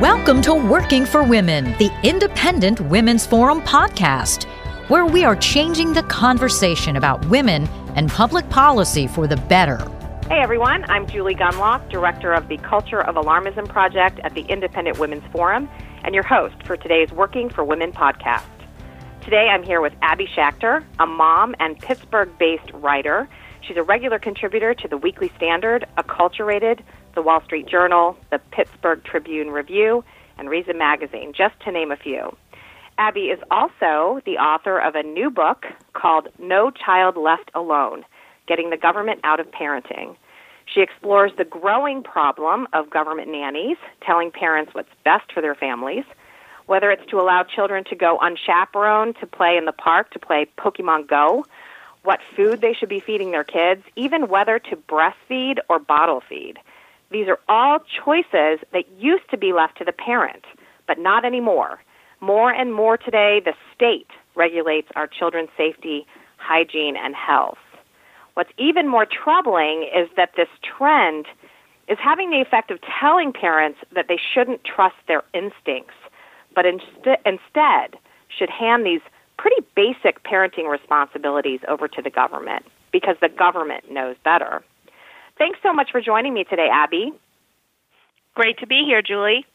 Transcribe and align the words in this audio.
Welcome 0.00 0.42
to 0.42 0.54
Working 0.54 1.04
for 1.04 1.24
Women, 1.24 1.76
the 1.78 1.90
Independent 2.04 2.80
Women's 2.82 3.26
Forum 3.26 3.60
podcast, 3.62 4.44
where 4.88 5.04
we 5.04 5.24
are 5.24 5.34
changing 5.34 5.92
the 5.92 6.04
conversation 6.04 6.94
about 6.94 7.26
women 7.26 7.66
and 7.96 8.08
public 8.08 8.48
policy 8.48 9.08
for 9.08 9.26
the 9.26 9.36
better. 9.36 9.78
Hey 10.28 10.38
everyone, 10.38 10.88
I'm 10.88 11.08
Julie 11.08 11.34
Gunlock, 11.34 11.90
Director 11.90 12.32
of 12.32 12.46
the 12.46 12.58
Culture 12.58 13.00
of 13.00 13.16
Alarmism 13.16 13.68
Project 13.68 14.20
at 14.22 14.34
the 14.34 14.42
Independent 14.42 15.00
Women's 15.00 15.24
Forum, 15.32 15.68
and 16.04 16.14
your 16.14 16.22
host 16.22 16.54
for 16.64 16.76
today's 16.76 17.10
Working 17.10 17.50
for 17.50 17.64
Women 17.64 17.90
podcast. 17.90 18.46
Today 19.24 19.48
I'm 19.50 19.64
here 19.64 19.80
with 19.80 19.94
Abby 20.00 20.28
Schachter, 20.28 20.84
a 21.00 21.06
mom 21.06 21.56
and 21.58 21.76
Pittsburgh 21.76 22.30
based 22.38 22.70
writer. 22.72 23.28
She's 23.62 23.76
a 23.76 23.82
regular 23.82 24.20
contributor 24.20 24.74
to 24.74 24.86
the 24.86 24.96
Weekly 24.96 25.32
Standard, 25.36 25.88
Acculturated, 25.96 26.84
the 27.18 27.22
Wall 27.22 27.42
Street 27.42 27.66
Journal, 27.66 28.16
the 28.30 28.38
Pittsburgh 28.38 29.02
Tribune 29.02 29.50
Review, 29.50 30.04
and 30.38 30.48
Reason 30.48 30.78
Magazine, 30.78 31.32
just 31.36 31.58
to 31.64 31.72
name 31.72 31.90
a 31.90 31.96
few. 31.96 32.36
Abby 32.96 33.22
is 33.22 33.40
also 33.50 34.20
the 34.24 34.38
author 34.38 34.78
of 34.78 34.94
a 34.94 35.02
new 35.02 35.28
book 35.28 35.66
called 35.94 36.28
No 36.38 36.70
Child 36.70 37.16
Left 37.16 37.50
Alone 37.56 38.04
Getting 38.46 38.70
the 38.70 38.76
Government 38.76 39.18
Out 39.24 39.40
of 39.40 39.50
Parenting. 39.50 40.14
She 40.72 40.80
explores 40.80 41.32
the 41.36 41.44
growing 41.44 42.04
problem 42.04 42.68
of 42.72 42.88
government 42.88 43.32
nannies, 43.32 43.78
telling 44.06 44.30
parents 44.30 44.72
what's 44.72 44.94
best 45.04 45.32
for 45.32 45.40
their 45.40 45.56
families, 45.56 46.04
whether 46.66 46.92
it's 46.92 47.10
to 47.10 47.20
allow 47.20 47.42
children 47.42 47.82
to 47.86 47.96
go 47.96 48.16
unchaperoned 48.20 49.16
to 49.18 49.26
play 49.26 49.56
in 49.56 49.64
the 49.64 49.72
park, 49.72 50.12
to 50.12 50.20
play 50.20 50.46
Pokemon 50.56 51.08
Go, 51.08 51.44
what 52.04 52.20
food 52.36 52.60
they 52.60 52.74
should 52.74 52.88
be 52.88 53.00
feeding 53.00 53.32
their 53.32 53.42
kids, 53.42 53.82
even 53.96 54.28
whether 54.28 54.60
to 54.60 54.76
breastfeed 54.76 55.58
or 55.68 55.80
bottle 55.80 56.22
feed. 56.28 56.60
These 57.10 57.28
are 57.28 57.38
all 57.48 57.78
choices 58.04 58.60
that 58.72 58.84
used 58.98 59.28
to 59.30 59.38
be 59.38 59.52
left 59.52 59.78
to 59.78 59.84
the 59.84 59.92
parent, 59.92 60.44
but 60.86 60.98
not 60.98 61.24
anymore. 61.24 61.80
More 62.20 62.52
and 62.52 62.74
more 62.74 62.96
today, 62.96 63.40
the 63.44 63.54
state 63.74 64.08
regulates 64.34 64.88
our 64.94 65.06
children's 65.06 65.50
safety, 65.56 66.06
hygiene, 66.36 66.96
and 66.96 67.14
health. 67.14 67.58
What's 68.34 68.50
even 68.58 68.86
more 68.88 69.06
troubling 69.06 69.88
is 69.94 70.08
that 70.16 70.32
this 70.36 70.48
trend 70.62 71.26
is 71.88 71.98
having 72.00 72.30
the 72.30 72.40
effect 72.40 72.70
of 72.70 72.78
telling 73.00 73.32
parents 73.32 73.78
that 73.94 74.06
they 74.08 74.18
shouldn't 74.34 74.62
trust 74.64 74.96
their 75.06 75.22
instincts, 75.32 75.94
but 76.54 76.66
inst- 76.66 77.18
instead 77.24 77.98
should 78.28 78.50
hand 78.50 78.84
these 78.84 79.00
pretty 79.38 79.64
basic 79.74 80.22
parenting 80.24 80.70
responsibilities 80.70 81.60
over 81.68 81.88
to 81.88 82.02
the 82.02 82.10
government 82.10 82.64
because 82.92 83.16
the 83.20 83.28
government 83.28 83.90
knows 83.90 84.16
better. 84.24 84.62
Thanks 85.38 85.60
so 85.62 85.72
much 85.72 85.90
for 85.92 86.00
joining 86.00 86.34
me 86.34 86.44
today, 86.44 86.68
Abby. 86.70 87.12
Great 88.34 88.58
to 88.58 88.66
be 88.66 88.82
here, 88.84 89.02
Julie. 89.02 89.46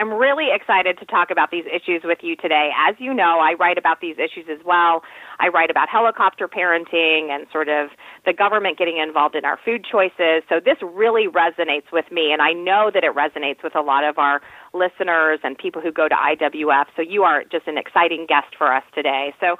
I'm 0.00 0.12
really 0.12 0.48
excited 0.52 0.98
to 0.98 1.06
talk 1.06 1.30
about 1.30 1.52
these 1.52 1.64
issues 1.72 2.02
with 2.02 2.18
you 2.22 2.34
today. 2.34 2.70
As 2.76 2.96
you 2.98 3.14
know, 3.14 3.38
I 3.38 3.54
write 3.54 3.78
about 3.78 4.00
these 4.00 4.16
issues 4.18 4.46
as 4.50 4.58
well. 4.64 5.02
I 5.38 5.48
write 5.48 5.70
about 5.70 5.88
helicopter 5.88 6.48
parenting 6.48 7.30
and 7.30 7.46
sort 7.52 7.68
of 7.68 7.90
the 8.26 8.32
government 8.32 8.76
getting 8.76 8.98
involved 8.98 9.36
in 9.36 9.44
our 9.44 9.56
food 9.64 9.86
choices. 9.88 10.42
So 10.48 10.58
this 10.58 10.78
really 10.82 11.28
resonates 11.28 11.92
with 11.92 12.10
me, 12.10 12.32
and 12.32 12.42
I 12.42 12.52
know 12.52 12.90
that 12.92 13.04
it 13.04 13.14
resonates 13.14 13.62
with 13.62 13.76
a 13.76 13.82
lot 13.82 14.02
of 14.02 14.18
our 14.18 14.40
listeners 14.72 15.38
and 15.44 15.56
people 15.56 15.80
who 15.80 15.92
go 15.92 16.08
to 16.08 16.14
IWF. 16.14 16.86
So 16.96 17.02
you 17.02 17.22
are 17.22 17.44
just 17.44 17.68
an 17.68 17.78
exciting 17.78 18.26
guest 18.28 18.48
for 18.58 18.74
us 18.74 18.82
today. 18.92 19.32
So 19.38 19.58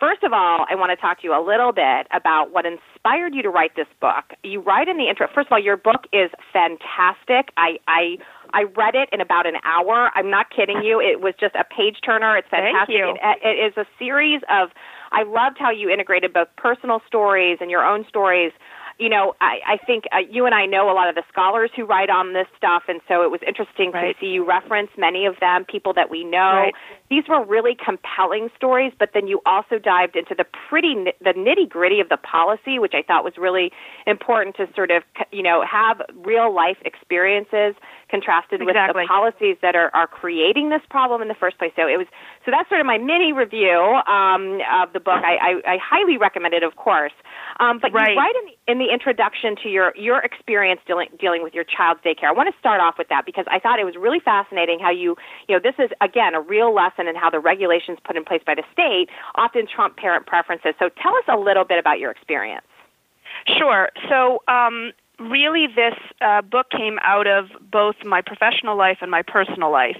First 0.00 0.22
of 0.22 0.32
all, 0.32 0.66
I 0.68 0.74
want 0.74 0.90
to 0.90 0.96
talk 0.96 1.20
to 1.20 1.24
you 1.24 1.32
a 1.32 1.42
little 1.44 1.72
bit 1.72 2.06
about 2.12 2.52
what 2.52 2.66
inspired 2.66 3.34
you 3.34 3.42
to 3.42 3.50
write 3.50 3.76
this 3.76 3.86
book. 4.00 4.34
You 4.42 4.60
write 4.60 4.88
in 4.88 4.96
the 4.98 5.08
intro. 5.08 5.28
First 5.32 5.46
of 5.46 5.52
all, 5.52 5.62
your 5.62 5.76
book 5.76 6.06
is 6.12 6.30
fantastic. 6.52 7.52
I 7.56 7.78
I 7.86 8.18
I 8.52 8.64
read 8.76 8.94
it 8.94 9.08
in 9.12 9.20
about 9.20 9.46
an 9.46 9.56
hour. 9.64 10.10
I'm 10.14 10.30
not 10.30 10.50
kidding 10.50 10.82
you. 10.82 11.00
It 11.00 11.20
was 11.20 11.34
just 11.38 11.54
a 11.54 11.64
page 11.64 11.98
turner. 12.04 12.36
It's 12.36 12.48
fantastic. 12.48 12.94
Thank 12.94 12.98
you. 12.98 13.14
It, 13.22 13.38
it 13.42 13.66
is 13.66 13.76
a 13.76 13.86
series 13.98 14.42
of. 14.50 14.70
I 15.12 15.22
loved 15.22 15.58
how 15.60 15.70
you 15.70 15.88
integrated 15.88 16.32
both 16.32 16.48
personal 16.56 17.00
stories 17.06 17.58
and 17.60 17.70
your 17.70 17.84
own 17.86 18.04
stories 18.08 18.50
you 18.98 19.08
know, 19.08 19.34
I, 19.40 19.58
I 19.66 19.76
think 19.84 20.04
uh, 20.12 20.18
you 20.30 20.46
and 20.46 20.54
I 20.54 20.66
know 20.66 20.90
a 20.90 20.94
lot 20.94 21.08
of 21.08 21.14
the 21.14 21.24
scholars 21.28 21.70
who 21.74 21.84
write 21.84 22.10
on 22.10 22.32
this 22.32 22.46
stuff, 22.56 22.84
and 22.88 23.00
so 23.08 23.22
it 23.22 23.30
was 23.30 23.40
interesting 23.46 23.90
right. 23.90 24.14
to 24.14 24.20
see 24.20 24.26
you 24.32 24.46
reference 24.46 24.90
many 24.96 25.26
of 25.26 25.34
them, 25.40 25.64
people 25.64 25.92
that 25.94 26.10
we 26.10 26.22
know. 26.22 26.70
Right. 26.70 26.74
These 27.10 27.24
were 27.28 27.44
really 27.44 27.76
compelling 27.82 28.50
stories, 28.56 28.92
but 28.98 29.10
then 29.12 29.26
you 29.26 29.40
also 29.46 29.78
dived 29.78 30.16
into 30.16 30.34
the 30.34 30.44
pretty 30.68 30.94
the 31.20 31.32
nitty 31.32 31.68
gritty 31.68 32.00
of 32.00 32.08
the 32.08 32.16
policy, 32.16 32.78
which 32.78 32.94
I 32.94 33.02
thought 33.02 33.24
was 33.24 33.34
really 33.36 33.72
important 34.06 34.56
to 34.56 34.68
sort 34.74 34.90
of 34.90 35.02
you 35.32 35.42
know 35.42 35.64
have 35.64 36.00
real 36.24 36.54
life 36.54 36.78
experiences 36.84 37.74
contrasted 38.14 38.62
exactly. 38.62 39.02
with 39.02 39.08
the 39.08 39.08
policies 39.10 39.56
that 39.60 39.74
are, 39.74 39.90
are 39.90 40.06
creating 40.06 40.70
this 40.70 40.82
problem 40.88 41.20
in 41.20 41.26
the 41.26 41.34
first 41.34 41.58
place. 41.58 41.72
So 41.74 41.88
it 41.88 41.98
was 41.98 42.06
so 42.44 42.52
that's 42.54 42.68
sort 42.68 42.80
of 42.80 42.86
my 42.86 42.98
mini 42.98 43.32
review 43.32 43.74
um, 44.06 44.62
of 44.70 44.92
the 44.92 45.00
book. 45.00 45.18
I, 45.18 45.58
I, 45.66 45.74
I 45.74 45.78
highly 45.82 46.16
recommend 46.16 46.54
it, 46.54 46.62
of 46.62 46.76
course. 46.76 47.12
Um, 47.58 47.80
but 47.82 47.92
right. 47.92 48.14
you 48.14 48.16
write 48.16 48.34
in 48.38 48.44
the, 48.46 48.72
in 48.72 48.78
the 48.78 48.94
introduction 48.94 49.56
to 49.64 49.68
your 49.68 49.92
your 49.96 50.20
experience 50.20 50.80
dealing 50.86 51.08
dealing 51.18 51.42
with 51.42 51.54
your 51.54 51.64
child's 51.64 52.00
daycare. 52.06 52.30
I 52.30 52.32
want 52.32 52.52
to 52.54 52.58
start 52.58 52.80
off 52.80 52.94
with 52.98 53.08
that 53.08 53.26
because 53.26 53.46
I 53.50 53.58
thought 53.58 53.80
it 53.80 53.84
was 53.84 53.96
really 53.96 54.20
fascinating 54.20 54.78
how 54.78 54.90
you 54.90 55.16
you 55.48 55.56
know 55.56 55.60
this 55.60 55.74
is 55.82 55.90
again 56.00 56.34
a 56.34 56.40
real 56.40 56.72
lesson 56.72 57.08
in 57.08 57.16
how 57.16 57.30
the 57.30 57.40
regulations 57.40 57.98
put 58.04 58.16
in 58.16 58.24
place 58.24 58.42
by 58.46 58.54
the 58.54 58.64
state 58.72 59.08
often 59.34 59.66
trump 59.66 59.96
parent 59.96 60.26
preferences. 60.26 60.74
So 60.78 60.88
tell 61.02 61.16
us 61.16 61.26
a 61.26 61.36
little 61.36 61.64
bit 61.64 61.78
about 61.78 61.98
your 61.98 62.12
experience. 62.12 62.66
Sure. 63.58 63.90
So 64.08 64.42
um, 64.46 64.92
really 65.18 65.66
this 65.66 65.94
uh, 66.20 66.42
book 66.42 66.70
came 66.70 66.98
out 67.02 67.26
of 67.26 67.46
both 67.70 67.96
my 68.04 68.20
professional 68.20 68.76
life 68.76 68.98
and 69.00 69.10
my 69.10 69.22
personal 69.22 69.70
life. 69.70 69.98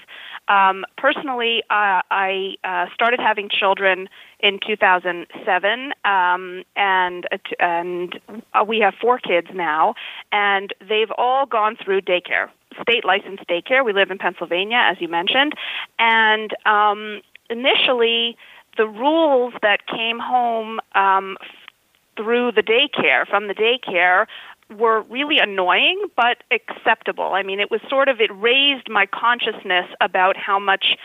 Um, 0.49 0.85
personally, 0.99 1.63
uh, 1.71 2.03
I 2.11 2.57
uh, 2.65 2.87
started 2.95 3.21
having 3.21 3.49
children 3.49 4.09
in 4.41 4.59
2007, 4.67 5.93
um, 6.05 6.63
and 6.77 7.27
and 7.59 8.21
uh, 8.53 8.65
we 8.67 8.81
have 8.81 8.95
four 9.01 9.19
kids 9.19 9.49
now, 9.55 9.95
and 10.33 10.75
they've 10.87 11.11
all 11.17 11.47
gone 11.47 11.77
through 11.83 12.03
daycare, 12.03 12.51
state 12.83 13.05
licensed 13.05 13.47
daycare. 13.49 13.85
We 13.85 13.95
live 13.95 14.11
in 14.11 14.19
Pennsylvania, 14.19 14.79
as 14.79 15.01
you 15.01 15.09
mentioned, 15.09 15.55
and 15.99 16.55
um, 16.67 17.23
initially 17.49 18.37
the 18.77 18.87
rules 18.87 19.55
that 19.63 19.87
came 19.87 20.19
home 20.19 20.81
um, 20.95 21.39
through 22.17 22.53
the 22.53 22.63
daycare 22.63 23.27
from 23.27 23.49
the 23.49 23.55
daycare 23.55 24.27
were 24.79 25.03
really 25.03 25.39
annoying 25.39 26.01
but 26.17 26.43
acceptable. 26.51 27.33
I 27.35 27.43
mean, 27.43 27.61
it 27.61 27.71
was 27.71 27.81
sort 27.89 28.09
of 28.09 28.21
it 28.21 28.31
raised 28.35 28.89
my 28.89 29.07
consciousness 29.07 29.87
about 30.01 30.37
how 30.37 30.59
much 30.59 30.97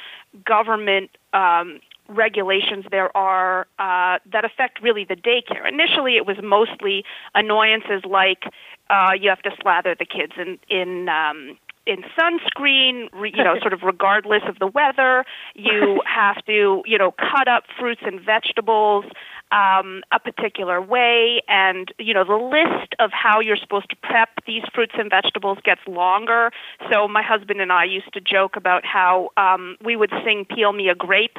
government 0.45 1.11
um, 1.33 1.79
regulations 2.07 2.85
there 2.91 3.15
are 3.15 3.67
uh, 3.77 4.19
that 4.31 4.43
affect 4.43 4.81
really 4.81 5.05
the 5.05 5.15
daycare. 5.15 5.67
Initially, 5.67 6.15
it 6.17 6.25
was 6.25 6.37
mostly 6.43 7.05
annoyances 7.35 8.03
like 8.05 8.43
uh, 8.89 9.11
you 9.19 9.29
have 9.29 9.41
to 9.43 9.51
slather 9.61 9.95
the 9.97 10.05
kids 10.05 10.33
in 10.37 10.59
in 10.69 11.07
um, 11.09 11.57
in 11.85 12.03
sunscreen, 12.17 13.09
re, 13.13 13.33
you 13.35 13.43
know, 13.43 13.59
sort 13.61 13.73
of 13.73 13.81
regardless 13.83 14.43
of 14.47 14.59
the 14.59 14.67
weather. 14.67 15.25
You 15.55 16.01
have 16.05 16.43
to, 16.45 16.83
you 16.85 16.97
know, 16.97 17.11
cut 17.11 17.47
up 17.47 17.63
fruits 17.77 18.01
and 18.05 18.21
vegetables 18.21 19.05
um, 19.51 20.03
a 20.11 20.19
particular 20.19 20.81
way, 20.81 21.41
and 21.47 21.93
you 21.97 22.13
know 22.13 22.23
the 22.23 22.35
list 22.35 22.93
of 22.99 23.11
how 23.11 23.39
you're 23.39 23.57
supposed 23.57 23.89
to 23.89 23.95
prep 23.95 24.29
these 24.45 24.63
fruits 24.73 24.93
and 24.97 25.09
vegetables 25.09 25.57
gets 25.63 25.81
longer. 25.87 26.51
So 26.91 27.07
my 27.07 27.21
husband 27.21 27.61
and 27.61 27.71
I 27.71 27.83
used 27.83 28.13
to 28.13 28.21
joke 28.21 28.55
about 28.55 28.85
how 28.85 29.29
um, 29.37 29.77
we 29.83 29.95
would 29.95 30.11
sing 30.23 30.45
"Peel 30.45 30.73
Me 30.73 30.89
a 30.89 30.95
Grape" 30.95 31.37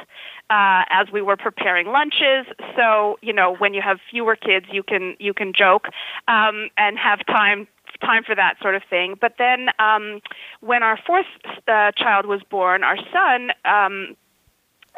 uh, 0.49 0.83
as 0.89 1.07
we 1.11 1.21
were 1.21 1.37
preparing 1.37 1.87
lunches. 1.87 2.45
So 2.75 3.17
you 3.21 3.33
know 3.33 3.55
when 3.55 3.73
you 3.73 3.81
have 3.81 3.99
fewer 4.09 4.35
kids, 4.35 4.65
you 4.71 4.83
can 4.83 5.15
you 5.19 5.33
can 5.33 5.53
joke 5.53 5.87
um, 6.27 6.69
and 6.77 6.97
have 6.97 7.25
time 7.25 7.67
time 8.01 8.23
for 8.23 8.35
that 8.35 8.55
sort 8.61 8.75
of 8.75 8.83
thing. 8.89 9.15
But 9.19 9.35
then 9.37 9.69
um, 9.79 10.21
when 10.59 10.83
our 10.83 10.99
fourth 11.05 11.27
uh, 11.67 11.91
child 11.93 12.25
was 12.25 12.41
born, 12.49 12.83
our 12.83 12.97
son. 13.13 13.51
Um, 13.65 14.15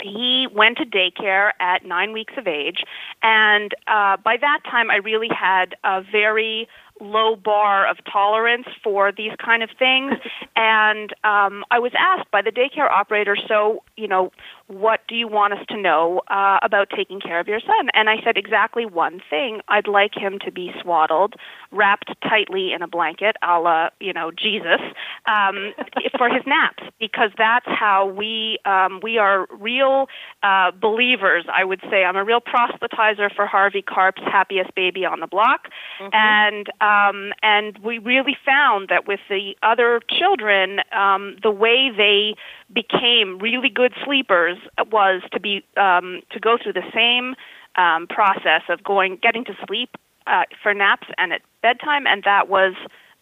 he 0.02 0.48
went 0.54 0.78
to 0.78 0.86
daycare 0.86 1.52
at 1.60 1.86
nine 1.86 2.14
weeks 2.14 2.34
of 2.38 2.48
age, 2.48 2.84
and 3.22 3.74
uh, 3.88 4.18
by 4.18 4.38
that 4.38 4.62
time, 4.70 4.90
I 4.90 4.98
really 4.98 5.30
had 5.30 5.76
a 5.84 6.02
very 6.02 6.68
low 7.02 7.36
bar 7.36 7.88
of 7.88 7.98
tolerance 8.12 8.68
for 8.84 9.12
these 9.12 9.32
kind 9.44 9.64
of 9.64 9.70
things. 9.78 10.14
and 10.56 11.12
um, 11.24 11.64
I 11.72 11.80
was 11.80 11.92
asked 11.98 12.30
by 12.32 12.42
the 12.42 12.52
daycare 12.52 12.90
operator, 12.90 13.36
so, 13.48 13.84
you 13.98 14.08
know, 14.08 14.32
what 14.74 15.02
do 15.08 15.16
you 15.16 15.28
want 15.28 15.54
us 15.54 15.66
to 15.70 15.78
know 15.78 16.22
uh, 16.28 16.60
about 16.62 16.90
taking 16.96 17.20
care 17.20 17.40
of 17.40 17.48
your 17.48 17.60
son? 17.60 17.90
And 17.94 18.10
I 18.10 18.16
said 18.24 18.38
exactly 18.38 18.86
one 18.86 19.22
thing. 19.30 19.62
I'd 19.68 19.88
like 19.88 20.16
him 20.16 20.40
to 20.46 20.52
be 20.52 20.72
swaddled, 20.82 21.36
wrapped 21.72 22.12
tightly 22.22 22.74
in 22.74 22.82
a 22.82 22.88
blanket, 22.88 23.36
a 23.42 23.60
la, 23.60 23.90
you 24.00 24.14
know, 24.14 24.32
Jesus, 24.32 24.82
um, 25.26 25.74
for 26.18 26.30
his 26.30 26.44
naps, 26.46 26.84
because 27.00 27.32
that's 27.38 27.66
how 27.68 28.08
we 28.08 28.60
um, 28.66 29.00
we 29.04 29.18
are 29.18 29.48
real 29.60 30.08
uh, 30.42 30.72
believers. 30.72 31.46
I 31.54 31.64
would 31.64 31.82
say 31.90 32.04
I'm 32.04 32.16
a 32.16 32.24
real 32.24 32.42
proselytizer 32.42 33.34
for 33.34 33.46
Harvey 33.46 33.82
Karp's 33.82 34.22
Happiest 34.24 34.74
Baby 34.76 35.06
on 35.06 35.20
the 35.20 35.28
Block, 35.28 35.70
mm-hmm. 36.02 36.10
and 36.14 36.70
um, 36.82 37.34
and 37.42 37.78
we 37.84 38.00
really 38.00 38.38
found 38.46 38.90
that 38.90 39.08
with 39.08 39.20
the 39.30 39.56
other 39.64 40.02
children, 40.10 40.80
um, 40.92 41.38
the 41.44 41.52
way 41.52 41.92
they 41.96 42.36
became 42.74 43.38
really 43.40 43.70
good 43.70 43.94
sleepers 44.04 44.58
was 44.92 45.22
to 45.32 45.40
be 45.40 45.64
um, 45.78 46.22
to 46.32 46.40
go 46.40 46.58
through 46.62 46.74
the 46.74 46.90
same 46.94 47.36
um, 47.76 48.08
process 48.08 48.62
of 48.70 48.84
going 48.84 49.20
getting 49.22 49.46
to 49.46 49.54
sleep 49.68 49.90
uh, 50.28 50.44
for 50.62 50.74
naps 50.74 51.08
and 51.18 51.34
at 51.34 51.42
bedtime, 51.62 52.08
and 52.08 52.24
that 52.24 52.50
was 52.50 52.74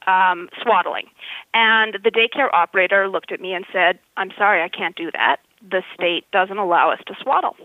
um, 0.07 0.49
swaddling. 0.61 1.05
And 1.53 1.97
the 2.03 2.11
daycare 2.11 2.49
operator 2.53 3.07
looked 3.07 3.31
at 3.31 3.39
me 3.39 3.53
and 3.53 3.65
said, 3.71 3.99
"I'm 4.17 4.31
sorry, 4.38 4.61
I 4.61 4.69
can't 4.69 4.95
do 4.95 5.11
that. 5.11 5.38
The 5.67 5.83
state 5.93 6.25
doesn't 6.31 6.57
allow 6.57 6.91
us 6.91 6.99
to 7.07 7.15
swaddle." 7.21 7.55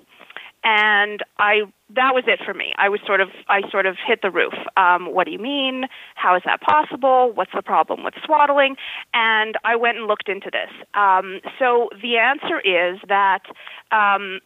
And 0.66 1.22
I 1.38 1.62
that 1.94 2.12
was 2.14 2.24
it 2.26 2.40
for 2.44 2.52
me. 2.52 2.74
I 2.76 2.88
was 2.88 3.00
sort 3.06 3.20
of 3.20 3.30
I 3.48 3.62
sort 3.70 3.86
of 3.86 3.96
hit 4.04 4.20
the 4.20 4.30
roof. 4.30 4.54
Um, 4.76 5.14
what 5.14 5.24
do 5.24 5.30
you 5.30 5.38
mean? 5.38 5.84
How 6.16 6.34
is 6.34 6.42
that 6.44 6.60
possible? 6.60 7.32
What's 7.32 7.52
the 7.54 7.62
problem 7.62 8.02
with 8.02 8.14
swaddling? 8.24 8.76
And 9.14 9.56
I 9.64 9.76
went 9.76 9.96
and 9.96 10.08
looked 10.08 10.28
into 10.28 10.50
this. 10.50 10.70
Um, 10.94 11.40
so 11.58 11.88
the 12.02 12.18
answer 12.18 12.60
is 12.60 12.98
that. 13.08 13.42
Um, 13.90 14.40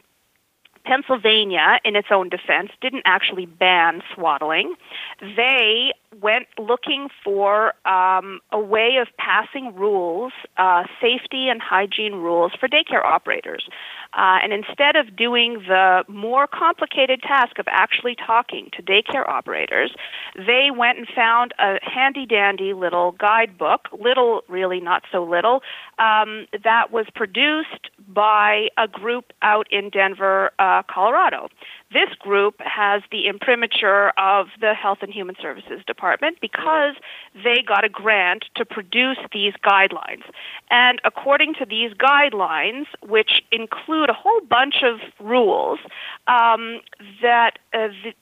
Pennsylvania, 0.82 1.78
in 1.84 1.94
its 1.94 2.08
own 2.10 2.30
defense, 2.30 2.70
didn't 2.80 3.02
actually 3.04 3.44
ban 3.44 4.02
swaddling. 4.14 4.74
They 5.20 5.92
went 6.20 6.46
looking 6.58 7.08
for 7.22 7.72
um, 7.86 8.40
a 8.50 8.58
way 8.58 8.96
of 9.00 9.08
passing 9.16 9.74
rules, 9.74 10.32
uh, 10.56 10.82
safety 11.00 11.48
and 11.48 11.62
hygiene 11.62 12.14
rules 12.14 12.52
for 12.58 12.68
daycare 12.68 13.04
operators. 13.04 13.68
Uh, 14.12 14.38
and 14.42 14.52
instead 14.52 14.96
of 14.96 15.14
doing 15.14 15.62
the 15.68 16.02
more 16.08 16.48
complicated 16.48 17.22
task 17.22 17.58
of 17.60 17.66
actually 17.68 18.16
talking 18.16 18.68
to 18.76 18.82
daycare 18.82 19.28
operators, 19.28 19.94
they 20.34 20.68
went 20.76 20.98
and 20.98 21.06
found 21.14 21.54
a 21.60 21.78
handy 21.82 22.26
dandy 22.26 22.74
little 22.74 23.12
guidebook, 23.12 23.88
little, 23.98 24.42
really 24.48 24.80
not 24.80 25.04
so 25.12 25.22
little, 25.22 25.62
um, 26.00 26.46
that 26.64 26.90
was 26.90 27.06
produced 27.14 27.90
by 28.08 28.66
a 28.76 28.88
group 28.88 29.32
out 29.42 29.68
in 29.70 29.90
Denver, 29.90 30.50
uh, 30.58 30.82
Colorado. 30.92 31.48
This 31.92 32.10
group 32.18 32.54
has 32.60 33.02
the 33.10 33.26
imprimatur 33.26 34.10
of 34.16 34.46
the 34.60 34.74
Health 34.74 34.98
and 35.02 35.12
Human 35.12 35.34
Services 35.40 35.82
Department 35.86 36.38
because 36.40 36.94
they 37.34 37.64
got 37.66 37.84
a 37.84 37.88
grant 37.88 38.44
to 38.54 38.64
produce 38.64 39.18
these 39.32 39.54
guidelines. 39.64 40.22
And 40.70 41.00
according 41.04 41.54
to 41.54 41.66
these 41.66 41.92
guidelines, 41.94 42.86
which 43.02 43.42
include 43.50 44.08
a 44.08 44.12
whole 44.12 44.40
bunch 44.48 44.84
of 44.84 45.00
rules, 45.18 45.80
um, 46.28 46.80
that 47.22 47.58
uh, 47.72 47.88
the, 48.04 48.14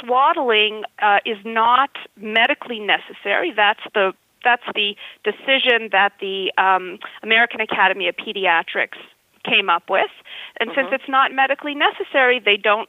swaddling 0.00 0.82
uh, 1.00 1.18
is 1.24 1.38
not 1.44 1.90
medically 2.16 2.80
necessary. 2.80 3.52
That's 3.54 3.80
the 3.94 4.12
that's 4.42 4.64
the 4.74 4.94
decision 5.24 5.88
that 5.92 6.12
the 6.20 6.52
um, 6.58 6.98
American 7.22 7.62
Academy 7.62 8.08
of 8.08 8.16
Pediatrics 8.16 8.98
came 9.42 9.70
up 9.70 9.88
with. 9.88 10.10
And 10.60 10.70
since 10.74 10.86
mm-hmm. 10.86 10.94
it's 10.96 11.08
not 11.08 11.32
medically 11.32 11.74
necessary, 11.74 12.40
they 12.44 12.58
don't 12.58 12.88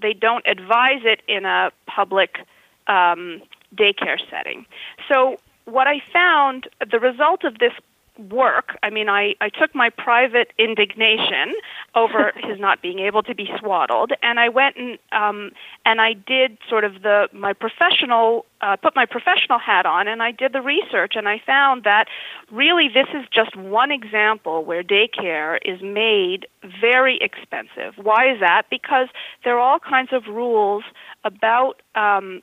they 0.00 0.12
don't 0.12 0.46
advise 0.46 1.02
it 1.04 1.20
in 1.28 1.44
a 1.44 1.70
public 1.86 2.38
um, 2.86 3.42
daycare 3.74 4.18
setting. 4.30 4.66
So 5.08 5.38
what 5.64 5.86
I 5.86 6.00
found, 6.12 6.68
the 6.90 6.98
result 6.98 7.44
of 7.44 7.58
this 7.58 7.72
work. 8.18 8.76
I 8.82 8.90
mean, 8.90 9.08
I, 9.08 9.34
I 9.40 9.48
took 9.48 9.74
my 9.74 9.90
private 9.90 10.52
indignation 10.58 11.54
over 11.94 12.32
his 12.36 12.58
not 12.58 12.82
being 12.82 12.98
able 12.98 13.22
to 13.22 13.34
be 13.34 13.48
swaddled, 13.58 14.12
and 14.22 14.40
I 14.40 14.48
went 14.48 14.76
and 14.76 14.98
um, 15.12 15.52
and 15.84 16.00
I 16.00 16.12
did 16.14 16.58
sort 16.68 16.84
of 16.84 17.02
the 17.02 17.28
my 17.32 17.52
professional 17.52 18.44
uh, 18.60 18.76
put 18.76 18.96
my 18.96 19.06
professional 19.06 19.58
hat 19.58 19.86
on, 19.86 20.08
and 20.08 20.22
I 20.22 20.32
did 20.32 20.52
the 20.52 20.62
research, 20.62 21.14
and 21.14 21.28
I 21.28 21.40
found 21.44 21.84
that 21.84 22.08
really 22.50 22.88
this 22.88 23.08
is 23.14 23.24
just 23.30 23.54
one 23.56 23.90
example 23.90 24.64
where 24.64 24.82
daycare 24.82 25.58
is 25.64 25.80
made 25.80 26.46
very 26.80 27.18
expensive. 27.18 27.94
Why 27.96 28.32
is 28.32 28.40
that? 28.40 28.64
Because 28.70 29.08
there 29.44 29.56
are 29.56 29.60
all 29.60 29.78
kinds 29.78 30.12
of 30.12 30.26
rules 30.26 30.84
about 31.24 31.80
um, 31.94 32.42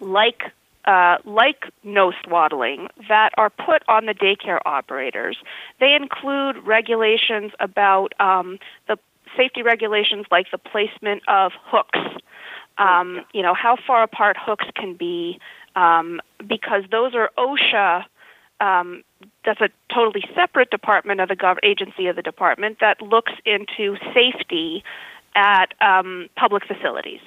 like 0.00 0.42
uh, 0.84 1.18
like 1.24 1.64
no 1.84 2.12
swaddling 2.24 2.88
that 3.08 3.30
are 3.36 3.50
put 3.50 3.82
on 3.88 4.06
the 4.06 4.14
daycare 4.14 4.60
operators. 4.64 5.36
They 5.78 5.94
include 5.94 6.56
regulations 6.66 7.52
about 7.60 8.12
um, 8.20 8.58
the 8.88 8.98
safety 9.36 9.62
regulations 9.62 10.26
like 10.30 10.50
the 10.50 10.58
placement 10.58 11.22
of 11.28 11.52
hooks. 11.64 11.98
Um, 12.78 13.20
you 13.34 13.42
know 13.42 13.54
how 13.54 13.76
far 13.86 14.02
apart 14.02 14.36
hooks 14.40 14.66
can 14.74 14.94
be 14.94 15.38
um, 15.76 16.20
because 16.46 16.84
those 16.90 17.14
are 17.14 17.30
OSHA. 17.36 18.04
Um, 18.60 19.04
that's 19.44 19.60
a 19.60 19.70
totally 19.92 20.24
separate 20.34 20.70
department 20.70 21.20
of 21.20 21.28
the 21.28 21.36
gov- 21.36 21.58
agency 21.62 22.06
of 22.08 22.16
the 22.16 22.22
department 22.22 22.78
that 22.80 23.00
looks 23.00 23.32
into 23.46 23.96
safety 24.12 24.84
at 25.34 25.72
um, 25.80 26.28
public 26.36 26.66
facilities. 26.66 27.20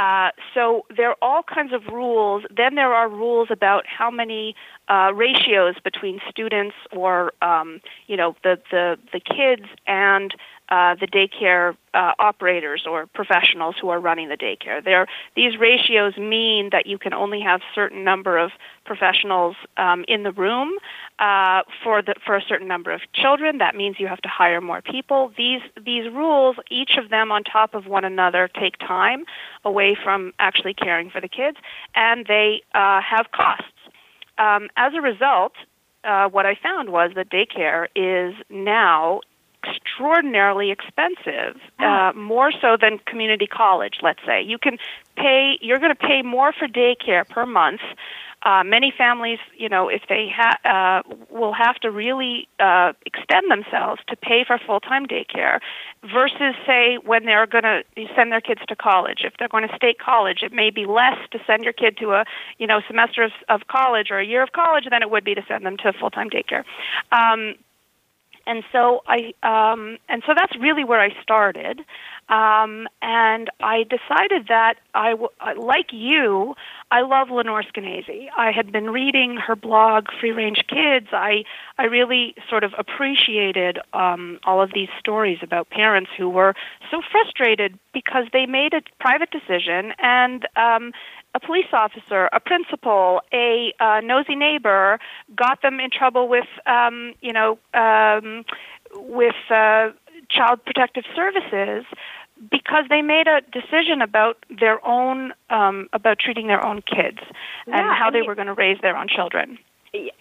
Uh, 0.00 0.30
so 0.54 0.86
there 0.96 1.10
are 1.10 1.16
all 1.20 1.42
kinds 1.42 1.74
of 1.74 1.82
rules. 1.92 2.44
Then 2.48 2.74
there 2.74 2.94
are 2.94 3.06
rules 3.06 3.48
about 3.50 3.84
how 3.86 4.10
many 4.10 4.54
uh, 4.88 5.12
ratios 5.14 5.74
between 5.84 6.20
students 6.30 6.74
or 6.90 7.34
um, 7.42 7.82
you 8.06 8.16
know 8.16 8.34
the, 8.42 8.58
the 8.70 8.96
the 9.12 9.20
kids 9.20 9.68
and 9.86 10.34
uh, 10.70 10.94
the 10.94 11.06
daycare 11.06 11.76
uh, 11.94 12.12
operators 12.18 12.84
or 12.88 13.06
professionals 13.06 13.74
who 13.80 13.88
are 13.88 14.00
running 14.00 14.28
the 14.28 14.36
daycare. 14.36 14.82
There, 14.84 15.06
these 15.34 15.58
ratios 15.58 16.16
mean 16.16 16.70
that 16.70 16.86
you 16.86 16.98
can 16.98 17.12
only 17.12 17.40
have 17.40 17.60
certain 17.74 18.04
number 18.04 18.38
of 18.38 18.52
professionals 18.84 19.56
um, 19.76 20.04
in 20.06 20.22
the 20.22 20.32
room 20.32 20.74
uh, 21.18 21.62
for 21.82 22.02
the 22.02 22.14
for 22.24 22.36
a 22.36 22.42
certain 22.42 22.68
number 22.68 22.92
of 22.92 23.00
children. 23.12 23.58
That 23.58 23.74
means 23.74 23.96
you 23.98 24.06
have 24.06 24.22
to 24.22 24.28
hire 24.28 24.60
more 24.60 24.80
people. 24.80 25.32
These 25.36 25.62
these 25.84 26.10
rules, 26.12 26.56
each 26.70 26.92
of 26.96 27.10
them 27.10 27.32
on 27.32 27.42
top 27.42 27.74
of 27.74 27.86
one 27.86 28.04
another, 28.04 28.48
take 28.48 28.78
time 28.78 29.24
away 29.64 29.96
from 30.00 30.32
actually 30.38 30.74
caring 30.74 31.10
for 31.10 31.20
the 31.20 31.28
kids, 31.28 31.56
and 31.94 32.26
they 32.26 32.62
uh, 32.74 33.00
have 33.00 33.32
costs. 33.32 33.64
Um, 34.38 34.68
as 34.76 34.92
a 34.94 35.00
result, 35.00 35.52
uh, 36.04 36.28
what 36.28 36.46
I 36.46 36.54
found 36.54 36.90
was 36.90 37.10
that 37.16 37.30
daycare 37.30 37.88
is 37.94 38.34
now 38.48 39.20
extraordinarily 39.64 40.70
expensive, 40.70 41.60
uh, 41.78 42.12
more 42.14 42.52
so 42.52 42.76
than 42.80 42.98
community 43.06 43.46
college, 43.46 43.98
let's 44.02 44.20
say. 44.26 44.42
You 44.42 44.58
can 44.58 44.78
pay, 45.16 45.58
you're 45.60 45.78
going 45.78 45.94
to 45.94 46.06
pay 46.06 46.22
more 46.22 46.52
for 46.52 46.66
daycare 46.66 47.28
per 47.28 47.46
month. 47.46 47.80
Uh, 48.42 48.64
many 48.64 48.90
families, 48.96 49.38
you 49.58 49.68
know, 49.68 49.88
if 49.88 50.00
they 50.08 50.32
ha- 50.34 50.56
uh, 50.64 51.14
will 51.28 51.52
have 51.52 51.76
to 51.76 51.90
really 51.90 52.48
uh, 52.58 52.94
extend 53.04 53.50
themselves 53.50 54.00
to 54.08 54.16
pay 54.16 54.44
for 54.46 54.58
full-time 54.58 55.04
daycare, 55.04 55.60
versus 56.02 56.54
say 56.66 56.96
when 57.04 57.26
they're 57.26 57.46
going 57.46 57.64
to 57.64 57.82
send 58.16 58.32
their 58.32 58.40
kids 58.40 58.62
to 58.66 58.74
college. 58.74 59.18
If 59.24 59.34
they're 59.38 59.48
going 59.48 59.68
to 59.68 59.76
state 59.76 59.98
college, 59.98 60.42
it 60.42 60.52
may 60.54 60.70
be 60.70 60.86
less 60.86 61.18
to 61.32 61.38
send 61.46 61.64
your 61.64 61.74
kid 61.74 61.98
to 61.98 62.12
a, 62.12 62.24
you 62.58 62.66
know, 62.66 62.80
semester 62.86 63.22
of, 63.22 63.32
of 63.50 63.66
college 63.66 64.10
or 64.10 64.18
a 64.18 64.24
year 64.24 64.42
of 64.42 64.52
college 64.52 64.86
than 64.90 65.02
it 65.02 65.10
would 65.10 65.24
be 65.24 65.34
to 65.34 65.44
send 65.46 65.66
them 65.66 65.76
to 65.76 65.92
full-time 65.92 66.30
daycare. 66.30 66.64
Um, 67.12 67.56
and 68.46 68.62
so 68.72 69.02
I 69.06 69.34
um, 69.42 69.98
and 70.08 70.22
so 70.26 70.32
that's 70.36 70.56
really 70.58 70.84
where 70.84 71.00
I 71.00 71.10
started. 71.22 71.80
Um, 72.30 72.86
and 73.02 73.50
I 73.60 73.82
decided 73.82 74.46
that 74.48 74.74
I, 74.94 75.10
w- 75.10 75.30
like 75.58 75.88
you, 75.90 76.54
I 76.92 77.00
love 77.00 77.28
Lenore 77.28 77.64
Skenazy. 77.64 78.28
I 78.38 78.52
had 78.52 78.70
been 78.70 78.90
reading 78.90 79.36
her 79.36 79.56
blog, 79.56 80.06
Free 80.20 80.30
Range 80.30 80.62
Kids. 80.68 81.08
I 81.12 81.44
I 81.76 81.84
really 81.84 82.36
sort 82.48 82.62
of 82.62 82.72
appreciated 82.78 83.78
um, 83.92 84.38
all 84.44 84.62
of 84.62 84.70
these 84.72 84.88
stories 85.00 85.38
about 85.42 85.70
parents 85.70 86.10
who 86.16 86.28
were 86.28 86.54
so 86.88 87.02
frustrated 87.10 87.76
because 87.92 88.26
they 88.32 88.46
made 88.46 88.74
a 88.74 88.82
private 89.00 89.30
decision 89.32 89.92
and 89.98 90.46
um, 90.54 90.92
a 91.34 91.40
police 91.40 91.66
officer, 91.72 92.28
a 92.32 92.40
principal, 92.40 93.20
a 93.32 93.72
uh, 93.80 94.00
nosy 94.02 94.34
neighbor 94.34 94.98
got 95.34 95.62
them 95.62 95.78
in 95.80 95.90
trouble 95.90 96.28
with, 96.28 96.48
um, 96.66 97.14
you 97.20 97.32
know, 97.32 97.58
um, 97.74 98.44
with 98.94 99.34
uh, 99.50 99.90
child 100.28 100.64
protective 100.64 101.04
services 101.14 101.84
because 102.50 102.84
they 102.88 103.02
made 103.02 103.26
a 103.26 103.42
decision 103.52 104.00
about 104.02 104.44
their 104.58 104.84
own, 104.86 105.32
um, 105.50 105.88
about 105.92 106.18
treating 106.18 106.46
their 106.46 106.64
own 106.64 106.82
kids 106.82 107.18
yeah, 107.66 107.78
and 107.78 107.96
how 107.96 108.08
I 108.08 108.10
they 108.10 108.22
were 108.22 108.34
going 108.34 108.46
to 108.46 108.54
raise 108.54 108.80
their 108.80 108.96
own 108.96 109.08
children. 109.08 109.58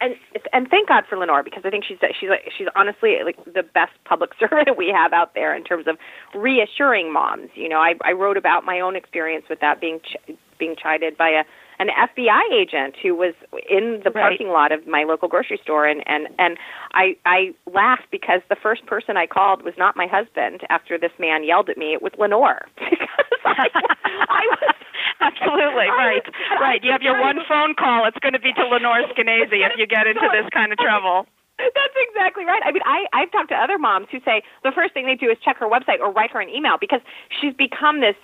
and 0.01 0.15
and 0.51 0.67
thank 0.69 0.89
God 0.89 1.05
for 1.07 1.17
Lenore 1.17 1.43
because 1.43 1.63
I 1.63 1.69
think 1.69 1.85
she's 1.85 1.97
she's 2.19 2.29
like 2.29 2.51
she's 2.55 2.67
honestly 2.75 3.17
like 3.23 3.37
the 3.45 3.63
best 3.63 3.93
public 4.03 4.31
servant 4.39 4.77
we 4.77 4.89
have 4.89 5.13
out 5.13 5.33
there 5.33 5.55
in 5.55 5.63
terms 5.63 5.87
of 5.87 5.97
reassuring 6.35 7.13
moms. 7.13 7.49
You 7.55 7.69
know, 7.69 7.79
I 7.79 7.93
I 8.03 8.11
wrote 8.11 8.37
about 8.37 8.65
my 8.65 8.79
own 8.79 8.95
experience 8.95 9.45
with 9.49 9.61
that 9.61 9.79
being 9.79 9.99
ch- 10.01 10.35
being 10.59 10.75
chided 10.75 11.17
by 11.17 11.29
a 11.29 11.43
an 11.79 11.87
FBI 11.87 12.51
agent 12.53 12.95
who 13.01 13.15
was 13.15 13.33
in 13.69 14.01
the 14.03 14.11
right. 14.11 14.35
parking 14.35 14.49
lot 14.49 14.73
of 14.73 14.85
my 14.85 15.05
local 15.05 15.29
grocery 15.29 15.59
store. 15.63 15.87
And 15.87 16.03
and 16.05 16.27
and 16.37 16.57
I 16.93 17.15
I 17.25 17.55
laughed 17.71 18.11
because 18.11 18.41
the 18.49 18.57
first 18.61 18.85
person 18.85 19.15
I 19.15 19.25
called 19.25 19.63
was 19.63 19.73
not 19.77 19.95
my 19.95 20.05
husband 20.05 20.61
after 20.69 20.97
this 20.97 21.15
man 21.17 21.43
yelled 21.43 21.69
at 21.69 21.77
me 21.77 21.93
it 21.93 22.01
was 22.01 22.11
Lenore. 22.19 22.67
Because 23.39 23.55
I, 23.55 23.69
I 24.27 24.43
was 24.51 24.75
absolutely. 25.21 25.87
Right. 25.87 26.21
right. 26.59 26.83
You 26.83 26.91
have 26.91 27.01
your 27.01 27.19
one 27.21 27.39
phone 27.47 27.73
call. 27.73 28.05
It's 28.05 28.17
going 28.19 28.33
to 28.33 28.39
be 28.39 28.51
to 28.53 28.67
Lenore 28.67 29.01
Skenazy 29.15 29.63
if 29.63 29.73
you 29.77 29.87
get 29.87 30.07
into 30.07 30.27
this 30.31 30.49
kind 30.53 30.73
of 30.73 30.77
trouble. 30.77 31.25
That's 31.57 31.97
exactly 32.09 32.45
right. 32.45 32.61
I 32.63 32.71
mean, 32.71 32.83
I, 32.85 33.05
I've 33.11 33.31
talked 33.31 33.49
to 33.49 33.55
other 33.55 33.77
moms 33.77 34.07
who 34.11 34.19
say 34.23 34.43
the 34.63 34.71
first 34.71 34.93
thing 34.93 35.05
they 35.05 35.15
do 35.15 35.29
is 35.29 35.37
check 35.43 35.57
her 35.57 35.67
website 35.67 35.99
or 35.99 36.11
write 36.11 36.31
her 36.31 36.39
an 36.39 36.49
email 36.49 36.75
because 36.79 37.01
she's 37.29 37.53
become 37.53 37.99
this 37.99 38.15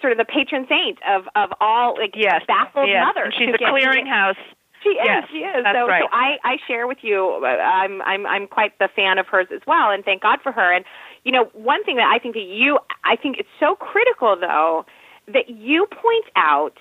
sort 0.00 0.12
of 0.12 0.18
the 0.18 0.24
patron 0.24 0.66
saint 0.68 0.98
of 1.08 1.28
of 1.34 1.50
all 1.60 1.96
like 1.98 2.14
yes. 2.14 2.42
baffled 2.46 2.88
yes. 2.88 3.04
mothers. 3.04 3.34
And 3.38 3.54
she's 3.54 3.54
a 3.54 3.70
clearinghouse. 3.70 4.36
She 4.82 4.90
is. 4.90 5.04
Yes, 5.04 5.24
she 5.30 5.38
is. 5.38 5.64
So, 5.64 5.86
right. 5.86 6.02
so 6.02 6.08
I 6.12 6.38
I 6.44 6.56
share 6.66 6.86
with 6.86 6.98
you. 7.02 7.40
Uh, 7.42 7.46
I'm 7.46 8.00
I'm 8.02 8.26
I'm 8.26 8.46
quite 8.46 8.78
the 8.78 8.88
fan 8.94 9.18
of 9.18 9.26
hers 9.26 9.48
as 9.52 9.60
well, 9.66 9.90
and 9.90 10.04
thank 10.04 10.22
God 10.22 10.38
for 10.42 10.52
her. 10.52 10.72
And 10.72 10.84
you 11.24 11.32
know, 11.32 11.50
one 11.52 11.82
thing 11.84 11.96
that 11.96 12.10
I 12.12 12.18
think 12.18 12.34
that 12.34 12.46
you 12.46 12.78
I 13.04 13.16
think 13.16 13.38
it's 13.38 13.48
so 13.58 13.74
critical 13.74 14.36
though 14.38 14.84
that 15.26 15.48
you 15.48 15.86
point 15.86 16.26
out 16.36 16.78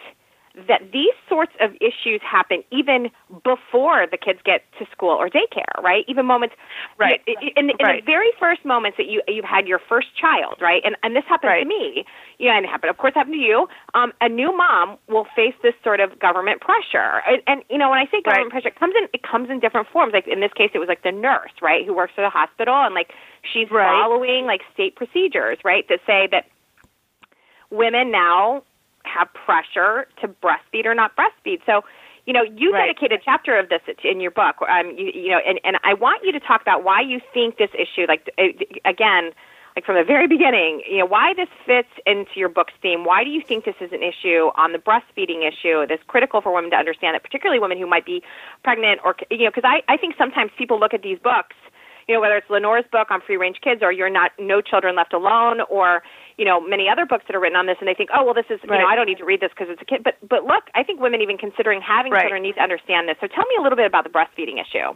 that 0.68 0.92
these 0.92 1.14
sorts 1.30 1.54
of 1.62 1.72
issues 1.76 2.20
happen 2.26 2.64
even 2.72 3.10
before 3.44 4.08
the 4.10 4.18
kids 4.18 4.40
get 4.44 4.64
to 4.80 4.86
school 4.92 5.10
or 5.14 5.30
daycare, 5.30 5.78
right? 5.84 6.04
Even 6.08 6.26
moments, 6.26 6.56
right? 6.98 7.22
In, 7.28 7.36
in, 7.56 7.70
in 7.70 7.76
right. 7.86 8.04
the 8.04 8.06
very 8.06 8.32
first 8.40 8.66
moments 8.66 8.98
that 8.98 9.06
you 9.06 9.22
you've 9.28 9.46
had 9.46 9.68
your 9.68 9.80
first 9.80 10.08
child, 10.20 10.58
right? 10.60 10.82
And 10.84 10.96
and 11.04 11.16
this 11.16 11.24
happened 11.30 11.50
right. 11.52 11.64
to 11.64 11.70
me, 11.70 12.06
yeah, 12.40 12.58
and 12.58 12.66
it 12.66 12.70
happened, 12.70 12.90
of 12.90 12.98
course, 12.98 13.14
happened 13.14 13.36
to 13.36 13.40
you. 13.40 13.68
Um, 13.94 14.14
a 14.20 14.30
new 14.30 14.56
mom 14.56 14.98
will 15.08 15.28
face 15.36 15.54
this 15.62 15.76
sort 15.84 16.00
of 16.00 16.18
government 16.18 16.62
pressure, 16.62 17.22
and, 17.28 17.42
and 17.46 17.64
you 17.70 17.78
know, 17.78 17.90
when 17.90 18.00
I 18.00 18.06
say 18.06 18.22
government 18.26 18.52
right. 18.54 18.64
pressure, 18.64 18.70
it 18.70 18.80
comes 18.80 18.96
in 18.98 19.08
it 19.14 19.22
comes 19.22 19.50
in 19.50 19.60
different 19.60 19.88
forms. 19.94 20.14
Like 20.14 20.28
in 20.28 20.40
this 20.40 20.54
case, 20.54 20.72
it 20.74 20.80
was 20.80 20.88
like 20.88 21.04
the 21.04 21.12
nurse, 21.12 21.54
right, 21.62 21.86
who 21.86 21.94
works 21.94 22.14
at 22.18 22.24
the 22.24 22.30
hospital, 22.30 22.74
and 22.74 22.96
like 22.96 23.14
she's 23.46 23.70
following 23.70 24.46
like 24.46 24.62
state 24.74 24.96
procedures, 24.96 25.60
right, 25.64 25.86
that 25.90 26.00
say 26.08 26.28
that 26.32 26.46
women 27.70 28.12
now 28.12 28.64
have 29.08 29.34
pressure 29.34 30.08
to 30.22 30.28
breastfeed 30.28 30.86
or 30.86 30.96
not 30.96 31.14
breastfeed. 31.16 31.60
So, 31.66 31.82
you 32.26 32.34
know, 32.34 32.44
you 32.44 32.74
right. 32.74 32.88
dedicate 32.88 33.12
a 33.14 33.24
chapter 33.24 33.58
of 33.58 33.70
this 33.70 33.82
in 34.04 34.20
your 34.20 34.32
book. 34.32 34.58
Um, 34.68 34.94
you, 34.98 35.12
you 35.14 35.30
know, 35.32 35.40
and, 35.48 35.60
and 35.64 35.78
I 35.84 35.94
want 35.94 36.24
you 36.24 36.32
to 36.34 36.40
talk 36.40 36.62
about 36.62 36.84
why 36.84 37.02
you 37.02 37.22
think 37.34 37.58
this 37.58 37.72
issue, 37.74 38.06
like 38.08 38.30
again, 38.86 39.32
like 39.76 39.86
from 39.86 39.96
the 39.96 40.04
very 40.04 40.28
beginning, 40.28 40.82
you 40.90 40.98
know, 40.98 41.06
why 41.06 41.34
this 41.36 41.48
fits 41.66 41.88
into 42.06 42.32
your 42.36 42.50
book's 42.50 42.74
theme. 42.82 43.06
Why 43.06 43.24
do 43.24 43.30
you 43.30 43.42
think 43.42 43.64
this 43.64 43.76
is 43.80 43.94
an 43.94 44.02
issue 44.02 44.50
on 44.58 44.74
the 44.74 44.80
breastfeeding 44.80 45.48
issue 45.48 45.86
that's 45.88 46.02
critical 46.08 46.42
for 46.42 46.54
women 46.54 46.72
to 46.72 46.78
understand 46.78 47.16
it, 47.16 47.24
particularly 47.24 47.60
women 47.60 47.78
who 47.78 47.86
might 47.86 48.06
be 48.06 48.24
pregnant 48.64 49.02
or, 49.06 49.16
you 49.30 49.46
know, 49.46 49.52
because 49.54 49.70
I, 49.70 49.84
I 49.88 49.96
think 49.98 50.16
sometimes 50.18 50.52
people 50.58 50.80
look 50.80 50.94
at 50.94 51.04
these 51.04 51.20
books 51.20 51.56
you 52.08 52.16
know, 52.16 52.22
whether 52.22 52.38
it's 52.38 52.50
Lenore's 52.50 52.86
book 52.92 53.12
on 53.12 53.22
free 53.22 53.38
range 53.38 53.58
kids 53.62 53.82
or 53.84 53.92
You're 53.92 54.10
Not 54.10 54.32
No 54.40 54.62
Children 54.62 54.96
Left 54.96 55.14
Alone 55.14 55.62
or, 55.70 56.04
you 56.38 56.46
know, 56.46 56.62
many 56.62 56.88
other 56.88 57.06
books 57.06 57.26
that 57.28 57.36
are 57.36 57.40
written 57.40 57.58
on 57.58 57.66
this 57.66 57.78
and 57.80 57.88
they 57.88 57.96
think, 57.96 58.10
oh, 58.14 58.24
well, 58.24 58.34
this 58.34 58.46
is, 58.50 58.62
right. 58.64 58.78
you 58.78 58.84
know, 58.84 58.88
I 58.88 58.96
don't 58.96 59.08
need 59.08 59.18
to 59.18 59.26
read 59.26 59.42
this 59.42 59.50
because 59.50 59.68
it's 59.70 59.82
a 59.82 59.86
kid. 59.86 60.04
But, 60.04 60.18
but 60.22 60.46
look, 60.46 60.70
I 60.76 60.84
think 60.84 61.02
women 61.02 61.22
even 61.22 61.38
considering 61.38 61.82
having 61.82 62.12
right. 62.12 62.22
children 62.22 62.44
need 62.44 62.56
to 62.56 62.62
understand 62.62 63.10
this. 63.10 63.18
So 63.20 63.28
tell 63.28 63.46
me 63.50 63.56
a 63.58 63.62
little 63.62 63.76
bit 63.76 63.86
about 63.86 64.04
the 64.04 64.14
breastfeeding 64.14 64.62
issue. 64.62 64.94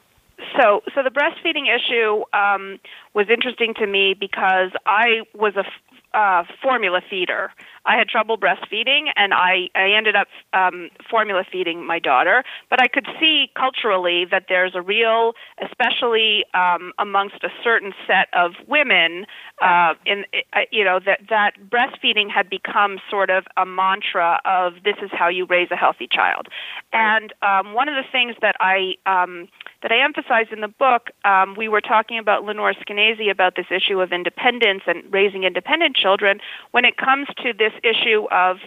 So, 0.59 0.81
so 0.93 1.03
the 1.03 1.09
breastfeeding 1.09 1.67
issue 1.73 2.23
um, 2.37 2.79
was 3.13 3.27
interesting 3.29 3.73
to 3.75 3.87
me 3.87 4.15
because 4.19 4.71
I 4.85 5.21
was 5.33 5.53
a 5.55 5.65
uh, 6.13 6.43
formula 6.61 7.01
feeder. 7.09 7.51
I 7.85 7.97
had 7.97 8.07
trouble 8.07 8.37
breastfeeding, 8.37 9.07
and 9.15 9.33
I, 9.33 9.69
I 9.75 9.91
ended 9.97 10.15
up 10.15 10.27
um, 10.53 10.89
formula 11.09 11.43
feeding 11.49 11.85
my 11.85 11.99
daughter. 11.99 12.43
But 12.69 12.81
I 12.81 12.87
could 12.87 13.07
see 13.19 13.49
culturally 13.55 14.25
that 14.29 14.45
there's 14.49 14.73
a 14.75 14.81
real, 14.81 15.33
especially 15.63 16.43
um, 16.53 16.91
amongst 16.99 17.43
a 17.43 17.49
certain 17.63 17.93
set 18.05 18.27
of 18.33 18.51
women, 18.67 19.25
uh, 19.61 19.93
in 20.05 20.25
uh, 20.53 20.61
you 20.71 20.83
know 20.83 20.99
that 21.05 21.21
that 21.29 21.53
breastfeeding 21.69 22.29
had 22.29 22.49
become 22.49 22.99
sort 23.09 23.29
of 23.29 23.45
a 23.57 23.65
mantra 23.65 24.41
of 24.45 24.73
this 24.83 24.95
is 25.01 25.09
how 25.13 25.29
you 25.29 25.45
raise 25.45 25.69
a 25.71 25.75
healthy 25.75 26.07
child. 26.11 26.47
And 26.93 27.33
um, 27.41 27.73
one 27.73 27.87
of 27.87 27.95
the 27.95 28.09
things 28.11 28.35
that 28.41 28.55
I 28.59 28.95
um, 29.05 29.47
that 29.81 29.91
I 29.91 30.03
emphasize 30.03 30.47
in 30.51 30.61
the 30.61 30.67
book, 30.67 31.09
um, 31.25 31.55
we 31.55 31.67
were 31.67 31.81
talking 31.81 32.17
about 32.19 32.43
Lenore 32.43 32.73
Skenazy 32.73 33.31
about 33.31 33.55
this 33.55 33.65
issue 33.71 33.99
of 34.01 34.11
independence 34.11 34.83
and 34.87 35.03
raising 35.11 35.43
independent 35.43 35.95
children. 35.95 36.39
When 36.71 36.85
it 36.85 36.97
comes 36.97 37.27
to 37.43 37.53
this 37.53 37.73
issue 37.83 38.27
of 38.31 38.57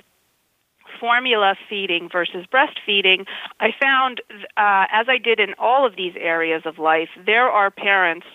formula 0.98 1.54
feeding 1.68 2.08
versus 2.10 2.46
breastfeeding, 2.52 3.26
I 3.60 3.70
found, 3.80 4.20
uh, 4.56 4.86
as 4.92 5.06
I 5.08 5.18
did 5.18 5.40
in 5.40 5.54
all 5.58 5.86
of 5.86 5.96
these 5.96 6.14
areas 6.18 6.62
of 6.64 6.78
life, 6.78 7.08
there 7.24 7.48
are 7.48 7.70
parents 7.70 8.26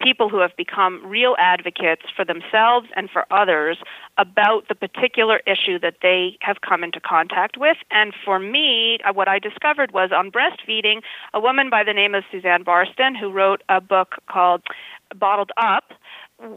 people 0.00 0.28
who 0.28 0.38
have 0.38 0.56
become 0.56 1.04
real 1.04 1.34
advocates 1.38 2.02
for 2.14 2.24
themselves 2.24 2.88
and 2.96 3.10
for 3.10 3.24
others 3.30 3.78
about 4.16 4.68
the 4.68 4.74
particular 4.74 5.40
issue 5.46 5.78
that 5.78 5.96
they 6.02 6.36
have 6.40 6.60
come 6.60 6.84
into 6.84 7.00
contact 7.00 7.56
with. 7.56 7.76
And 7.90 8.12
for 8.24 8.38
me, 8.38 8.98
uh, 9.04 9.12
what 9.12 9.28
I 9.28 9.38
discovered 9.38 9.92
was 9.92 10.10
on 10.12 10.30
breastfeeding, 10.30 11.02
a 11.34 11.40
woman 11.40 11.70
by 11.70 11.84
the 11.84 11.92
name 11.92 12.14
of 12.14 12.24
Suzanne 12.30 12.62
Barston, 12.64 13.14
who 13.14 13.30
wrote 13.30 13.62
a 13.68 13.80
book 13.80 14.16
called 14.28 14.62
Bottled 15.14 15.52
Up, 15.56 15.92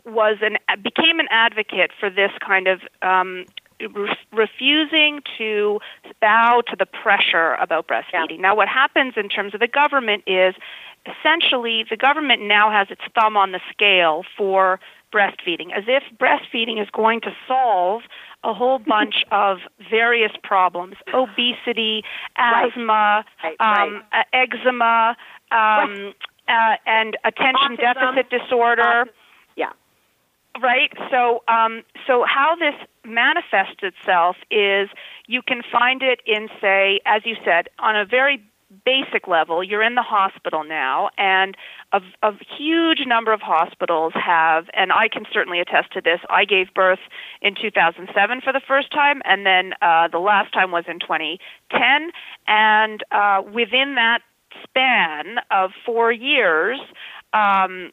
was 0.06 0.38
an 0.42 0.58
became 0.84 1.20
an 1.20 1.28
advocate 1.32 1.92
for 2.00 2.10
this 2.10 2.32
kind 2.46 2.68
of 2.68 2.82
um, 3.02 3.46
re- 3.94 4.18
refusing 4.34 5.22
to 5.38 5.80
bow 6.22 6.62
to 6.68 6.76
the 6.78 6.86
pressure 6.86 7.56
about 7.56 7.88
breastfeeding. 7.88 8.38
Yeah. 8.38 8.42
Now, 8.42 8.56
what 8.56 8.68
happens 8.68 9.14
in 9.18 9.30
terms 9.30 9.54
of 9.54 9.60
the 9.60 9.68
government 9.68 10.24
is 10.28 10.56
essentially 11.06 11.86
the 11.90 11.98
government 11.98 12.42
now 12.44 12.70
has 12.72 12.88
its 12.90 13.02
thumb 13.16 13.38
on 13.38 13.52
the 13.52 13.60
scale 13.72 14.24
for 14.38 14.80
breastfeeding, 15.12 15.72
as 15.76 15.84
if 15.88 16.04
breastfeeding 16.18 16.82
is 16.82 16.90
going 16.92 17.22
to 17.22 17.32
solve 17.48 18.04
a 18.44 18.54
whole 18.54 18.80
bunch 18.88 19.24
of 19.32 19.60
various 19.90 20.32
problems 20.44 20.96
obesity, 21.14 22.04
asthma, 22.38 23.26
right. 23.44 23.56
Um, 23.60 24.04
uh, 24.14 24.24
eczema, 24.34 25.16
um, 25.52 26.14
uh, 26.48 26.76
and 26.86 27.18
attention 27.24 27.78
Autism. 27.78 28.16
deficit 28.16 28.30
disorder. 28.30 29.06
Yeah. 29.56 29.72
Right. 30.60 30.92
So, 31.10 31.44
um, 31.48 31.84
so 32.06 32.26
how 32.28 32.56
this 32.56 32.76
manifests 33.06 33.84
itself 33.84 34.36
is 34.52 34.90
you 35.28 35.42
can 35.42 35.62
find 35.72 36.02
it 36.04 36.20
in, 36.26 36.50
say, 36.60 37.00
as 37.06 37.22
you 37.26 37.36
said, 37.46 37.70
on 37.80 37.96
a 37.96 38.06
very 38.06 38.44
basic 38.86 39.28
level, 39.28 39.64
you're 39.64 39.84
in 39.84 39.96
the 39.96 40.02
hospital 40.02 40.64
now, 40.64 41.10
and 41.18 41.56
a, 41.92 42.02
a 42.24 42.32
huge 42.58 43.06
number 43.06 43.34
of 43.34 43.42
hospitals 43.42 44.14
have, 44.16 44.70
and 44.74 44.92
I 44.92 45.08
can 45.08 45.26
certainly 45.32 45.60
attest 45.60 45.92
to 45.94 46.02
this. 46.02 46.20
I 46.30 46.46
gave 46.46 46.74
birth 46.74 47.00
in 47.42 47.56
2007 47.56 48.42
for 48.42 48.54
the 48.54 48.62
first 48.66 48.92
time, 48.92 49.22
and 49.26 49.46
then 49.46 49.74
uh, 49.82 50.08
the 50.08 50.20
last 50.20 50.54
time 50.54 50.72
was 50.72 50.86
in 50.88 51.00
2010. 51.00 52.12
And 52.48 53.04
uh, 53.12 53.42
within 53.54 53.96
that 53.96 54.20
span 54.64 55.38
of 55.50 55.72
four 55.86 56.12
years, 56.12 56.80
um, 57.34 57.92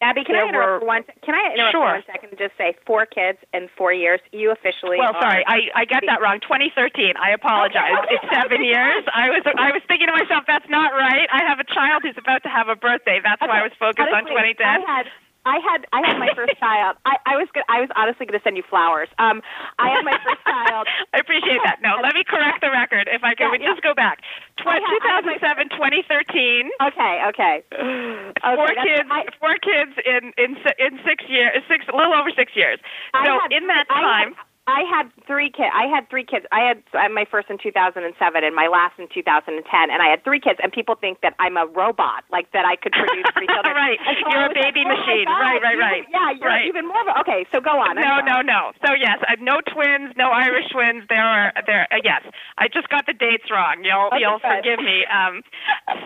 Abby, 0.00 0.24
can 0.24 0.32
There 0.34 0.44
I 0.44 0.48
interrupt 0.48 0.72
were- 0.72 0.80
for 0.80 0.86
one? 0.86 1.04
Can 1.22 1.34
I 1.34 1.52
interrupt 1.52 1.72
Sure. 1.76 1.86
for 1.88 1.92
one 2.00 2.04
second 2.08 2.28
and 2.30 2.38
just 2.38 2.56
say 2.56 2.72
four 2.86 3.04
kids 3.04 3.36
in 3.52 3.68
four 3.76 3.92
years? 3.92 4.20
You 4.32 4.50
officially. 4.50 4.96
Well, 4.96 5.12
sorry, 5.20 5.44
I, 5.46 5.68
I 5.74 5.84
got 5.84 6.02
that 6.06 6.22
wrong. 6.22 6.40
2013. 6.40 7.16
I 7.20 7.30
apologize. 7.36 7.92
Okay, 7.92 8.00
okay, 8.08 8.14
it's 8.16 8.32
seven 8.32 8.58
okay. 8.64 8.72
years. 8.72 9.04
I 9.12 9.28
was 9.28 9.42
I 9.44 9.72
was 9.72 9.82
thinking 9.88 10.06
to 10.08 10.12
myself, 10.16 10.44
that's 10.46 10.68
not 10.70 10.92
right. 10.94 11.28
I 11.30 11.44
have 11.44 11.60
a 11.60 11.64
child 11.68 12.02
who's 12.02 12.16
about 12.16 12.42
to 12.44 12.48
have 12.48 12.68
a 12.68 12.76
birthday. 12.76 13.20
That's 13.22 13.42
why 13.42 13.60
I 13.60 13.62
was 13.62 13.72
focused 13.78 14.08
on 14.08 14.24
Honestly, 14.24 14.56
2010. 14.56 14.66
I 14.66 14.80
had 14.88 15.06
I 15.46 15.58
had 15.64 15.86
I 15.92 16.04
had 16.06 16.18
my 16.18 16.28
first 16.36 16.58
child. 16.60 16.96
I, 17.06 17.16
I 17.26 17.36
was 17.36 17.48
good, 17.52 17.64
I 17.68 17.80
was 17.80 17.88
honestly 17.96 18.26
going 18.26 18.38
to 18.38 18.44
send 18.44 18.56
you 18.56 18.62
flowers. 18.68 19.08
Um, 19.18 19.40
I 19.78 19.88
had 19.88 20.04
my 20.04 20.16
first 20.24 20.42
child. 20.44 20.86
I 21.14 21.18
appreciate 21.18 21.60
that. 21.64 21.80
No, 21.82 21.96
let 22.02 22.14
me 22.14 22.24
correct 22.28 22.60
the 22.60 22.70
record. 22.70 23.08
If 23.10 23.24
I 23.24 23.34
can. 23.34 23.50
We 23.50 23.60
yeah. 23.60 23.72
just 23.72 23.82
go 23.82 23.94
back. 23.94 24.20
Tw- 24.60 24.68
had- 24.68 24.84
I 24.84 25.16
had 25.16 25.24
my 25.24 25.40
2007, 25.40 25.68
2013. 26.04 26.70
Okay, 26.92 27.14
okay. 27.32 27.54
Four 28.44 28.68
Okay, 28.68 28.84
kids. 28.84 29.08
I- 29.10 29.26
four 29.40 29.56
kids 29.64 29.92
in 30.04 30.32
in 30.36 30.56
in 30.78 30.92
six 31.08 31.24
years. 31.28 31.62
Six, 31.68 31.84
a 31.88 31.96
little 31.96 32.12
over 32.14 32.30
six 32.36 32.52
years. 32.54 32.78
So 33.24 33.30
had- 33.40 33.52
in 33.52 33.66
that 33.68 33.86
I 33.88 33.96
had- 33.96 34.04
time, 34.04 34.30
I 34.66 34.84
had 34.86 35.10
three 35.26 35.50
kids. 35.50 35.72
I 35.72 35.88
had 35.88 36.08
three 36.10 36.24
kids. 36.24 36.46
I 36.52 36.60
had 36.68 36.82
I 36.94 37.08
had 37.08 37.12
my 37.12 37.24
first 37.24 37.50
in 37.50 37.58
2007 37.58 38.06
and 38.06 38.54
my 38.54 38.68
last 38.68 38.98
in 39.00 39.08
2010, 39.08 39.56
and 39.90 40.00
I 40.02 40.08
had 40.08 40.22
three 40.22 40.38
kids. 40.38 40.60
And 40.62 40.70
people 40.70 40.94
think 40.94 41.20
that 41.22 41.34
I'm 41.40 41.56
a 41.56 41.66
robot, 41.66 42.24
like 42.30 42.52
that 42.52 42.64
I 42.64 42.76
could 42.76 42.92
produce 42.92 43.26
three 43.34 43.48
children. 43.48 43.74
right, 43.74 43.98
you're 44.30 44.46
a 44.46 44.54
baby 44.54 44.84
like, 44.84 45.00
machine. 45.00 45.26
Oh 45.26 45.40
right, 45.40 45.58
right, 45.58 45.74
you, 45.74 45.80
right. 45.80 46.04
Yeah, 46.12 46.30
you're 46.38 46.48
right. 46.48 46.68
even 46.68 46.86
more. 46.86 47.00
Of 47.02 47.08
a, 47.08 47.20
okay, 47.24 47.46
so 47.50 47.60
go 47.60 47.80
on. 47.80 47.96
No, 47.96 48.20
no, 48.20 48.44
no. 48.44 48.70
So 48.84 48.92
yes, 48.94 49.18
I've 49.26 49.40
no 49.40 49.58
twins, 49.64 50.14
no 50.16 50.30
Irish 50.30 50.68
twins. 50.70 51.02
There 51.08 51.24
are 51.24 51.52
there. 51.66 51.88
Uh, 51.90 52.04
yes, 52.04 52.22
I 52.58 52.68
just 52.68 52.88
got 52.88 53.06
the 53.06 53.16
dates 53.16 53.50
wrong. 53.50 53.82
You'll 53.82 54.12
okay, 54.12 54.22
you'll 54.22 54.38
good. 54.38 54.60
forgive 54.60 54.78
me. 54.84 55.02
Um, 55.08 55.42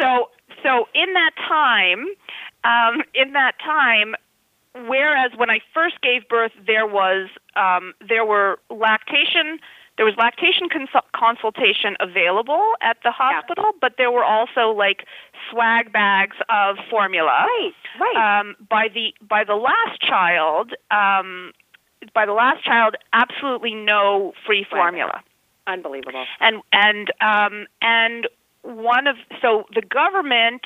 so 0.01 0.31
so 0.63 0.89
in 0.95 1.13
that 1.13 1.35
time, 1.37 2.07
um, 2.65 3.03
in 3.13 3.35
that 3.35 3.59
time, 3.61 4.17
whereas 4.75 5.33
when 5.37 5.51
I 5.51 5.61
first 5.73 6.01
gave 6.03 6.29
birth, 6.29 6.53
there 6.67 6.87
was 6.87 7.29
um, 7.57 7.95
there 8.07 8.25
were 8.25 8.59
lactation. 8.71 9.59
There 9.97 10.05
was 10.05 10.17
lactation 10.17 10.69
cons- 10.69 11.05
consultation 11.15 11.97
available 12.01 12.73
at 12.81 12.97
the 13.05 13.13
hospital, 13.13 13.71
but 13.81 13.95
there 13.97 14.11
were 14.11 14.25
also 14.25 14.71
like 14.77 15.07
swag 15.51 15.93
bags 15.93 16.37
of 16.49 16.77
formula. 16.91 17.47
Right, 17.47 17.73
right. 18.01 18.41
Um, 18.41 18.57
by 18.69 18.89
the 18.93 19.15
by 19.27 19.45
the 19.45 19.55
last 19.55 20.01
child, 20.01 20.73
um, 20.91 21.53
by 22.13 22.27
the 22.27 22.33
last 22.33 22.65
child, 22.65 22.97
absolutely 23.13 23.75
no 23.75 24.33
free 24.45 24.67
formula. 24.69 25.23
Unbelievable. 25.67 26.25
And 26.41 26.61
and 26.73 27.13
um, 27.21 27.67
and 27.81 28.27
one 28.65 29.07
of 29.07 29.17
so 29.43 29.65
the 29.75 29.83
government 29.83 30.63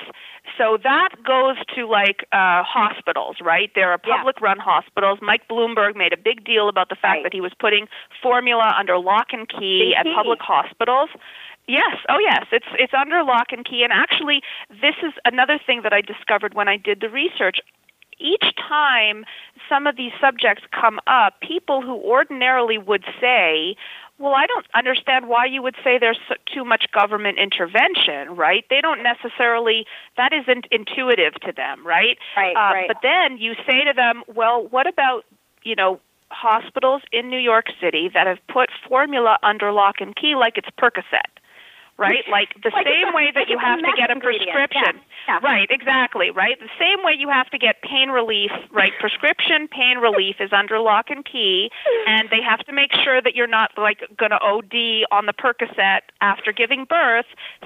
so 0.57 0.77
that 0.83 1.09
goes 1.25 1.57
to 1.75 1.85
like 1.85 2.25
uh 2.31 2.63
hospitals 2.63 3.35
right? 3.41 3.71
There 3.75 3.91
are 3.91 3.99
Yeah. 4.07 4.17
public 4.17 4.39
run 4.41 4.57
hospitals. 4.57 5.19
Mike 5.21 5.47
bloomberg 5.49 5.95
made 5.95 6.13
a 6.13 6.17
big 6.17 6.43
deal 6.45 6.69
about 6.69 6.89
the 6.89 6.95
fact 6.95 7.17
Right. 7.17 7.23
that 7.23 7.33
he 7.33 7.41
was 7.41 7.51
putting 7.59 7.87
formula 8.21 8.73
under 8.77 8.97
lock 8.97 9.33
and 9.33 9.47
key 9.49 9.93
at 9.97 10.05
public 10.05 10.39
hospitals. 10.41 11.09
Yes. 11.67 11.97
Oh 12.07 12.19
yes. 12.19 12.45
It's 12.51 12.65
it's 12.79 12.93
under 12.93 13.21
lock 13.23 13.51
and 13.51 13.65
key. 13.65 13.83
And 13.83 13.91
actually 13.93 14.41
this 14.69 14.95
is 15.03 15.13
another 15.25 15.59
thing 15.63 15.81
that 15.83 15.93
i 15.93 16.01
discovered 16.01 16.53
when 16.53 16.67
i 16.69 16.77
did 16.77 17.01
the 17.01 17.09
research. 17.09 17.59
Each 18.21 18.53
time 18.57 19.25
some 19.69 19.87
of 19.87 19.95
these 19.95 20.11
subjects 20.19 20.63
come 20.71 20.99
up, 21.07 21.39
people 21.41 21.81
who 21.81 21.95
ordinarily 21.95 22.77
would 22.77 23.05
say, 23.21 23.75
well, 24.19 24.35
I 24.35 24.45
don't 24.45 24.65
understand 24.75 25.29
why 25.29 25.45
you 25.45 25.61
would 25.61 25.75
say 25.83 25.97
there's 25.97 26.19
too 26.53 26.65
much 26.65 26.91
government 26.91 27.39
intervention, 27.39 28.35
right? 28.35 28.65
They 28.69 28.81
don't 28.81 29.01
necessarily, 29.01 29.85
that 30.17 30.33
isn't 30.33 30.67
intuitive 30.71 31.35
to 31.45 31.53
them, 31.53 31.87
right? 31.87 32.17
Right, 32.35 32.55
Uh, 32.55 32.73
right. 32.73 32.87
But 32.87 32.97
then 33.01 33.37
you 33.37 33.55
say 33.65 33.85
to 33.85 33.93
them, 33.93 34.23
well, 34.27 34.67
what 34.67 34.87
about, 34.87 35.25
you 35.63 35.75
know, 35.75 35.99
hospitals 36.31 37.01
in 37.11 37.29
New 37.29 37.39
York 37.39 37.67
City 37.81 38.09
that 38.13 38.27
have 38.27 38.39
put 38.47 38.69
formula 38.87 39.39
under 39.41 39.71
lock 39.71 39.95
and 40.01 40.15
key 40.15 40.35
like 40.35 40.57
it's 40.57 40.69
Percocet? 40.77 41.38
Right? 41.99 42.23
Like 42.31 42.53
the 42.63 42.71
Like 42.73 42.87
same 42.87 43.09
a- 43.09 43.15
way 43.15 43.31
that 43.35 43.41
like 43.41 43.49
you 43.49 43.57
have 43.59 43.79
to 43.79 43.91
get 43.97 44.09
a 44.09 44.19
prescription. 44.19 44.95
Yeah, 44.95 45.01
yeah. 45.27 45.39
Right, 45.43 45.67
exactly, 45.69 46.31
right? 46.31 46.57
The 46.59 46.69
same 46.79 47.03
way 47.03 47.13
you 47.17 47.27
have 47.29 47.49
to 47.51 47.57
get 47.57 47.81
pain 47.81 48.09
relief, 48.09 48.51
right? 48.71 48.93
Prescription 48.99 49.67
pain 49.67 49.97
relief 49.99 50.37
is 50.39 50.51
under 50.53 50.79
lock 50.79 51.09
and 51.09 51.25
key, 51.25 51.69
and 52.07 52.29
they 52.31 52.41
have 52.41 52.59
to 52.67 52.71
make 52.73 52.91
sure 53.03 53.21
that 53.21 53.35
you're 53.35 53.47
not 53.47 53.71
like 53.77 53.99
going 54.17 54.31
to 54.31 54.39
OD 54.41 55.05
on 55.11 55.25
the 55.25 55.33
Percocet 55.33 56.01
after 56.21 56.51
giving 56.51 56.85
birth. 56.85 57.25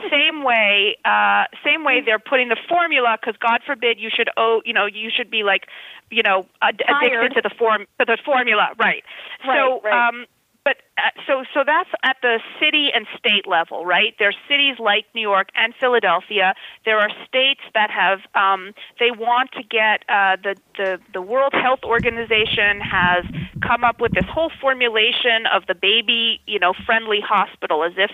Same 0.09 0.43
way, 0.43 0.97
uh, 1.05 1.45
same 1.63 1.83
way 1.85 2.01
they're 2.01 2.19
putting 2.19 2.49
the 2.49 2.57
formula 2.67 3.17
because 3.21 3.37
God 3.39 3.61
forbid 3.65 3.99
you 3.99 4.09
should 4.09 4.29
oh, 4.35 4.61
you 4.65 4.73
know, 4.73 4.85
you 4.87 5.09
should 5.15 5.29
be 5.29 5.43
like, 5.43 5.67
you 6.09 6.23
know, 6.23 6.45
ad- 6.61 6.81
addicted 6.87 7.35
to 7.35 7.41
the 7.47 7.53
form 7.55 7.85
to 7.99 8.05
the 8.05 8.17
formula, 8.25 8.69
right? 8.79 9.03
so, 9.45 9.49
Right, 9.49 9.81
right. 9.85 10.07
um, 10.09 10.25
but 10.63 10.77
uh, 10.97 11.09
so 11.27 11.43
so 11.53 11.63
that's 11.65 11.89
at 12.03 12.17
the 12.21 12.39
city 12.59 12.89
and 12.93 13.05
state 13.17 13.47
level, 13.47 13.85
right? 13.85 14.13
There's 14.19 14.35
cities 14.47 14.77
like 14.79 15.05
New 15.13 15.21
York 15.21 15.49
and 15.55 15.73
Philadelphia. 15.79 16.53
There 16.85 16.99
are 16.99 17.09
states 17.27 17.61
that 17.73 17.89
have 17.91 18.19
um, 18.35 18.73
they 18.99 19.11
want 19.11 19.51
to 19.53 19.63
get 19.63 20.03
uh, 20.07 20.37
the 20.41 20.55
the 20.77 20.99
the 21.13 21.21
World 21.21 21.53
Health 21.53 21.83
Organization 21.83 22.79
has 22.81 23.25
come 23.61 23.83
up 23.83 23.99
with 23.99 24.13
this 24.13 24.25
whole 24.29 24.51
formulation 24.61 25.45
of 25.53 25.65
the 25.67 25.75
baby 25.75 26.39
you 26.47 26.59
know 26.59 26.73
friendly 26.85 27.21
hospital 27.21 27.83
as 27.83 27.93
if 27.97 28.11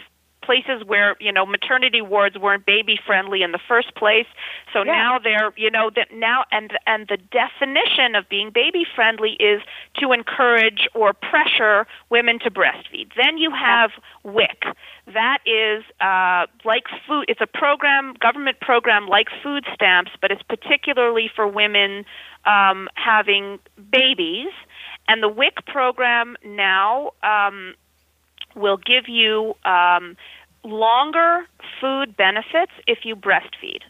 places 0.50 0.84
where 0.88 1.16
you 1.20 1.32
know 1.32 1.46
maternity 1.46 2.02
wards 2.02 2.36
weren't 2.36 2.66
baby 2.66 2.98
friendly 3.06 3.44
in 3.44 3.52
the 3.52 3.60
first 3.68 3.94
place. 3.94 4.26
So 4.74 4.80
Yeah. 4.80 4.94
now 4.94 5.20
they're 5.20 5.54
you 5.56 5.70
know 5.70 5.92
that 5.96 6.08
now 6.12 6.46
and 6.52 6.72
and 6.88 7.08
the 7.08 7.18
definition 7.18 8.16
of 8.16 8.28
being 8.30 8.50
baby 8.50 8.84
friendly 8.96 9.34
is 9.34 9.62
to 10.00 10.12
encourage 10.12 10.88
or 10.96 11.14
pressure 11.14 11.86
women 12.10 12.40
to 12.40 12.50
breastfeed. 12.50 13.10
Then 13.16 13.38
you 13.38 13.52
have 13.52 13.92
WIC. 14.24 14.64
That 15.14 15.40
is 15.46 15.84
uh, 16.02 16.48
like 16.66 16.86
food 17.06 17.26
it's 17.28 17.42
a 17.42 17.52
program 17.62 18.16
government 18.20 18.60
program 18.60 19.06
like 19.08 19.28
food 19.44 19.66
stamps 19.76 20.12
but 20.22 20.32
it's 20.32 20.42
particularly 20.56 21.30
for 21.36 21.48
women 21.48 22.06
um, 22.46 22.90
having 22.96 23.60
babies. 23.92 24.52
And 25.08 25.22
the 25.22 25.30
WIC 25.30 25.66
program 25.68 26.38
now 26.44 27.12
um, 27.24 27.76
will 28.56 28.78
give 28.78 29.08
you 29.08 29.56
um, 29.66 30.16
longer 30.64 31.46
food 31.80 32.16
benefits 32.16 32.72
if 32.88 33.00
you 33.04 33.16
breastfeed, 33.16 33.82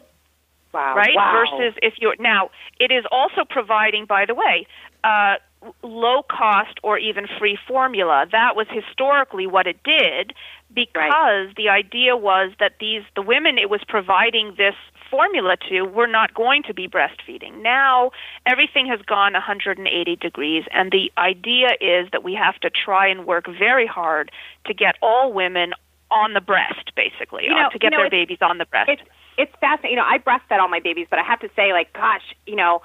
Wow. 0.72 0.94
right? 0.96 1.14
Wow. 1.14 1.32
Versus 1.32 1.78
if 1.82 1.94
you're 1.98 2.16
now, 2.18 2.50
it 2.78 2.90
is 2.90 3.04
also 3.10 3.44
providing, 3.48 4.04
by 4.06 4.24
the 4.26 4.34
way, 4.34 4.66
uh, 5.02 5.36
low 5.82 6.22
cost 6.22 6.78
or 6.82 6.98
even 6.98 7.26
free 7.38 7.58
formula. 7.68 8.26
That 8.30 8.56
was 8.56 8.66
historically 8.70 9.46
what 9.46 9.66
it 9.66 9.82
did 9.82 10.32
because 10.72 11.48
the 11.56 11.68
idea 11.68 12.16
was 12.16 12.52
that 12.60 12.74
these 12.80 13.02
the 13.14 13.22
women 13.22 13.58
it 13.58 13.68
was 13.68 13.80
providing 13.86 14.54
this 14.56 14.74
formula 15.10 15.56
to 15.68 15.82
were 15.82 16.06
not 16.06 16.32
going 16.34 16.62
to 16.62 16.72
be 16.72 16.88
breastfeeding. 16.88 17.62
Now 17.62 18.12
everything 18.46 18.86
has 18.86 19.00
gone 19.02 19.32
180 19.32 20.16
degrees 20.16 20.64
and 20.72 20.90
the 20.92 21.12
idea 21.18 21.70
is 21.80 22.08
that 22.12 22.22
we 22.22 22.34
have 22.34 22.58
to 22.60 22.70
try 22.70 23.08
and 23.08 23.26
work 23.26 23.46
very 23.46 23.86
hard 23.86 24.30
to 24.66 24.72
get 24.74 24.94
all 25.02 25.32
women 25.32 25.72
on 26.10 26.34
the 26.34 26.40
breast 26.40 26.92
basically 26.96 27.44
You 27.44 27.54
know- 27.54 27.70
to 27.70 27.78
get 27.78 27.92
you 27.92 27.98
know, 27.98 28.02
their 28.04 28.10
babies 28.10 28.38
on 28.40 28.58
the 28.58 28.66
breast. 28.66 28.90
it's 28.90 29.02
it's 29.38 29.52
fascinating. 29.60 29.90
You 29.92 29.96
know, 29.96 30.04
I 30.08 30.18
breastfed 30.18 30.58
all 30.60 30.68
my 30.68 30.80
babies, 30.80 31.06
but 31.08 31.18
I 31.18 31.22
have 31.22 31.40
to 31.40 31.48
say, 31.56 31.72
like, 31.72 31.92
gosh, 31.94 32.34
you 32.46 32.56
know, 32.56 32.82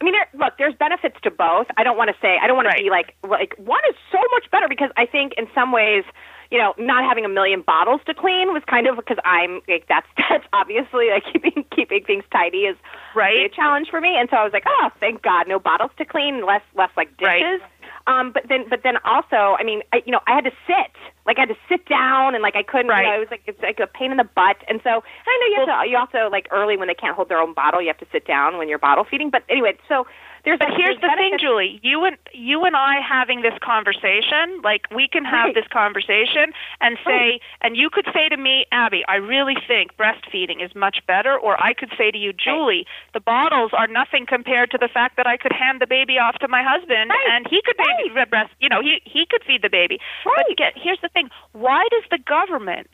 I 0.00 0.04
mean, 0.04 0.12
there, 0.12 0.26
look, 0.34 0.58
there's 0.58 0.74
benefits 0.74 1.16
to 1.22 1.30
both. 1.30 1.66
I 1.78 1.84
don't 1.84 1.96
want 1.96 2.10
to 2.10 2.16
say 2.20 2.36
I 2.42 2.46
don't 2.46 2.56
want 2.56 2.66
Right. 2.68 2.76
to 2.78 2.82
be 2.82 2.90
like 2.90 3.14
like 3.26 3.54
one 3.58 3.80
is 3.88 3.96
so 4.12 4.18
much 4.32 4.50
better 4.50 4.68
because 4.68 4.90
I 4.96 5.06
think 5.06 5.32
in 5.38 5.46
some 5.54 5.70
ways, 5.72 6.04
you 6.50 6.58
know, 6.58 6.74
not 6.76 7.04
having 7.04 7.24
a 7.24 7.28
million 7.28 7.62
bottles 7.62 8.00
to 8.06 8.12
clean 8.14 8.52
was 8.52 8.62
kind 8.68 8.86
of 8.86 8.96
because 8.96 9.18
I'm 9.24 9.62
like 9.68 9.86
that's 9.88 10.06
that's 10.28 10.44
obviously 10.52 11.10
like 11.10 11.22
keeping 11.32 11.64
keeping 11.74 12.04
things 12.04 12.24
tidy 12.32 12.66
is 12.66 12.76
Right. 13.14 13.46
a 13.46 13.48
challenge 13.48 13.88
for 13.88 14.00
me. 14.00 14.16
And 14.18 14.28
so 14.28 14.36
I 14.36 14.44
was 14.44 14.52
like, 14.52 14.64
oh, 14.66 14.90
thank 14.98 15.22
God, 15.22 15.46
no 15.48 15.58
bottles 15.60 15.92
to 15.98 16.04
clean, 16.04 16.44
less 16.44 16.62
less 16.74 16.90
like 16.96 17.16
dishes. 17.16 17.60
Right. 17.62 17.73
Um, 18.06 18.32
but 18.32 18.44
then, 18.48 18.66
but 18.68 18.80
then 18.84 18.96
also, 19.04 19.56
I 19.56 19.64
mean, 19.64 19.80
I, 19.92 20.02
you 20.04 20.12
know, 20.12 20.20
I 20.26 20.34
had 20.34 20.44
to 20.44 20.52
sit, 20.66 20.92
like 21.24 21.38
I 21.38 21.48
had 21.48 21.48
to 21.48 21.60
sit 21.68 21.88
down, 21.88 22.34
and 22.34 22.42
like 22.42 22.54
I 22.54 22.62
couldn't. 22.62 22.88
Right. 22.88 23.00
You 23.00 23.08
know, 23.08 23.16
it 23.16 23.20
was 23.20 23.30
like 23.30 23.42
it's 23.46 23.62
like 23.62 23.80
a 23.80 23.86
pain 23.86 24.10
in 24.10 24.18
the 24.18 24.28
butt. 24.28 24.60
And 24.68 24.80
so, 24.84 24.90
and 24.90 25.28
I 25.28 25.34
know 25.40 25.46
you 25.48 25.56
have 25.64 25.68
to. 25.72 25.90
You 25.90 25.96
also 25.96 26.30
like 26.30 26.48
early 26.50 26.76
when 26.76 26.88
they 26.88 26.94
can't 26.94 27.16
hold 27.16 27.30
their 27.30 27.40
own 27.40 27.54
bottle, 27.54 27.80
you 27.80 27.88
have 27.88 27.98
to 27.98 28.06
sit 28.12 28.26
down 28.26 28.58
when 28.58 28.68
you're 28.68 28.78
bottle 28.78 29.04
feeding. 29.08 29.30
But 29.30 29.42
anyway, 29.48 29.78
so 29.88 30.06
there's. 30.44 30.58
But 30.58 30.70
here's 30.76 31.00
the 31.00 31.10
thing, 31.16 31.36
Julie. 31.38 31.80
You 31.82 32.04
and 32.04 32.16
you 32.32 32.64
and 32.64 32.76
I 32.76 33.00
having 33.00 33.42
this 33.42 33.54
conversation, 33.62 34.60
like 34.62 34.82
we 34.94 35.08
can 35.08 35.24
have 35.24 35.46
Right. 35.46 35.54
this 35.54 35.66
conversation 35.68 36.52
and 36.80 36.96
oh. 37.00 37.10
say, 37.10 37.40
and 37.60 37.76
you 37.76 37.90
could 37.90 38.06
say 38.14 38.28
to 38.28 38.36
me, 38.36 38.66
Abby, 38.72 39.04
I 39.08 39.16
really 39.16 39.56
think 39.66 39.96
breastfeeding 39.96 40.64
is 40.64 40.74
much 40.74 40.98
better, 41.06 41.36
or 41.38 41.62
I 41.62 41.74
could 41.74 41.92
say 41.98 42.10
to 42.10 42.18
you, 42.18 42.32
Julie, 42.32 42.86
the 43.12 43.20
bottles 43.20 43.72
are 43.74 43.86
nothing 43.86 44.26
compared 44.26 44.70
to 44.72 44.78
the 44.78 44.88
fact 44.88 45.16
that 45.16 45.26
I 45.26 45.36
could 45.36 45.52
hand 45.52 45.80
the 45.80 45.86
baby 45.86 46.18
off 46.18 46.36
to 46.40 46.48
my 46.48 46.62
husband 46.62 47.10
Right. 47.10 47.28
and 47.32 47.46
he 47.48 47.60
could 47.64 47.76
baby 47.76 48.14
breast, 48.30 48.52
you 48.60 48.68
know, 48.68 48.80
he 48.82 49.00
he 49.04 49.26
could 49.26 49.42
feed 49.44 49.62
the 49.62 49.70
baby. 49.70 49.98
Right. 50.24 50.44
But 50.48 50.56
get, 50.56 50.72
here's 50.76 51.00
the 51.00 51.08
thing: 51.08 51.30
why 51.52 51.84
does 51.90 52.04
the 52.10 52.18
government 52.18 52.88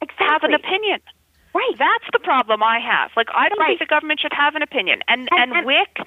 exactly. 0.00 0.26
have 0.26 0.42
an 0.44 0.54
opinion? 0.54 1.00
Right. 1.54 1.74
That's 1.78 2.08
the 2.12 2.18
problem 2.18 2.62
I 2.62 2.78
have. 2.80 3.10
Like 3.16 3.28
I 3.34 3.48
don't 3.48 3.58
Right. 3.58 3.68
think 3.78 3.80
the 3.80 3.86
government 3.86 4.20
should 4.20 4.32
have 4.32 4.54
an 4.54 4.62
opinion. 4.62 5.02
And 5.08 5.28
And- 5.30 5.40
and, 5.42 5.52
and- 5.58 5.66
WIC 5.66 5.98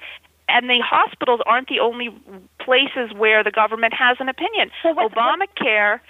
and 0.48 0.68
the 0.68 0.80
hospitals 0.84 1.40
aren't 1.46 1.68
the 1.68 1.80
only 1.80 2.08
places 2.60 3.12
where 3.16 3.42
the 3.44 3.50
government 3.50 3.94
has 3.94 4.16
an 4.20 4.28
opinion. 4.28 4.70
What's- 4.82 5.14
Obamacare 5.14 6.00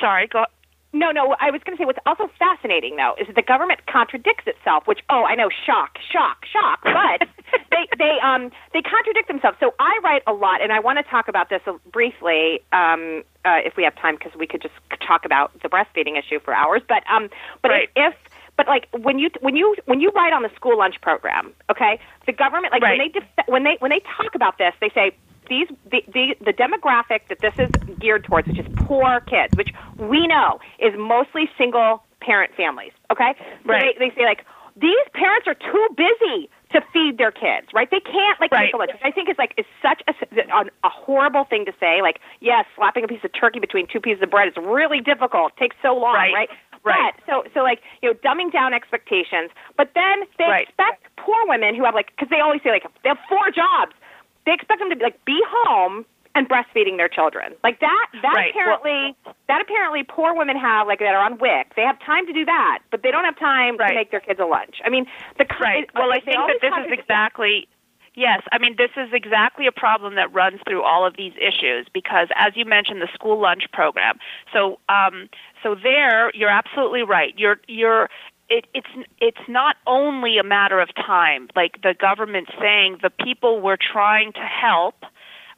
sorry, 0.00 0.26
go 0.26 0.46
No, 0.92 1.10
no. 1.10 1.34
I 1.40 1.50
was 1.50 1.60
going 1.64 1.76
to 1.76 1.80
say 1.82 1.84
what's 1.84 1.98
also 2.06 2.30
fascinating 2.38 2.96
though 2.96 3.14
is 3.20 3.26
that 3.26 3.36
the 3.36 3.42
government 3.42 3.80
contradicts 3.86 4.46
itself. 4.46 4.86
Which 4.86 5.00
oh, 5.10 5.24
I 5.24 5.34
know, 5.34 5.50
shock, 5.66 5.98
shock, 6.10 6.46
shock. 6.46 6.80
But 6.84 7.28
they 7.70 7.84
they 7.98 8.18
um 8.22 8.50
they 8.72 8.80
contradict 8.80 9.28
themselves. 9.28 9.58
So 9.60 9.74
I 9.78 9.98
write 10.02 10.22
a 10.26 10.32
lot, 10.32 10.62
and 10.62 10.72
I 10.72 10.78
want 10.80 10.98
to 10.98 11.04
talk 11.10 11.28
about 11.28 11.50
this 11.50 11.60
briefly 11.92 12.60
um, 12.72 13.22
uh, 13.44 13.58
if 13.64 13.76
we 13.76 13.82
have 13.84 13.94
time, 13.96 14.14
because 14.14 14.32
we 14.38 14.46
could 14.46 14.62
just 14.62 14.74
talk 15.06 15.24
about 15.24 15.52
the 15.62 15.68
breastfeeding 15.68 16.18
issue 16.18 16.38
for 16.40 16.54
hours. 16.54 16.82
But 16.88 17.02
um, 17.10 17.28
but 17.60 17.70
Right. 17.70 17.90
if, 17.96 18.14
if 18.14 18.18
but 18.56 18.66
like 18.66 18.88
when 18.92 19.18
you 19.18 19.30
when 19.40 19.56
you 19.56 19.74
when 19.86 20.00
you 20.00 20.10
write 20.10 20.32
on 20.32 20.42
the 20.42 20.50
school 20.54 20.78
lunch 20.78 21.00
program, 21.00 21.52
okay, 21.70 21.98
the 22.26 22.32
government 22.32 22.72
like 22.72 22.82
when 22.82 22.98
they 22.98 23.08
def- 23.08 23.48
when 23.48 23.64
they 23.64 23.76
when 23.80 23.90
they 23.90 24.00
talk 24.16 24.34
about 24.34 24.58
this, 24.58 24.72
they 24.80 24.90
say 24.90 25.12
these 25.48 25.68
the, 25.90 26.02
the 26.12 26.36
the 26.44 26.52
demographic 26.52 27.28
that 27.28 27.40
this 27.40 27.54
is 27.58 27.70
geared 27.98 28.24
towards, 28.24 28.48
which 28.48 28.58
is 28.58 28.66
poor 28.76 29.20
kids, 29.20 29.56
which 29.56 29.70
we 29.98 30.26
know 30.26 30.60
is 30.78 30.94
mostly 30.96 31.50
single 31.58 32.02
parent 32.20 32.54
families. 32.54 32.92
Okay, 33.10 33.34
so 33.38 33.72
right. 33.72 33.94
they, 33.98 34.08
they 34.08 34.14
say 34.14 34.24
like 34.24 34.44
these 34.76 35.06
parents 35.12 35.46
are 35.46 35.54
too 35.54 35.88
busy 35.96 36.48
to 36.74 36.80
feed 36.92 37.18
their 37.18 37.30
kids, 37.30 37.68
right? 37.72 37.88
They 37.90 38.00
can't 38.00 38.40
like 38.40 38.50
right. 38.50 38.74
lunch. 38.74 38.90
I 39.02 39.10
think 39.10 39.28
is 39.28 39.36
like 39.38 39.54
is 39.56 39.66
such 39.80 40.02
a, 40.08 40.12
a, 40.52 40.64
a 40.82 40.88
horrible 40.88 41.44
thing 41.44 41.64
to 41.66 41.72
say. 41.78 42.02
Like, 42.02 42.18
yes, 42.40 42.66
slapping 42.76 43.04
a 43.04 43.08
piece 43.08 43.22
of 43.24 43.30
turkey 43.32 43.60
between 43.60 43.86
two 43.86 44.00
pieces 44.00 44.22
of 44.22 44.30
bread 44.30 44.48
is 44.48 44.54
really 44.56 45.00
difficult. 45.00 45.52
It 45.56 45.60
takes 45.60 45.76
so 45.82 45.94
long, 45.94 46.14
right? 46.14 46.32
right? 46.34 46.48
Right. 46.84 47.14
So 47.26 47.44
so 47.54 47.60
like 47.60 47.80
you 48.02 48.12
know 48.12 48.14
dumbing 48.20 48.52
down 48.52 48.74
expectations, 48.74 49.50
but 49.76 49.90
then 49.94 50.28
they 50.38 50.44
right. 50.44 50.68
expect 50.68 51.08
poor 51.16 51.36
women 51.48 51.74
who 51.74 51.84
have 51.84 51.94
like 51.94 52.10
because 52.10 52.28
they 52.28 52.40
always 52.40 52.60
say 52.62 52.70
like 52.70 52.84
they 53.02 53.08
have 53.08 53.18
four 53.28 53.50
jobs, 53.50 53.96
they 54.44 54.52
expect 54.52 54.80
them 54.80 54.90
to 54.90 54.96
be, 54.96 55.02
like 55.02 55.24
be 55.24 55.40
home 55.64 56.04
and 56.34 56.48
breastfeeding 56.48 56.96
their 56.96 57.08
children. 57.08 57.54
Like 57.62 57.80
that 57.80 58.06
that 58.20 58.34
right. 58.36 58.50
apparently 58.50 59.16
well, 59.24 59.34
that 59.48 59.62
apparently 59.62 60.02
poor 60.04 60.36
women 60.36 60.56
have 60.56 60.86
like 60.86 60.98
that 60.98 61.14
are 61.14 61.24
on 61.24 61.38
WIC. 61.38 61.74
They 61.74 61.82
have 61.82 61.98
time 62.04 62.26
to 62.26 62.32
do 62.32 62.44
that, 62.44 62.80
but 62.90 63.02
they 63.02 63.10
don't 63.10 63.24
have 63.24 63.38
time 63.38 63.76
right. 63.78 63.88
to 63.88 63.94
make 63.94 64.10
their 64.10 64.20
kids 64.20 64.40
a 64.40 64.46
lunch. 64.46 64.82
I 64.84 64.90
mean, 64.90 65.06
the 65.38 65.46
right. 65.60 65.88
Well, 65.94 66.12
I 66.12 66.20
think 66.20 66.36
that 66.36 66.60
this 66.60 66.74
is 66.84 66.92
exactly 66.92 67.68
Yes, 68.14 68.42
I 68.52 68.58
mean 68.58 68.76
this 68.78 68.90
is 68.96 69.12
exactly 69.12 69.66
a 69.66 69.72
problem 69.72 70.14
that 70.14 70.32
runs 70.32 70.60
through 70.68 70.82
all 70.82 71.04
of 71.06 71.16
these 71.16 71.32
issues 71.36 71.86
because, 71.92 72.28
as 72.36 72.52
you 72.54 72.64
mentioned, 72.64 73.02
the 73.02 73.08
school 73.12 73.40
lunch 73.40 73.64
program. 73.72 74.18
So, 74.52 74.78
um, 74.88 75.28
so 75.62 75.74
there, 75.74 76.30
you're 76.34 76.50
absolutely 76.50 77.02
right. 77.02 77.34
You're 77.36 77.58
you're 77.66 78.08
it, 78.48 78.66
it's 78.72 78.86
it's 79.20 79.48
not 79.48 79.76
only 79.86 80.38
a 80.38 80.44
matter 80.44 80.80
of 80.80 80.94
time, 80.94 81.48
like 81.56 81.82
the 81.82 81.94
government 81.98 82.48
saying 82.60 82.98
the 83.02 83.10
people 83.10 83.60
we're 83.60 83.76
trying 83.76 84.32
to 84.34 84.40
help. 84.40 84.94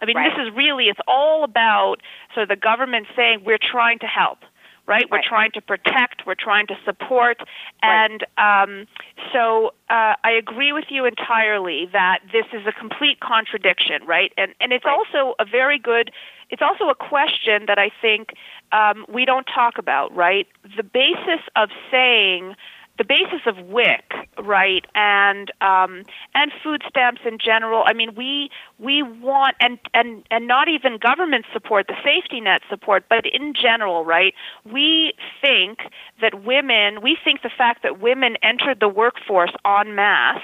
I 0.00 0.06
mean, 0.06 0.16
right. 0.16 0.30
this 0.34 0.46
is 0.46 0.54
really 0.56 0.84
it's 0.84 1.00
all 1.06 1.44
about 1.44 1.96
so 2.34 2.46
the 2.46 2.56
government 2.56 3.06
saying 3.14 3.42
we're 3.44 3.58
trying 3.60 3.98
to 3.98 4.06
help 4.06 4.38
right? 4.87 5.05
We're 5.11 5.18
right. 5.18 5.27
trying 5.27 5.53
to 5.53 5.61
protect, 5.61 6.27
we're 6.27 6.35
trying 6.35 6.66
to 6.68 6.77
support, 6.85 7.38
and 7.83 8.25
right. 8.38 8.62
um, 8.62 8.87
so 9.33 9.75
uh, 9.90 10.14
I 10.22 10.31
agree 10.38 10.72
with 10.72 10.87
you 10.88 11.05
entirely 11.05 11.88
that 11.92 12.20
this 12.33 12.46
is 12.53 12.66
a 12.66 12.72
complete 12.72 13.20
contradiction, 13.20 14.05
right? 14.07 14.33
And 14.37 14.55
and 14.61 14.72
it's 14.72 14.85
right. 14.85 14.96
also 14.96 15.35
a 15.38 15.44
very 15.44 15.79
good. 15.79 16.11
It's 16.49 16.62
also 16.62 16.88
a 16.88 16.94
question 16.94 17.64
that 17.66 17.79
I 17.79 17.90
think 18.01 18.35
um, 18.70 19.05
we 19.09 19.25
don't 19.25 19.46
talk 19.53 19.79
about, 19.79 20.14
right? 20.14 20.46
The 20.77 20.85
basis 20.85 21.40
of 21.57 21.70
saying 21.90 22.55
the 22.98 23.04
basis 23.04 23.40
of 23.46 23.59
WIC, 23.66 24.12
right, 24.42 24.85
and 24.94 25.50
um, 25.61 26.02
and 26.35 26.52
food 26.62 26.82
stamps 26.88 27.20
in 27.26 27.38
general. 27.38 27.85
I 27.87 27.92
mean, 27.92 28.14
we 28.14 28.50
we 28.78 29.02
want 29.02 29.56
and 29.61 29.78
and 29.94 30.24
and 30.30 30.46
not 30.46 30.68
even 30.68 30.98
government 30.98 31.44
support, 31.52 31.87
the 31.88 31.96
safety 32.04 32.40
net 32.40 32.62
support, 32.68 33.04
but 33.09 33.26
in 33.26 33.54
general, 33.54 34.04
right? 34.04 34.35
We 34.64 35.12
think 35.40 35.80
that 36.20 36.44
women, 36.44 37.02
we 37.02 37.16
think 37.22 37.42
the 37.42 37.50
fact 37.50 37.82
that 37.82 38.00
women 38.00 38.37
entered 38.42 38.80
the 38.80 38.88
workforce 38.88 39.52
en 39.64 39.94
masse 39.94 40.42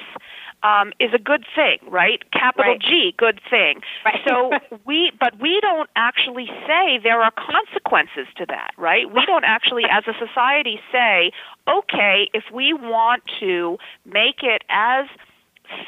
um, 0.62 0.92
is 1.00 1.10
a 1.12 1.18
good 1.18 1.44
thing, 1.54 1.78
right? 1.88 2.22
Capital 2.32 2.72
right. 2.72 2.80
G, 2.80 3.14
good 3.16 3.40
thing. 3.50 3.80
Right. 4.04 4.20
So 4.26 4.52
we, 4.86 5.12
but 5.18 5.40
we 5.40 5.60
don't 5.60 5.90
actually 5.96 6.46
say 6.66 6.98
there 7.02 7.20
are 7.20 7.32
consequences 7.32 8.26
to 8.36 8.46
that, 8.46 8.70
right? 8.76 9.12
We 9.12 9.26
don't 9.26 9.44
actually, 9.44 9.84
as 9.90 10.04
a 10.06 10.12
society, 10.18 10.80
say, 10.90 11.32
okay, 11.68 12.28
if 12.32 12.44
we 12.52 12.72
want 12.72 13.22
to 13.40 13.78
make 14.04 14.42
it 14.42 14.62
as 14.68 15.06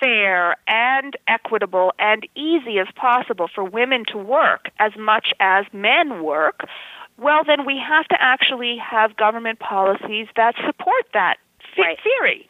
fair 0.00 0.56
and 0.66 1.16
equitable 1.28 1.92
and 1.98 2.26
easy 2.34 2.78
as 2.78 2.86
possible 2.94 3.48
for 3.54 3.64
women 3.64 4.04
to 4.12 4.18
work 4.18 4.70
as 4.78 4.92
much 4.96 5.32
as 5.40 5.66
men 5.72 6.22
work, 6.22 6.60
well, 7.18 7.44
then 7.44 7.64
we 7.64 7.78
have 7.78 8.06
to 8.08 8.16
actually 8.20 8.76
have 8.78 9.16
government 9.16 9.60
policies 9.60 10.26
that 10.36 10.54
support 10.66 11.04
that 11.12 11.36
right. 11.78 11.98
theory. 12.02 12.48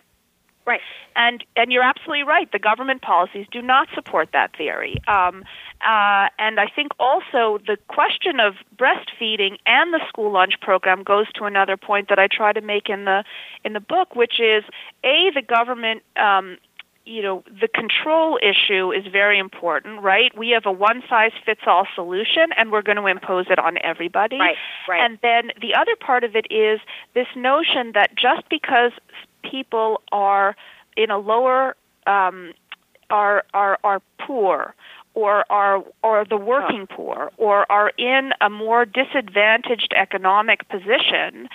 Right. 0.67 0.81
And 1.15 1.45
and 1.57 1.71
you're 1.71 1.83
absolutely 1.83 2.25
right. 2.25 2.51
The 2.51 2.59
government 2.59 3.03
policies 3.03 3.47
do 3.51 3.61
not 3.61 3.89
support 3.95 4.31
that 4.33 4.57
theory. 4.57 4.97
Um, 5.07 5.45
uh, 5.81 6.29
and 6.39 6.59
I 6.59 6.67
think 6.75 6.93
also 6.99 7.59
the 7.67 7.77
question 7.89 8.41
of 8.41 8.55
breastfeeding 8.77 9.59
and 9.67 9.93
the 9.93 10.01
school 10.09 10.33
lunch 10.33 10.55
program 10.61 11.03
goes 11.03 11.27
to 11.35 11.45
another 11.45 11.77
point 11.77 12.09
that 12.09 12.19
I 12.19 12.29
try 12.29 12.53
to 12.53 12.63
make 12.63 12.89
in 12.89 13.05
the 13.05 13.25
in 13.65 13.75
the 13.75 13.81
book, 13.81 14.17
which 14.17 14.41
is 14.41 14.65
a 15.05 15.31
the 15.35 15.43
government. 15.43 16.03
Um, 16.17 16.59
you 17.07 17.21
know, 17.21 17.45
the 17.61 17.69
control 17.69 18.39
issue 18.43 18.91
is 18.91 19.05
very 19.13 19.39
important, 19.39 20.01
right? 20.01 20.37
We 20.37 20.51
have 20.51 20.65
a 20.65 20.73
one 20.73 21.03
size 21.07 21.33
fits 21.45 21.61
all 21.67 21.87
solution 21.95 22.47
and 22.57 22.73
we're 22.73 22.81
going 22.81 22.97
to 22.97 23.07
impose 23.07 23.47
it 23.51 23.59
on 23.59 23.77
everybody. 23.85 24.39
Right, 24.39 24.57
right. 24.89 25.05
And 25.05 25.19
then 25.23 25.51
the 25.61 25.75
other 25.75 25.97
part 26.01 26.25
of 26.25 26.35
it 26.35 26.47
is 26.51 26.81
this 27.13 27.27
notion 27.37 27.93
that 27.93 28.17
just 28.17 28.49
because 28.49 28.93
people 29.51 30.01
are 30.13 30.57
in 30.97 31.11
a 31.11 31.19
lower 31.19 31.77
um, 32.07 32.53
are 33.11 33.45
are 33.53 33.79
are 33.85 34.01
poor 34.19 34.75
or 35.15 35.45
are 35.51 35.85
or 36.03 36.25
the 36.25 36.37
working 36.37 36.87
poor 36.87 37.31
or 37.37 37.71
are 37.71 37.91
in 37.99 38.33
a 38.41 38.51
more 38.51 38.85
disadvantaged 38.85 39.93
economic 39.97 40.69
position, 40.69 41.49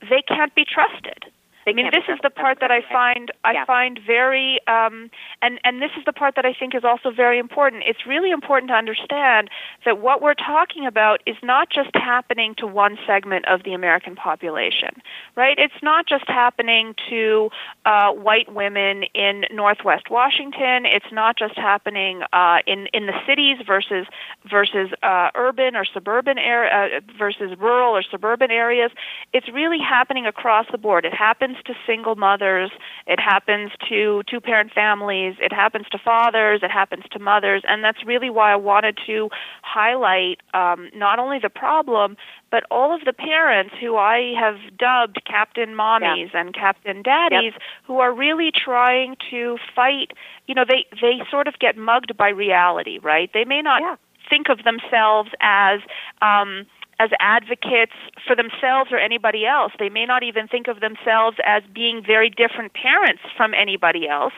they 0.00 0.22
can't 0.28 0.54
be 0.54 0.64
trusted. 0.64 1.24
I 1.66 1.72
mean, 1.72 1.90
this 1.92 2.04
is 2.08 2.18
the 2.22 2.30
part 2.30 2.60
that 2.60 2.70
I 2.70 2.80
find 2.92 3.32
I 3.42 3.54
yeah. 3.54 3.64
find 3.64 3.98
very, 4.06 4.60
um, 4.68 5.10
and 5.42 5.58
and 5.64 5.82
this 5.82 5.90
is 5.98 6.04
the 6.04 6.12
part 6.12 6.36
that 6.36 6.44
I 6.44 6.52
think 6.52 6.76
is 6.76 6.84
also 6.84 7.10
very 7.10 7.40
important. 7.40 7.82
It's 7.86 8.06
really 8.06 8.30
important 8.30 8.70
to 8.70 8.74
understand 8.74 9.50
that 9.84 9.98
what 9.98 10.22
we're 10.22 10.34
talking 10.34 10.86
about 10.86 11.22
is 11.26 11.34
not 11.42 11.68
just 11.68 11.90
happening 11.94 12.54
to 12.58 12.68
one 12.68 12.96
segment 13.04 13.46
of 13.48 13.64
the 13.64 13.72
American 13.72 14.14
population, 14.14 15.02
right? 15.34 15.58
It's 15.58 15.82
not 15.82 16.06
just 16.06 16.28
happening 16.28 16.94
to 17.10 17.50
uh, 17.84 18.12
white 18.12 18.54
women 18.54 19.02
in 19.14 19.44
Northwest 19.50 20.08
Washington. 20.08 20.86
It's 20.86 21.10
not 21.10 21.36
just 21.36 21.56
happening 21.56 22.22
uh, 22.32 22.58
in 22.68 22.86
in 22.92 23.06
the 23.06 23.14
cities 23.26 23.58
versus 23.66 24.06
versus 24.48 24.90
uh, 25.02 25.30
urban 25.34 25.74
or 25.74 25.84
suburban 25.84 26.38
area 26.38 26.70
uh, 26.98 27.00
versus 27.18 27.58
rural 27.58 27.96
or 27.96 28.04
suburban 28.04 28.52
areas. 28.52 28.92
It's 29.32 29.48
really 29.48 29.80
happening 29.80 30.26
across 30.26 30.66
the 30.70 30.78
board. 30.78 31.04
It 31.04 31.12
happens 31.12 31.55
to 31.64 31.74
single 31.86 32.14
mothers, 32.14 32.70
it 33.06 33.20
happens 33.20 33.70
to 33.88 34.22
two 34.28 34.40
parent 34.40 34.72
families, 34.72 35.34
it 35.40 35.52
happens 35.52 35.86
to 35.90 35.98
fathers, 35.98 36.60
it 36.62 36.70
happens 36.70 37.04
to 37.12 37.18
mothers, 37.18 37.62
and 37.68 37.82
that's 37.82 38.04
really 38.04 38.30
why 38.30 38.52
I 38.52 38.56
wanted 38.56 38.98
to 39.06 39.28
highlight 39.62 40.40
um, 40.54 40.90
not 40.94 41.18
only 41.18 41.38
the 41.38 41.48
problem, 41.48 42.16
but 42.50 42.64
all 42.70 42.94
of 42.94 43.04
the 43.04 43.12
parents 43.12 43.74
who 43.80 43.96
I 43.96 44.34
have 44.38 44.56
dubbed 44.78 45.22
Captain 45.26 45.70
Mommies 45.70 46.32
yeah. 46.32 46.40
and 46.40 46.54
Captain 46.54 47.02
Daddies 47.02 47.52
yep. 47.52 47.62
who 47.84 47.98
are 47.98 48.12
really 48.12 48.50
trying 48.52 49.16
to 49.30 49.58
fight, 49.74 50.12
you 50.46 50.54
know, 50.54 50.64
they, 50.66 50.86
they 51.00 51.20
sort 51.30 51.48
of 51.48 51.58
get 51.58 51.76
mugged 51.76 52.16
by 52.16 52.28
reality, 52.28 52.98
right? 52.98 53.30
They 53.32 53.44
may 53.44 53.62
not 53.62 53.82
yeah. 53.82 53.96
think 54.28 54.48
of 54.48 54.64
themselves 54.64 55.30
as 55.40 55.80
um, 56.22 56.66
as 56.98 57.10
advocates 57.20 57.92
for 58.26 58.34
themselves 58.34 58.90
or 58.90 58.98
anybody 58.98 59.46
else. 59.46 59.72
They 59.78 59.88
may 59.88 60.06
not 60.06 60.22
even 60.22 60.48
think 60.48 60.66
of 60.66 60.80
themselves 60.80 61.36
as 61.44 61.62
being 61.74 62.02
very 62.04 62.30
different 62.30 62.72
parents 62.72 63.22
from 63.36 63.52
anybody 63.54 64.08
else. 64.08 64.32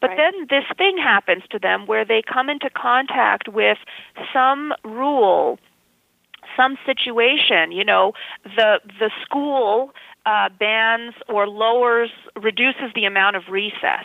But 0.00 0.10
right. 0.10 0.16
then 0.16 0.46
this 0.50 0.64
thing 0.76 0.98
happens 0.98 1.44
to 1.50 1.58
them 1.58 1.86
where 1.86 2.04
they 2.04 2.22
come 2.22 2.48
into 2.48 2.70
contact 2.70 3.48
with 3.48 3.78
some 4.32 4.72
rule, 4.84 5.58
some 6.56 6.76
situation, 6.84 7.70
you 7.70 7.84
know, 7.84 8.12
the 8.56 8.80
the 8.98 9.10
school 9.22 9.92
uh, 10.26 10.48
bans 10.58 11.14
or 11.28 11.46
lowers 11.46 12.10
reduces 12.34 12.92
the 12.94 13.04
amount 13.04 13.36
of 13.36 13.44
recess 13.50 14.04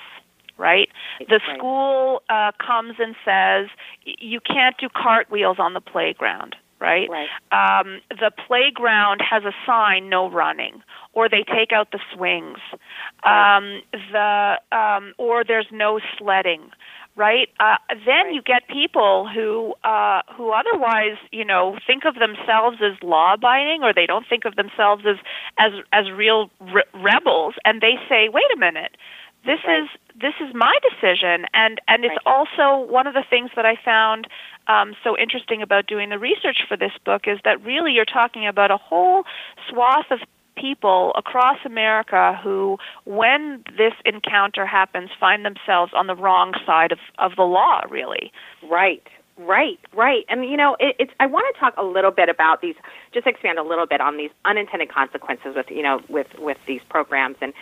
right? 0.57 0.87
The 1.19 1.41
school 1.53 2.21
uh, 2.29 2.53
comes 2.65 2.93
and 2.97 3.13
says 3.25 3.67
you 4.05 4.39
can't 4.39 4.77
do 4.77 4.87
cartwheels 4.87 5.57
on 5.59 5.73
the 5.73 5.81
playground 5.81 6.55
right? 6.85 7.09
Right. 7.09 7.29
Um, 7.51 8.01
the 8.09 8.31
playground 8.47 9.21
has 9.27 9.43
a 9.43 9.53
sign, 9.65 10.09
no 10.09 10.29
running, 10.29 10.83
or 11.13 11.27
they 11.27 11.43
take 11.43 11.71
out 11.73 11.91
the 11.91 11.99
swings. 12.13 12.59
Um, 13.23 13.81
the 14.11 14.59
um, 14.71 15.13
or 15.17 15.43
there's 15.43 15.67
no 15.71 15.99
sledding. 16.17 16.69
Right. 17.17 17.47
Uh, 17.61 17.77
then 17.89 18.25
right. 18.25 18.33
you 18.33 18.41
get 18.41 18.67
people 18.67 19.29
who 19.33 19.73
uh, 19.85 20.21
who 20.35 20.51
otherwise, 20.51 21.17
you 21.31 21.45
know, 21.45 21.77
think 21.87 22.03
of 22.03 22.15
themselves 22.15 22.77
as 22.83 23.01
law-abiding, 23.01 23.83
or 23.83 23.93
they 23.93 24.05
don't 24.05 24.25
think 24.27 24.43
of 24.43 24.57
themselves 24.57 25.03
as 25.07 25.15
as 25.57 25.71
as 25.93 26.11
real 26.11 26.49
re- 26.59 26.83
rebels, 26.93 27.55
and 27.63 27.79
they 27.79 27.95
say, 28.09 28.27
"Wait 28.27 28.51
a 28.53 28.59
minute, 28.59 28.97
this 29.45 29.60
right. 29.67 29.84
is 29.84 29.89
this 30.19 30.34
is 30.41 30.53
my 30.53 30.73
decision 30.81 31.45
and 31.53 31.79
and 31.88 32.03
it's 32.03 32.15
right. 32.25 32.34
also 32.34 32.86
one 32.91 33.08
of 33.08 33.13
the 33.13 33.23
things 33.29 33.49
that 33.55 33.65
i 33.65 33.75
found 33.84 34.27
um, 34.67 34.95
so 35.03 35.15
interesting 35.17 35.62
about 35.62 35.86
doing 35.86 36.10
the 36.10 36.17
research 36.17 36.63
for 36.67 36.75
this 36.75 36.91
book 37.03 37.27
is 37.27 37.39
that 37.43 37.63
really 37.63 37.91
you're 37.91 38.05
talking 38.05 38.47
about 38.47 38.71
a 38.71 38.77
whole 38.77 39.23
swath 39.69 40.10
of 40.10 40.19
people 40.55 41.12
across 41.15 41.58
america 41.65 42.39
who 42.43 42.77
when 43.05 43.63
this 43.77 43.93
encounter 44.05 44.65
happens 44.65 45.10
find 45.19 45.45
themselves 45.45 45.91
on 45.95 46.08
the 46.08 46.15
wrong 46.15 46.53
side 46.65 46.91
of, 46.91 46.99
of 47.19 47.36
the 47.36 47.43
law 47.43 47.81
really 47.89 48.31
right 48.69 49.08
Right, 49.38 49.79
right. 49.93 50.23
And 50.29 50.45
you 50.45 50.55
know, 50.55 50.77
it, 50.79 50.95
it's 50.97 51.12
I 51.19 51.25
want 51.25 51.53
to 51.53 51.60
talk 51.60 51.73
a 51.77 51.84
little 51.84 52.12
bit 52.12 52.29
about 52.29 52.62
these 52.62 52.75
just 53.13 53.27
expand 53.27 53.60
a 53.60 53.63
little 53.63 53.86
bit 53.86 53.99
on 53.99 54.15
these 54.15 54.29
unintended 54.45 54.89
consequences 54.89 55.55
with, 55.58 55.69
you 55.69 55.84
know, 55.84 55.99
with 56.08 56.27
with 56.39 56.58
these 56.67 56.79
programs 56.88 57.36
and 57.41 57.53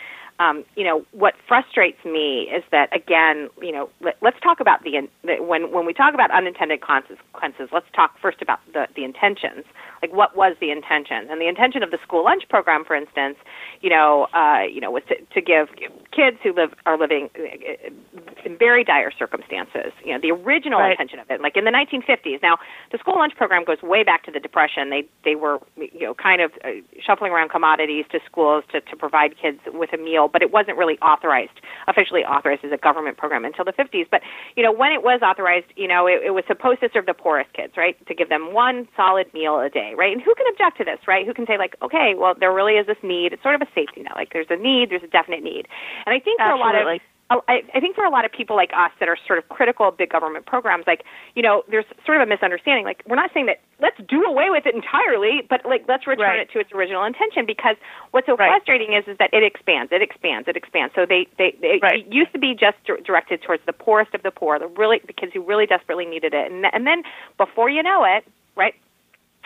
um, 0.44 0.64
you 0.76 0.84
know, 0.84 1.06
what 1.12 1.36
frustrates 1.48 2.04
me 2.04 2.50
is 2.54 2.64
that 2.72 2.94
again, 2.96 3.50
you 3.62 3.72
know, 3.72 3.90
let, 4.02 4.16
us 4.24 4.34
talk 4.42 4.60
about 4.60 4.84
the, 4.84 5.08
the 5.24 5.42
when 5.42 5.72
when 5.72 5.86
we 5.86 5.94
talk 5.94 6.14
about 6.14 6.32
unintended 6.32 6.82
consequences, 6.82 7.70
let's 7.72 7.86
talk 7.96 8.20
first 8.22 8.42
about 8.42 8.60
the 8.74 8.88
the 8.96 9.04
intentions. 9.04 9.66
Like, 10.04 10.12
what 10.12 10.36
was 10.36 10.58
the 10.60 10.70
intention? 10.70 11.32
And 11.32 11.40
the 11.40 11.48
intention 11.48 11.82
of 11.82 11.92
the 11.92 12.00
school 12.04 12.26
lunch 12.26 12.44
program, 12.50 12.84
for 12.84 12.94
instance, 12.94 13.38
you 13.80 13.90
know, 13.90 14.28
uh, 14.34 14.64
you 14.68 14.82
know, 14.82 14.92
was 14.92 15.04
to, 15.08 15.16
to 15.16 15.40
give 15.40 15.70
kids 16.12 16.38
who 16.44 16.52
live 16.52 16.74
are 16.86 16.98
living 17.00 17.30
uh, 17.40 18.44
in 18.44 18.58
very 18.58 18.84
dire 18.84 19.12
circumstances. 19.18 19.96
You 20.04 20.12
know, 20.12 20.20
the 20.20 20.32
original 20.32 20.80
right. 20.80 20.92
intention 20.92 21.20
of 21.20 21.32
it, 21.32 21.40
like 21.40 21.56
in 21.56 21.64
the 21.64 21.72
1950s. 21.72 22.42
Now, 22.44 22.58
the 22.92 22.98
school 22.98 23.16
lunch 23.16 23.34
program 23.38 23.64
goes 23.64 23.82
way 23.82 24.04
back 24.04 24.26
to 24.26 24.32
the 24.32 24.42
Depression. 24.42 24.90
They 24.90 25.08
they 25.24 25.36
were 25.36 25.60
you 25.78 26.02
know 26.02 26.14
kind 26.14 26.42
of 26.42 26.52
uh, 26.66 26.84
shuffling 27.00 27.32
around 27.32 27.50
commodities 27.50 28.04
to 28.12 28.20
schools 28.26 28.66
to 28.74 28.82
to 28.82 28.96
provide 28.98 29.40
kids 29.42 29.60
with 29.72 29.94
a 29.94 29.98
meal 29.98 30.28
but 30.34 30.42
it 30.42 30.52
wasn't 30.52 30.78
really 30.78 30.98
authorized, 31.00 31.62
officially 31.88 32.26
authorized 32.26 32.66
as 32.66 32.72
a 32.72 32.78
government 32.78 33.18
program 33.18 33.46
until 33.46 33.64
the 33.64 33.72
50s. 33.72 34.08
But, 34.10 34.22
you 34.58 34.64
know, 34.64 34.74
when 34.74 34.92
it 34.92 35.04
was 35.04 35.22
authorized, 35.22 35.68
you 35.78 35.88
know, 35.88 36.08
it, 36.08 36.22
it 36.26 36.32
was 36.32 36.44
supposed 36.48 36.82
to 36.82 36.90
serve 36.92 37.06
the 37.06 37.14
poorest 37.14 37.54
kids, 37.54 37.74
right? 37.78 37.96
To 38.08 38.16
give 38.16 38.30
them 38.30 38.54
one 38.54 38.88
solid 38.98 39.32
meal 39.34 39.60
a 39.60 39.70
day, 39.70 39.93
right? 39.96 40.12
And 40.12 40.22
who 40.22 40.34
can 40.36 40.46
object 40.52 40.78
to 40.78 40.84
this, 40.84 41.00
right? 41.08 41.26
Who 41.26 41.34
can 41.34 41.46
say, 41.46 41.58
like, 41.58 41.76
okay, 41.82 42.16
well, 42.18 42.34
there 42.40 42.54
really 42.54 42.74
is 42.74 42.88
this 42.88 42.98
need. 43.04 43.34
It's 43.34 43.44
sort 43.44 43.56
of 43.56 43.62
a 43.62 43.68
safety 43.76 44.02
net. 44.02 44.14
Like, 44.16 44.34
there's 44.34 44.48
a 44.50 44.58
need, 44.58 44.90
there's 44.90 45.04
a 45.04 45.08
definite 45.08 45.44
need. 45.44 45.68
And 46.06 46.14
I 46.14 46.20
think 46.20 46.40
for 46.40 46.54
Absolutely. 46.54 46.82
a 46.82 46.86
lot 46.86 46.96
of 46.96 47.02
I, 47.48 47.62
I 47.74 47.80
think 47.80 47.96
for 47.96 48.04
a 48.04 48.10
lot 48.10 48.26
of 48.26 48.32
people 48.32 48.56
like 48.56 48.72
us 48.76 48.92
that 49.00 49.10
are 49.10 49.18
sort 49.26 49.40
of 49.40 49.48
critical 49.50 49.88
of 49.88 49.98
big 49.98 50.10
government 50.10 50.46
programs, 50.46 50.86
like 50.86 51.04
you 51.36 51.42
know, 51.42 51.64
there's 51.70 51.86
sort 52.06 52.22
of 52.22 52.28
a 52.28 52.30
misunderstanding. 52.30 52.86
Like 52.86 53.02
we're 53.08 53.16
not 53.16 53.32
saying 53.34 53.48
that 53.48 53.62
let's 53.80 53.98
do 54.08 54.24
away 54.24 54.50
with 54.50 54.66
it 54.66 54.76
entirely, 54.76 55.42
but 55.50 55.66
like 55.66 55.86
let's 55.88 56.06
return 56.06 56.38
right. 56.38 56.40
it 56.40 56.52
to 56.52 56.60
its 56.60 56.72
original 56.72 57.04
intention. 57.04 57.46
Because 57.46 57.76
what's 58.12 58.28
so 58.28 58.36
right. 58.36 58.50
frustrating 58.50 58.94
is 58.94 59.08
is 59.08 59.18
that 59.18 59.30
it 59.34 59.44
expands, 59.44 59.92
it 59.92 60.02
expands, 60.02 60.48
it 60.48 60.58
expands. 60.58 60.94
So 60.96 61.06
they 61.06 61.28
they, 61.38 61.56
they 61.62 61.80
right. 61.82 62.06
it 62.06 62.14
used 62.14 62.34
to 62.34 62.40
be 62.40 62.54
just 62.54 62.78
directed 62.86 63.42
towards 63.42 63.64
the 63.66 63.74
poorest 63.74 64.14
of 64.14 64.24
the 64.24 64.32
poor, 64.32 64.60
the 64.60 64.68
really 64.68 65.02
the 65.06 65.14
kids 65.14 65.34
who 65.34 65.42
really 65.42 65.66
desperately 65.66 66.06
needed 66.06 66.34
it, 66.34 66.52
and 66.52 66.66
and 66.72 66.86
then 66.86 67.04
before 67.38 67.70
you 67.70 67.82
know 67.82 68.04
it, 68.04 68.26
right, 68.56 68.76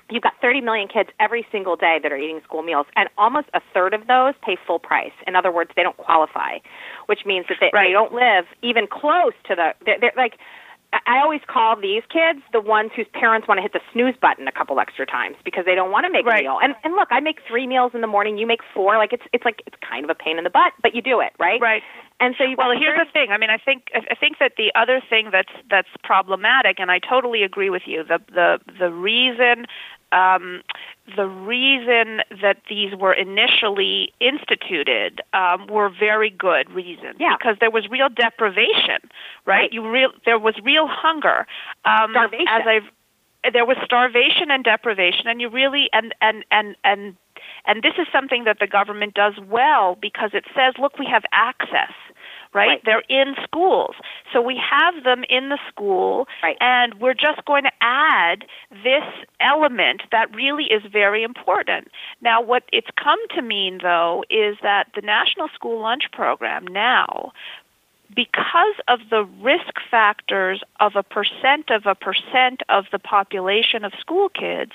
you've 0.10 0.24
got 0.24 0.34
30 0.41 0.62
million 0.62 0.88
kids 0.88 1.10
every 1.20 1.46
single 1.52 1.76
day 1.76 2.00
that 2.02 2.12
are 2.12 2.17
eating 2.17 2.41
school 2.43 2.63
meals, 2.63 2.86
and 2.96 3.10
almost 3.17 3.48
a 3.54 3.62
third 3.74 3.93
of 3.93 4.08
those 4.08 4.34
pay 4.41 4.58
full 4.65 4.80
price. 4.80 5.12
In 5.26 5.36
other 5.36 5.52
words, 5.52 5.72
they 5.76 5.84
don't 5.84 5.98
qualify, 5.98 6.60
which 7.08 7.26
means 7.26 7.46
that 7.50 7.58
they, 7.60 7.70
right. 7.74 7.88
they 7.88 7.91
don't 7.91 8.13
live 8.13 8.46
even 8.62 8.88
close 8.88 9.34
to 9.48 9.56
the. 9.56 9.74
They're, 9.86 10.00
they're 10.00 10.13
like. 10.15 10.38
I 11.06 11.20
always 11.20 11.41
call 11.48 11.76
these 11.76 12.04
kids 12.10 12.39
the 12.54 12.62
ones 12.62 12.91
whose 12.96 13.08
parents 13.12 13.46
want 13.46 13.58
to 13.58 13.62
hit 13.62 13.74
the 13.74 13.82
snooze 13.91 14.15
button 14.22 14.48
a 14.48 14.54
couple 14.54 14.80
extra 14.80 15.06
times 15.06 15.36
because 15.43 15.65
they 15.65 15.76
don't 15.76 15.91
want 15.91 16.06
to 16.06 16.10
make 16.10 16.26
right. 16.26 16.39
a 16.39 16.43
meal. 16.43 16.60
And 16.63 16.76
and 16.86 16.93
look, 16.96 17.10
I 17.12 17.20
make 17.20 17.39
three 17.46 17.67
meals 17.67 17.91
in 17.93 18.00
the 18.00 18.08
morning. 18.08 18.38
You 18.38 18.48
make 18.48 18.62
four. 18.74 18.96
Like 18.96 19.12
it's 19.12 19.24
it's 19.34 19.43
like 19.43 19.62
it's 19.67 19.76
kind 19.82 20.06
of 20.06 20.10
a 20.10 20.15
pain 20.15 20.38
in 20.38 20.46
the 20.46 20.50
butt, 20.50 20.72
but 20.82 20.96
you 20.96 21.02
do 21.02 21.20
it, 21.20 21.34
right? 21.38 21.60
Right. 21.60 21.84
And 22.20 22.34
so 22.38 22.46
you 22.46 22.56
well, 22.58 22.72
here's 22.72 22.98
the 22.98 23.12
thing. 23.12 23.32
I 23.32 23.38
mean, 23.38 23.50
I 23.50 23.58
think 23.58 23.91
I 23.93 24.15
think 24.15 24.39
that 24.39 24.54
the 24.58 24.72
other 24.74 25.02
thing 25.08 25.30
that's 25.32 25.52
that's 25.70 25.89
problematic, 26.04 26.80
and 26.80 26.89
I 26.89 27.00
totally 27.00 27.43
agree 27.43 27.70
with 27.70 27.84
you. 27.86 28.04
The 28.04 28.20
the 28.34 28.60
the 28.80 28.91
reason 28.91 29.67
um, 30.12 30.62
the 31.15 31.26
reason 31.26 32.22
that 32.41 32.58
these 32.70 32.93
were 32.96 33.13
initially 33.13 34.13
instituted 34.20 35.22
um, 35.34 35.67
were 35.67 35.89
very 35.89 36.30
good 36.30 36.70
reasons 36.72 37.15
yeah. 37.20 37.36
because 37.38 37.58
there 37.60 37.72
was 37.72 37.88
real 37.89 38.10
deprivation, 38.10 39.00
right? 39.46 39.58
right. 39.58 39.74
You 39.74 39.89
real 39.89 40.12
there 40.26 40.39
was 40.39 40.56
real 40.63 40.88
hunger. 40.88 41.46
Um, 41.86 42.12
starvation. 42.12 42.48
As 42.48 42.63
I've 42.67 43.54
there 43.54 43.65
was 43.65 43.78
starvation 43.84 44.52
and 44.52 44.63
deprivation, 44.63 45.28
and 45.28 45.39
you 45.41 45.50
really 45.50 45.89
and 45.93 46.13
and 46.22 46.43
and 46.52 46.76
and 46.84 47.15
and 47.65 47.84
this 47.84 47.93
is 47.98 48.08
something 48.12 48.46
that 48.46 48.60
the 48.60 48.67
government 48.67 49.13
does 49.13 49.34
well 49.50 49.98
because 50.02 50.32
it 50.34 50.46
says, 50.56 50.74
look, 50.80 50.98
we 50.98 51.06
have 51.06 51.24
access 51.32 51.93
right? 52.58 52.67
right? 52.67 52.82
They're 52.84 53.04
in 53.10 53.36
schools. 53.43 53.96
So 54.34 54.41
we 54.41 54.60
have 54.70 55.04
them 55.04 55.24
in 55.30 55.50
the 55.50 55.60
school, 55.70 56.28
right. 56.43 56.58
and 56.60 56.96
we're 56.96 57.13
just 57.13 57.46
going 57.46 57.63
to 57.63 57.72
add 57.82 58.46
this 58.84 59.04
element 59.39 60.02
that 60.12 60.36
really 60.36 60.65
is 60.65 60.84
very 60.91 61.24
important. 61.24 61.89
Now, 62.22 62.41
what 62.41 62.63
it's 62.74 62.89
come 63.02 63.20
to 63.36 63.41
mean, 63.41 63.80
though, 63.82 64.24
is 64.30 64.58
that 64.63 64.89
the 64.96 65.02
National 65.02 65.48
School 65.54 65.82
Lunch 65.82 66.04
Program 66.12 66.65
now 66.67 67.32
because 68.15 68.76
of 68.88 69.00
the 69.10 69.24
risk 69.41 69.74
factors 69.91 70.63
of 70.80 70.96
a 70.96 71.04
percent 71.04 71.70
of 71.70 71.86
a 71.86 71.93
percent 71.93 72.62
of 72.70 72.86
the 72.91 73.00
population 73.00 73.84
of 73.84 73.91
school 74.00 74.30
kids, 74.30 74.72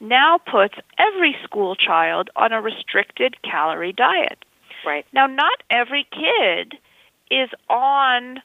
now 0.00 0.38
puts 0.38 0.74
every 0.98 1.34
school 1.42 1.74
child 1.74 2.28
on 2.36 2.52
a 2.52 2.60
restricted 2.60 3.40
calorie 3.42 3.92
diet. 3.92 4.44
Right. 4.86 5.06
Now, 5.12 5.26
not 5.26 5.62
every 5.70 6.06
kid 6.10 6.74
is 7.30 7.48
on 7.68 8.38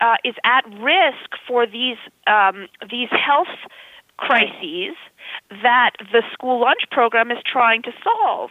uh, 0.00 0.16
is 0.24 0.34
at 0.44 0.64
risk 0.80 1.30
for 1.46 1.66
these 1.66 1.98
um, 2.26 2.68
these 2.90 3.08
health 3.10 3.48
crises 4.16 4.96
that 5.62 5.90
the 6.12 6.22
school 6.32 6.60
lunch 6.60 6.82
program 6.90 7.30
is 7.30 7.38
trying 7.44 7.82
to 7.82 7.90
solve 8.02 8.50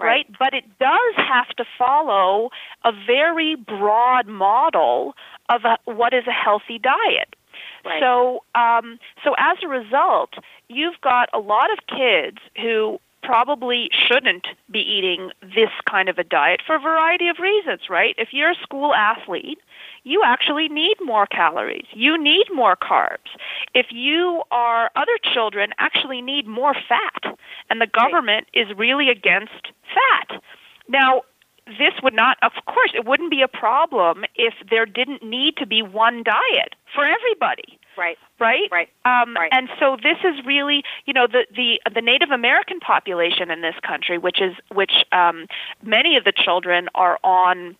right. 0.00 0.06
right. 0.06 0.26
but 0.38 0.54
it 0.54 0.64
does 0.80 1.14
have 1.16 1.48
to 1.56 1.64
follow 1.78 2.50
a 2.84 2.90
very 3.06 3.54
broad 3.54 4.26
model 4.26 5.14
of 5.48 5.62
a, 5.64 5.78
what 5.84 6.12
is 6.12 6.24
a 6.26 6.32
healthy 6.32 6.78
diet 6.78 7.36
right. 7.84 8.00
so 8.00 8.42
um, 8.56 8.98
so 9.22 9.34
as 9.38 9.58
a 9.62 9.68
result 9.68 10.30
you've 10.68 11.00
got 11.00 11.28
a 11.32 11.38
lot 11.38 11.70
of 11.70 11.78
kids 11.86 12.38
who 12.60 12.98
probably 13.24 13.88
shouldn't 14.06 14.46
be 14.70 14.80
eating 14.80 15.30
this 15.42 15.70
kind 15.88 16.08
of 16.08 16.18
a 16.18 16.24
diet 16.24 16.60
for 16.66 16.76
a 16.76 16.78
variety 16.78 17.28
of 17.28 17.38
reasons, 17.38 17.82
right? 17.88 18.14
If 18.18 18.28
you're 18.32 18.50
a 18.50 18.62
school 18.62 18.94
athlete, 18.94 19.58
you 20.04 20.22
actually 20.24 20.68
need 20.68 20.96
more 21.02 21.26
calories. 21.26 21.86
You 21.92 22.22
need 22.22 22.46
more 22.52 22.76
carbs. 22.76 23.32
If 23.74 23.86
you 23.90 24.42
are 24.50 24.90
other 24.94 25.18
children 25.32 25.70
actually 25.78 26.20
need 26.20 26.46
more 26.46 26.74
fat, 26.74 27.36
and 27.70 27.80
the 27.80 27.86
government 27.86 28.46
is 28.52 28.66
really 28.76 29.08
against 29.08 29.72
fat. 29.94 30.40
Now, 30.88 31.22
this 31.66 31.94
would 32.02 32.14
not, 32.14 32.36
of 32.42 32.52
course, 32.66 32.92
it 32.94 33.06
wouldn't 33.06 33.30
be 33.30 33.40
a 33.42 33.48
problem 33.48 34.24
if 34.34 34.54
there 34.68 34.84
didn't 34.84 35.22
need 35.22 35.56
to 35.56 35.66
be 35.66 35.80
one 35.80 36.22
diet 36.22 36.74
for 36.94 37.04
everybody. 37.06 37.78
Right. 37.96 38.18
Right. 38.38 38.68
Right. 38.70 38.88
Um, 39.04 39.34
right. 39.34 39.50
And 39.52 39.68
so 39.78 39.96
this 40.02 40.18
is 40.24 40.44
really, 40.44 40.82
you 41.06 41.12
know, 41.12 41.26
the 41.26 41.46
the 41.54 41.80
the 41.92 42.00
Native 42.00 42.30
American 42.30 42.80
population 42.80 43.50
in 43.50 43.60
this 43.60 43.76
country, 43.86 44.18
which 44.18 44.40
is 44.40 44.54
which 44.72 44.92
um, 45.12 45.46
many 45.82 46.16
of 46.16 46.24
the 46.24 46.32
children 46.32 46.88
are 46.94 47.18
on 47.22 47.76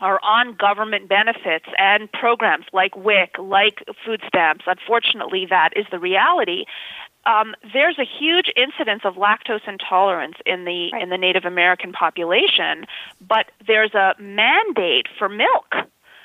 are 0.00 0.20
on 0.22 0.54
government 0.54 1.08
benefits 1.08 1.66
and 1.78 2.10
programs 2.12 2.64
like 2.72 2.96
WIC, 2.96 3.36
like 3.38 3.84
food 4.04 4.22
stamps. 4.26 4.64
Unfortunately, 4.66 5.46
that 5.50 5.70
is 5.76 5.86
the 5.90 5.98
reality. 5.98 6.64
Um, 7.26 7.54
there's 7.74 7.98
a 7.98 8.04
huge 8.04 8.50
incidence 8.56 9.02
of 9.04 9.16
lactose 9.16 9.66
intolerance 9.68 10.36
in 10.46 10.64
the 10.64 10.90
right. 10.92 11.02
in 11.02 11.10
the 11.10 11.18
Native 11.18 11.44
American 11.44 11.92
population, 11.92 12.86
but 13.26 13.50
there's 13.66 13.94
a 13.94 14.14
mandate 14.18 15.06
for 15.18 15.28
milk 15.28 15.74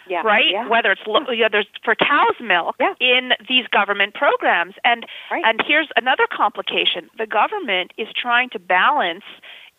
yeah. 0.07 0.21
right? 0.21 0.51
Yeah. 0.51 0.67
Whether 0.67 0.91
it's 0.91 1.01
lo- 1.07 1.29
yeah, 1.31 1.49
there's 1.51 1.67
for 1.83 1.95
cow's 1.95 2.39
milk 2.39 2.75
yeah. 2.79 2.93
in 2.99 3.31
these 3.47 3.67
government 3.67 4.13
programs, 4.13 4.75
and 4.83 5.05
right. 5.31 5.43
and 5.45 5.61
here's 5.65 5.89
another 5.95 6.27
complication: 6.31 7.09
the 7.17 7.27
government 7.27 7.91
is 7.97 8.07
trying 8.15 8.49
to 8.51 8.59
balance 8.59 9.23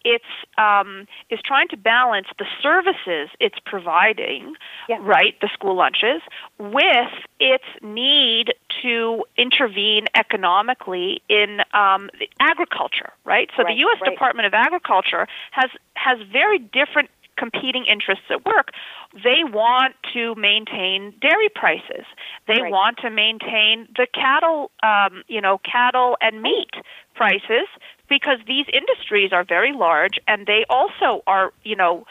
its 0.07 0.25
um, 0.57 1.07
is 1.31 1.41
trying 1.45 1.69
to 1.69 1.77
balance 1.77 2.29
the 2.39 2.47
services 2.62 3.29
it's 3.41 3.59
providing, 3.67 4.55
yeah. 4.89 4.99
right, 5.01 5.35
the 5.41 5.49
school 5.53 5.75
lunches, 5.77 6.23
with 6.59 7.12
its 7.41 7.65
need 7.83 8.55
to 8.83 9.25
intervene 9.37 10.07
economically 10.15 11.23
in 11.29 11.61
um, 11.75 12.09
agriculture, 12.39 13.12
right? 13.25 13.51
So 13.57 13.65
right. 13.65 13.75
the 13.75 13.81
U.S. 13.81 13.99
Right. 14.01 14.12
Department 14.12 14.47
of 14.47 14.55
Agriculture 14.55 15.27
has 15.51 15.71
has 15.95 16.19
very 16.31 16.59
different 16.59 17.11
competing 17.37 17.85
interests 17.87 18.25
at 18.31 18.44
work. 18.44 18.70
They 19.14 19.44
want 19.44 19.94
to 20.14 20.35
maintain 20.35 21.14
dairy 21.20 21.49
prices. 21.55 22.05
They 22.46 22.61
right. 22.62 22.70
want 22.70 22.99
to 22.99 23.11
maintain 23.11 23.88
the 23.96 24.07
cattle, 24.12 24.70
um, 24.83 25.22
you 25.29 25.40
know, 25.40 25.59
cattle 25.59 26.16
and 26.20 26.42
meat 26.42 26.70
prices 27.14 27.68
because 28.09 28.38
these 28.46 28.66
industries 28.72 29.33
are 29.33 29.44
very 29.44 29.72
large 29.72 30.18
and 30.29 30.46
they 30.46 30.64
also 30.68 31.22
are, 31.27 31.53
you 31.64 31.77
know, 31.77 32.07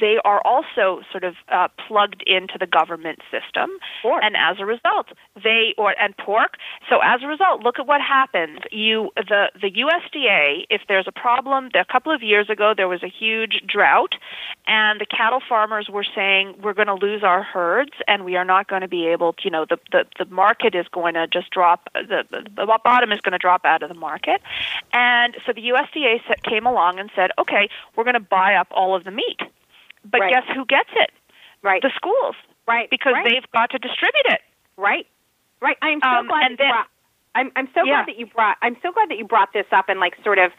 they 0.00 0.18
are 0.24 0.40
also 0.44 1.02
sort 1.10 1.24
of 1.24 1.34
uh, 1.48 1.68
plugged 1.86 2.22
into 2.26 2.56
the 2.58 2.66
government 2.66 3.20
system, 3.30 3.70
pork. 4.02 4.22
and 4.24 4.36
as 4.36 4.58
a 4.58 4.66
result, 4.66 5.08
they 5.42 5.74
or 5.78 5.94
and 6.00 6.16
pork. 6.16 6.56
So 6.88 7.00
as 7.02 7.22
a 7.22 7.26
result, 7.26 7.62
look 7.62 7.78
at 7.78 7.86
what 7.86 8.00
happens. 8.00 8.60
You 8.70 9.10
the 9.16 9.50
the 9.60 9.70
USDA, 9.70 10.66
if 10.70 10.82
there's 10.88 11.06
a 11.06 11.12
problem, 11.12 11.70
a 11.74 11.84
couple 11.84 12.12
of 12.12 12.22
years 12.22 12.48
ago 12.50 12.74
there 12.76 12.88
was 12.88 13.02
a 13.02 13.08
huge 13.08 13.62
drought, 13.66 14.14
and 14.66 15.00
the 15.00 15.06
cattle 15.06 15.40
farmers 15.46 15.88
were 15.88 16.06
saying 16.14 16.54
we're 16.62 16.74
going 16.74 16.88
to 16.88 16.94
lose 16.94 17.22
our 17.22 17.42
herds, 17.42 17.92
and 18.08 18.24
we 18.24 18.36
are 18.36 18.44
not 18.44 18.68
going 18.68 18.82
to 18.82 18.88
be 18.88 19.06
able 19.08 19.34
to. 19.34 19.44
You 19.44 19.50
know, 19.50 19.66
the 19.68 19.78
the 19.90 20.06
the 20.18 20.26
market 20.26 20.74
is 20.74 20.86
going 20.88 21.14
to 21.14 21.26
just 21.26 21.50
drop. 21.50 21.88
The 21.94 22.24
the, 22.30 22.48
the 22.54 22.78
bottom 22.84 23.12
is 23.12 23.20
going 23.20 23.32
to 23.32 23.38
drop 23.38 23.64
out 23.64 23.82
of 23.82 23.88
the 23.88 23.94
market, 23.94 24.40
and 24.92 25.36
so 25.46 25.52
the 25.52 25.62
USDA 25.68 26.20
came 26.42 26.66
along 26.66 26.98
and 26.98 27.10
said, 27.14 27.30
okay, 27.38 27.68
we're 27.96 28.04
going 28.04 28.14
to 28.14 28.20
buy 28.20 28.54
up 28.54 28.68
all 28.70 28.94
of 28.94 29.04
the 29.04 29.10
meat. 29.10 29.40
But 30.04 30.20
right. 30.20 30.32
guess 30.32 30.44
who 30.54 30.64
gets 30.66 30.90
it? 30.96 31.10
Right. 31.62 31.82
The 31.82 31.90
schools. 31.94 32.34
Right. 32.66 32.88
Because 32.90 33.14
right. 33.14 33.24
they've 33.28 33.50
got 33.52 33.70
to 33.70 33.78
distribute 33.78 34.26
it. 34.26 34.40
Right. 34.76 35.06
Right. 35.60 35.76
I'm 35.82 36.00
so 36.02 36.08
um, 36.08 36.28
glad 36.28 36.46
and 36.46 36.58
that 36.58 36.58
then, 36.58 36.70
brought, 36.70 36.86
I'm 37.34 37.52
I'm 37.56 37.68
so 37.74 37.84
yeah. 37.84 38.02
glad 38.02 38.08
that 38.08 38.18
you 38.18 38.26
brought 38.26 38.56
I'm 38.62 38.76
so 38.82 38.92
glad 38.92 39.08
that 39.10 39.18
you 39.18 39.24
brought 39.26 39.52
this 39.52 39.66
up 39.72 39.88
and 39.88 40.00
like 40.00 40.14
sort 40.24 40.38
of 40.38 40.52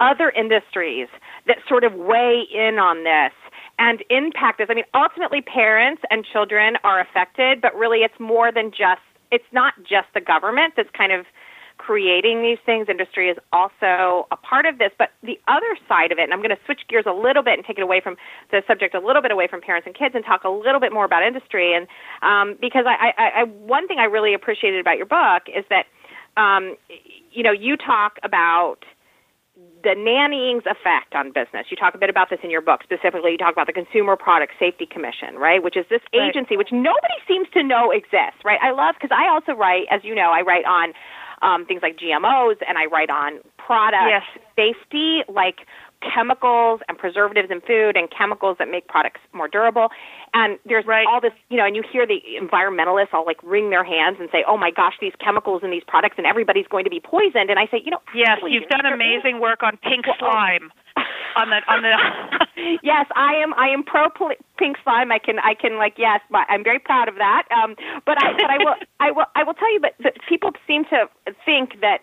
other 0.00 0.30
industries 0.30 1.08
that 1.46 1.58
sort 1.68 1.84
of 1.84 1.94
weigh 1.94 2.44
in 2.52 2.78
on 2.78 3.04
this 3.04 3.32
and 3.78 4.04
impact 4.10 4.58
this. 4.58 4.68
I 4.70 4.74
mean, 4.74 4.84
ultimately 4.94 5.40
parents 5.40 6.02
and 6.10 6.24
children 6.24 6.76
are 6.84 7.00
affected, 7.00 7.60
but 7.60 7.74
really 7.74 7.98
it's 7.98 8.18
more 8.20 8.52
than 8.52 8.70
just 8.70 9.00
it's 9.32 9.50
not 9.52 9.74
just 9.78 10.08
the 10.14 10.20
government 10.20 10.74
that's 10.76 10.90
kind 10.90 11.12
of 11.12 11.24
creating 11.80 12.42
these 12.42 12.58
things. 12.66 12.88
Industry 12.88 13.30
is 13.30 13.38
also 13.52 14.28
a 14.30 14.36
part 14.36 14.66
of 14.66 14.76
this. 14.76 14.92
But 14.98 15.10
the 15.22 15.40
other 15.48 15.72
side 15.88 16.12
of 16.12 16.18
it, 16.18 16.24
and 16.24 16.32
I'm 16.32 16.40
going 16.40 16.54
to 16.54 16.62
switch 16.66 16.80
gears 16.88 17.06
a 17.08 17.12
little 17.12 17.42
bit 17.42 17.54
and 17.56 17.64
take 17.66 17.78
it 17.78 17.82
away 17.82 18.00
from 18.04 18.16
the 18.50 18.62
subject, 18.68 18.94
a 18.94 19.00
little 19.00 19.22
bit 19.22 19.30
away 19.30 19.48
from 19.48 19.62
parents 19.62 19.86
and 19.86 19.96
kids, 19.96 20.14
and 20.14 20.22
talk 20.24 20.44
a 20.44 20.50
little 20.50 20.80
bit 20.80 20.92
more 20.92 21.06
about 21.06 21.22
industry. 21.22 21.72
And 21.74 21.88
um, 22.20 22.58
because 22.60 22.84
I, 22.86 23.12
I, 23.16 23.40
I, 23.40 23.42
one 23.44 23.88
thing 23.88 23.98
I 23.98 24.04
really 24.04 24.34
appreciated 24.34 24.80
about 24.80 24.98
your 24.98 25.06
book 25.06 25.48
is 25.48 25.64
that, 25.70 25.86
um, 26.36 26.76
you 27.32 27.42
know, 27.42 27.52
you 27.52 27.76
talk 27.76 28.18
about 28.22 28.84
the 29.82 29.96
nannying's 29.96 30.66
effect 30.68 31.14
on 31.14 31.32
business. 31.32 31.66
You 31.70 31.76
talk 31.76 31.94
a 31.94 31.98
bit 31.98 32.10
about 32.10 32.28
this 32.28 32.40
in 32.44 32.50
your 32.50 32.60
book. 32.60 32.80
Specifically, 32.84 33.32
you 33.32 33.38
talk 33.38 33.52
about 33.52 33.66
the 33.66 33.72
Consumer 33.72 34.16
Product 34.16 34.52
Safety 34.58 34.84
Commission, 34.84 35.36
right? 35.36 35.62
Which 35.62 35.76
is 35.76 35.86
this 35.88 36.04
agency 36.12 36.56
right. 36.56 36.58
which 36.58 36.72
nobody 36.72 37.16
seems 37.26 37.48
to 37.54 37.62
know 37.62 37.90
exists, 37.90 38.44
right? 38.44 38.60
I 38.62 38.72
love 38.72 38.94
because 39.00 39.16
I 39.16 39.32
also 39.32 39.52
write, 39.52 39.86
as 39.90 40.04
you 40.04 40.14
know, 40.14 40.30
I 40.32 40.42
write 40.42 40.66
on 40.66 40.92
um, 41.42 41.66
things 41.66 41.82
like 41.82 41.96
GMOs 41.96 42.56
and 42.66 42.78
I 42.78 42.86
write 42.86 43.10
on 43.10 43.40
product 43.56 44.04
yes. 44.08 44.22
safety, 44.56 45.22
like 45.28 45.66
chemicals 46.00 46.80
and 46.88 46.96
preservatives 46.96 47.50
in 47.50 47.60
food 47.60 47.96
and 47.96 48.08
chemicals 48.10 48.56
that 48.58 48.70
make 48.70 48.88
products 48.88 49.20
more 49.32 49.48
durable. 49.48 49.88
And 50.32 50.58
there's 50.64 50.86
right. 50.86 51.06
all 51.06 51.20
this, 51.20 51.32
you 51.50 51.56
know, 51.56 51.66
and 51.66 51.76
you 51.76 51.82
hear 51.90 52.06
the 52.06 52.20
environmentalists 52.40 53.12
all 53.12 53.26
like 53.26 53.42
wring 53.42 53.70
their 53.70 53.84
hands 53.84 54.16
and 54.18 54.28
say, 54.32 54.44
"Oh 54.46 54.56
my 54.56 54.70
gosh, 54.70 54.94
these 55.00 55.12
chemicals 55.22 55.62
in 55.62 55.70
these 55.70 55.84
products, 55.86 56.14
and 56.16 56.26
everybody's 56.26 56.66
going 56.68 56.84
to 56.84 56.90
be 56.90 57.00
poisoned." 57.00 57.50
And 57.50 57.58
I 57.58 57.66
say, 57.66 57.82
you 57.84 57.90
know, 57.90 58.00
yes, 58.14 58.38
you've 58.46 58.68
done 58.68 58.86
amazing 58.86 59.40
work 59.40 59.62
on 59.62 59.76
pink 59.78 60.06
slime. 60.18 60.72
on 61.36 61.50
the 61.50 61.60
on 61.68 61.82
the 61.82 62.46
yes 62.82 63.06
i 63.16 63.34
am 63.34 63.54
i 63.54 63.68
am 63.68 63.82
pro 63.82 64.08
pink 64.58 64.76
slime. 64.82 65.10
I 65.12 65.18
can 65.18 65.38
i 65.40 65.54
can 65.54 65.76
like 65.76 65.94
yes 65.96 66.20
i'm 66.32 66.64
very 66.64 66.78
proud 66.78 67.08
of 67.08 67.16
that. 67.16 67.46
Um 67.50 67.76
but 68.06 68.22
i 68.22 68.32
but 68.32 68.50
i 68.50 68.58
will 68.58 68.74
i 69.00 69.10
will 69.10 69.26
i 69.36 69.44
will 69.44 69.54
tell 69.54 69.72
you 69.72 69.80
but, 69.80 69.94
but 70.00 70.16
people 70.28 70.52
seem 70.66 70.84
to 70.86 71.08
think 71.44 71.80
that 71.80 72.00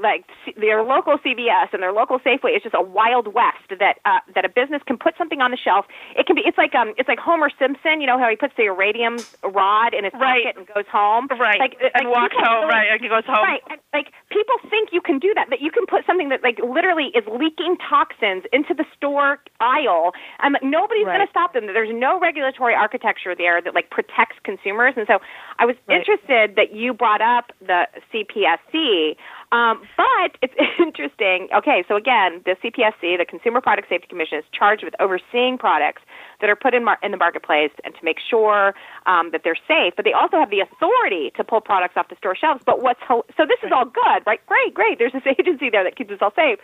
like 0.00 0.24
their 0.56 0.82
local 0.82 1.18
CVS 1.18 1.72
and 1.72 1.82
their 1.82 1.92
local 1.92 2.18
Safeway 2.18 2.56
is 2.56 2.62
just 2.62 2.74
a 2.74 2.82
wild 2.82 3.32
west 3.32 3.68
that 3.78 3.98
uh, 4.04 4.20
that 4.34 4.44
a 4.44 4.48
business 4.48 4.82
can 4.86 4.98
put 4.98 5.14
something 5.16 5.40
on 5.40 5.50
the 5.50 5.56
shelf. 5.56 5.86
It 6.16 6.26
can 6.26 6.36
be 6.36 6.42
it's 6.44 6.58
like 6.58 6.74
um 6.74 6.94
it's 6.96 7.08
like 7.08 7.18
Homer 7.18 7.50
Simpson, 7.58 8.00
you 8.00 8.06
know 8.06 8.18
how 8.18 8.28
he 8.28 8.36
puts 8.36 8.54
the 8.56 8.64
iridium 8.64 9.16
rod 9.42 9.94
in 9.94 10.04
his 10.04 10.12
right. 10.14 10.44
pocket 10.44 10.58
and 10.58 10.66
goes 10.74 10.88
home, 10.90 11.28
right? 11.38 11.58
Like, 11.58 11.76
and 11.94 12.06
like 12.08 12.14
walks 12.14 12.36
home, 12.36 12.66
really, 12.66 12.74
right? 12.74 12.88
And 12.92 13.00
he 13.00 13.08
goes 13.08 13.24
home, 13.26 13.44
right? 13.44 13.62
And, 13.70 13.80
like 13.92 14.12
people 14.30 14.56
think 14.68 14.90
you 14.92 15.00
can 15.00 15.18
do 15.18 15.32
that, 15.34 15.50
that 15.50 15.60
you 15.60 15.70
can 15.70 15.86
put 15.86 16.04
something 16.06 16.28
that 16.28 16.42
like 16.42 16.58
literally 16.58 17.14
is 17.14 17.24
leaking 17.30 17.76
toxins 17.78 18.44
into 18.52 18.74
the 18.74 18.84
store 18.96 19.38
aisle, 19.60 20.12
and 20.42 20.54
like, 20.54 20.62
nobody's 20.62 21.06
right. 21.06 21.18
going 21.18 21.26
to 21.26 21.30
stop 21.30 21.54
them. 21.54 21.66
There's 21.66 21.94
no 21.94 22.18
regulatory 22.18 22.74
architecture 22.74 23.34
there 23.34 23.62
that 23.62 23.74
like 23.74 23.90
protects 23.90 24.36
consumers, 24.42 24.94
and 24.96 25.06
so 25.06 25.18
I 25.58 25.66
was 25.66 25.76
right. 25.86 25.98
interested 25.98 26.56
that 26.56 26.74
you 26.74 26.92
brought 26.92 27.22
up 27.22 27.52
the 27.60 27.86
CPSC. 28.12 29.16
Um, 29.54 29.86
but 29.96 30.34
it's 30.42 30.54
interesting. 30.80 31.46
Okay, 31.54 31.84
so 31.86 31.94
again, 31.94 32.42
the 32.44 32.56
CPSC, 32.58 33.18
the 33.18 33.24
Consumer 33.24 33.60
Product 33.60 33.88
Safety 33.88 34.08
Commission, 34.08 34.38
is 34.38 34.44
charged 34.52 34.82
with 34.82 34.94
overseeing 34.98 35.58
products 35.58 36.02
that 36.40 36.50
are 36.50 36.56
put 36.56 36.74
in, 36.74 36.84
mar- 36.84 36.98
in 37.04 37.12
the 37.12 37.16
marketplace 37.16 37.70
and 37.84 37.94
to 37.94 38.00
make 38.02 38.18
sure 38.18 38.74
um, 39.06 39.30
that 39.30 39.42
they're 39.44 39.58
safe. 39.68 39.94
But 39.94 40.04
they 40.04 40.12
also 40.12 40.38
have 40.38 40.50
the 40.50 40.58
authority 40.58 41.30
to 41.36 41.44
pull 41.44 41.60
products 41.60 41.94
off 41.96 42.08
the 42.08 42.16
store 42.16 42.34
shelves. 42.34 42.62
But 42.66 42.82
what's 42.82 43.00
ho- 43.06 43.24
so 43.36 43.46
this 43.46 43.60
is 43.62 43.70
all 43.72 43.84
good, 43.84 44.26
right? 44.26 44.44
Great, 44.46 44.74
great. 44.74 44.98
There's 44.98 45.12
this 45.12 45.22
agency 45.38 45.70
there 45.70 45.84
that 45.84 45.94
keeps 45.94 46.10
us 46.10 46.18
all 46.20 46.34
safe. 46.34 46.58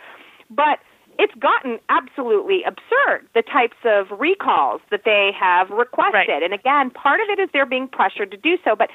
But 0.49 0.79
it's 1.19 1.33
gotten 1.35 1.79
absolutely 1.89 2.63
absurd 2.63 3.27
the 3.35 3.43
types 3.43 3.77
of 3.85 4.07
recalls 4.19 4.81
that 4.91 5.01
they 5.05 5.31
have 5.37 5.69
requested. 5.69 6.29
Right. 6.29 6.43
And 6.43 6.53
again, 6.53 6.89
part 6.89 7.19
of 7.19 7.27
it 7.29 7.39
is 7.39 7.49
they're 7.53 7.65
being 7.65 7.87
pressured 7.87 8.31
to 8.31 8.37
do 8.37 8.57
so. 8.63 8.75
But 8.75 8.89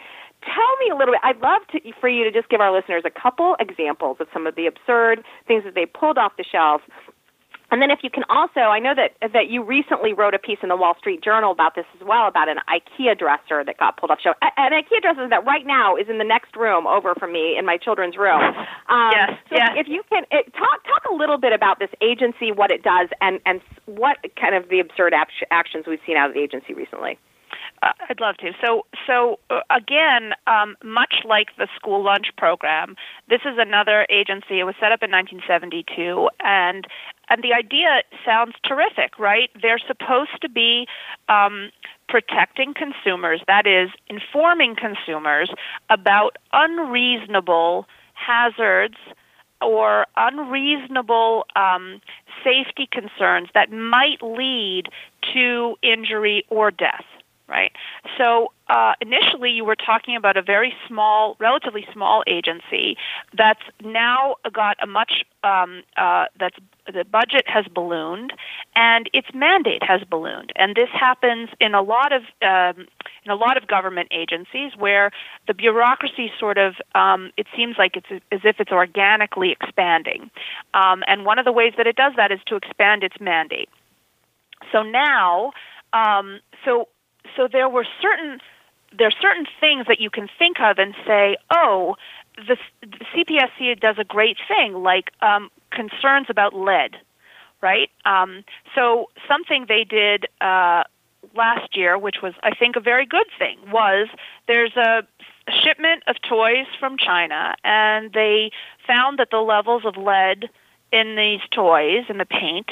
tell 0.47 0.77
me 0.81 0.91
a 0.91 0.97
little 0.97 1.13
bit. 1.15 1.21
I'd 1.23 1.41
love 1.41 1.63
to, 1.73 1.81
for 2.01 2.09
you 2.09 2.25
to 2.25 2.31
just 2.31 2.49
give 2.49 2.61
our 2.61 2.73
listeners 2.73 3.03
a 3.05 3.11
couple 3.11 3.57
examples 3.59 4.19
of 4.21 4.29
some 4.33 4.47
of 4.47 4.55
the 4.55 4.67
absurd 4.67 5.25
things 5.47 5.65
that 5.65 5.75
they 5.75 5.87
pulled 5.87 6.19
off 6.19 6.33
the 6.39 6.45
shelf. 6.45 6.83
And 7.69 7.83
then, 7.83 7.91
if 7.91 7.99
you 8.05 8.11
can 8.11 8.23
also, 8.29 8.61
I 8.61 8.79
know 8.79 8.95
that 8.95 9.19
that 9.33 9.51
you 9.51 9.61
recently 9.61 10.13
wrote 10.13 10.35
a 10.35 10.39
piece 10.39 10.59
in 10.63 10.69
the 10.69 10.77
Wall 10.77 10.95
Street 10.99 11.21
Journal 11.21 11.51
about 11.51 11.75
this 11.75 11.85
as 11.99 12.07
well, 12.07 12.29
about 12.29 12.49
an 12.49 12.59
IKEA 12.71 13.19
dresser 13.19 13.65
that 13.65 13.77
got 13.77 13.97
pulled 13.97 14.13
off 14.13 14.19
the 14.19 14.31
shelf. 14.31 14.37
An 14.57 14.71
IKEA 14.71 15.03
dresser 15.03 15.29
that 15.29 15.45
right 15.45 15.67
now 15.67 15.97
is 15.97 16.09
in 16.09 16.19
the 16.19 16.25
next 16.25 16.55
room 16.55 16.87
over 16.87 17.15
from 17.17 17.33
me 17.33 17.59
in 17.59 17.67
my 17.67 17.77
children's 17.77 18.17
room. 18.17 18.41
Um, 18.89 19.11
yes, 19.11 19.31
so 19.51 19.57
yes. 19.59 19.71
If 19.75 19.89
you 19.89 20.05
can 20.09 20.23
it, 20.31 20.55
talk 20.55 20.85
talk 20.87 21.03
a 21.11 21.15
little 21.15 21.39
bit 21.39 21.53
about 21.53 21.81
this 21.81 21.91
agency, 22.01 22.53
what 22.53 22.71
it 22.71 22.85
does, 22.85 23.09
and 23.21 23.41
and 23.45 23.61
what 23.87 24.19
kind 24.41 24.55
of 24.55 24.69
the 24.69 24.79
absurd 24.79 25.13
actions 25.51 25.87
we've 25.89 25.99
seen 26.07 26.17
out 26.17 26.29
of 26.31 26.35
the 26.35 26.41
agency 26.43 26.73
recently. 26.73 27.19
I'd 27.83 28.21
love 28.21 28.37
to. 28.39 28.53
So, 28.65 28.87
so 29.07 29.39
uh, 29.51 29.61
again, 29.71 30.33
um, 30.47 30.77
much 30.83 31.23
like 31.25 31.49
the 31.57 31.69
school 31.77 32.03
lunch 32.03 32.29
program, 32.37 32.97
this 33.29 33.41
is 33.45 33.59
another 33.59 34.07
agency. 34.11 34.61
It 34.61 34.65
was 34.65 34.75
set 34.81 34.93
up 34.93 35.03
in 35.03 35.11
1972, 35.11 36.29
and 36.41 36.87
and 37.29 37.43
the 37.43 37.53
idea 37.53 38.03
sounds 38.25 38.55
terrific, 38.65 39.19
right? 39.19 39.51
They're 39.61 39.81
supposed 39.85 40.41
to 40.43 40.49
be 40.49 40.87
um, 41.29 41.71
protecting 42.09 42.73
consumers. 42.73 43.41
That 43.49 43.67
is, 43.67 43.91
informing 44.09 44.77
consumers 44.77 45.51
about 45.91 46.37
unreasonable 46.53 47.87
hazards 48.15 48.97
or 49.61 50.07
unreasonable 50.17 51.47
um, 51.57 52.01
safety 52.45 52.89
concerns 52.91 53.49
that 53.55 53.73
might 53.73 54.23
lead 54.23 54.89
to 55.35 55.77
injury 55.83 56.45
or 56.49 56.71
death 56.71 57.05
right? 57.49 57.73
So 58.19 58.53
uh, 58.69 58.95
initially, 59.01 59.51
you 59.51 59.65
were 59.65 59.77
talking 59.77 60.17
about 60.17 60.37
a 60.37 60.43
very 60.43 60.75
small, 60.89 61.37
relatively 61.39 61.87
small 61.93 62.25
agency 62.27 62.97
that's 63.37 63.63
now 63.85 64.37
got 64.53 64.77
a 64.83 64.87
much 64.87 65.25
um, 65.45 65.83
uh, 65.97 66.25
that's 66.39 66.57
the 66.93 67.05
budget 67.05 67.45
has 67.47 67.65
ballooned 67.73 68.33
and 68.75 69.09
its 69.13 69.29
mandate 69.35 69.83
has 69.83 70.03
ballooned, 70.09 70.53
and 70.57 70.75
this 70.75 70.89
happens 70.93 71.49
in 71.61 71.75
a 71.75 71.83
lot 71.83 72.13
of 72.13 72.23
um, 72.43 72.87
in 73.25 73.31
a 73.31 73.37
lot 73.37 73.57
of 73.57 73.69
government 73.69 74.09
agencies 74.11 74.73
where 74.77 75.13
the 75.47 75.55
bureaucracy 75.55 76.33
sort 76.39 76.59
of 76.59 76.75
um, 76.95 77.31
it 77.37 77.47
seems 77.57 77.77
like 77.79 77.97
it's 77.97 78.23
as 78.33 78.41
if 78.43 78.57
it's 78.59 78.73
organically 78.73 79.53
expanding, 79.53 80.31
um, 80.75 81.05
and 81.07 81.25
one 81.25 81.39
of 81.39 81.45
the 81.45 81.53
ways 81.53 81.75
that 81.77 81.87
it 81.87 81.95
does 81.95 82.15
that 82.17 82.33
is 82.33 82.41
to 82.47 82.57
expand 82.57 83.05
its 83.05 83.17
mandate. 83.21 83.69
So 84.73 84.83
now, 84.83 85.53
um, 85.93 86.41
so 86.65 86.89
so 87.37 87.49
there 87.51 87.69
were 87.69 87.87
certain 88.01 88.41
there 88.97 89.09
are 89.09 89.21
certain 89.21 89.47
things 89.61 89.87
that 89.89 90.01
you 90.01 90.11
can 90.11 90.29
think 90.39 90.61
of 90.61 90.79
and 90.79 90.95
say, 91.07 91.37
oh, 91.51 91.97
the, 92.37 92.57
the 92.81 93.05
CPSC 93.15 93.79
does 93.81 93.97
a 93.99 94.05
great 94.05 94.39
thing, 94.49 94.75
like 94.75 95.11
um, 95.21 95.51
concerns 95.71 96.27
about 96.31 96.55
lead, 96.55 96.97
right? 97.61 97.91
Um, 98.05 98.45
so 98.75 99.11
something 99.29 99.67
they 99.69 99.85
did 99.85 100.27
uh, 100.41 100.85
last 101.35 101.77
year, 101.77 101.99
which 101.99 102.17
was 102.23 102.35
I 102.43 102.55
think 102.55 102.77
a 102.77 102.81
very 102.81 103.07
good 103.07 103.27
thing, 103.39 103.59
was 103.71 104.09
there's 104.47 104.77
a 104.77 105.03
shipment 105.63 106.03
of 106.07 106.17
toys 106.23 106.67
from 106.79 106.97
China, 106.99 107.55
and 107.65 108.13
they 108.13 108.51
found 108.87 109.19
that 109.19 109.31
the 109.31 109.39
levels 109.39 109.85
of 109.85 109.97
lead 109.97 110.49
in 110.93 111.17
these 111.17 111.41
toys 111.51 112.05
in 112.09 112.19
the 112.19 112.25
paint 112.25 112.71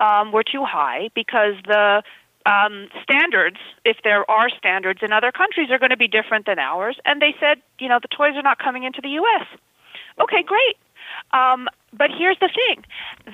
um, 0.00 0.32
were 0.32 0.42
too 0.42 0.64
high 0.64 1.08
because 1.14 1.54
the 1.66 2.02
um, 2.46 2.88
standards, 3.02 3.58
if 3.84 3.98
there 4.04 4.28
are 4.30 4.48
standards 4.50 5.00
in 5.02 5.12
other 5.12 5.32
countries, 5.32 5.70
are 5.70 5.78
going 5.78 5.90
to 5.90 5.96
be 5.96 6.08
different 6.08 6.46
than 6.46 6.58
ours. 6.58 6.96
And 7.04 7.20
they 7.20 7.34
said, 7.40 7.58
you 7.78 7.88
know, 7.88 7.98
the 8.00 8.08
toys 8.08 8.34
are 8.36 8.42
not 8.42 8.58
coming 8.58 8.84
into 8.84 9.00
the 9.00 9.10
U.S. 9.10 9.46
Okay, 10.20 10.42
great. 10.42 10.76
Um, 11.32 11.68
but 11.92 12.10
here's 12.16 12.38
the 12.40 12.48
thing: 12.48 12.84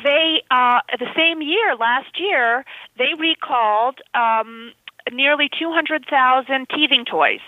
they 0.03 0.42
uh, 0.51 0.81
the 0.99 1.09
same 1.16 1.42
year, 1.42 1.77
last 1.77 2.18
year, 2.18 2.64
they 2.97 3.14
recalled 3.18 4.01
um, 4.14 4.73
nearly 5.12 5.49
200,000 5.59 6.68
teething 6.68 7.05
toys 7.05 7.40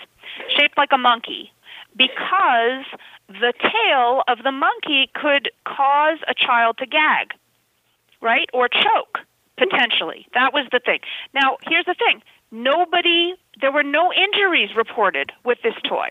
shaped 0.57 0.77
like 0.77 0.91
a 0.91 0.97
monkey 0.97 1.51
because 1.95 2.85
the 3.27 3.53
tail 3.61 4.23
of 4.27 4.43
the 4.43 4.51
monkey 4.51 5.09
could 5.13 5.51
cause 5.65 6.19
a 6.27 6.33
child 6.33 6.77
to 6.77 6.85
gag, 6.85 7.33
right, 8.21 8.49
or 8.53 8.67
choke 8.67 9.19
potentially. 9.61 10.25
That 10.33 10.53
was 10.53 10.65
the 10.71 10.81
thing. 10.83 10.99
Now, 11.33 11.57
here's 11.69 11.85
the 11.85 11.95
thing: 11.95 12.21
nobody, 12.51 13.35
there 13.61 13.71
were 13.71 13.83
no 13.83 14.11
injuries 14.11 14.69
reported 14.75 15.31
with 15.45 15.59
this 15.63 15.75
toy. 15.87 16.09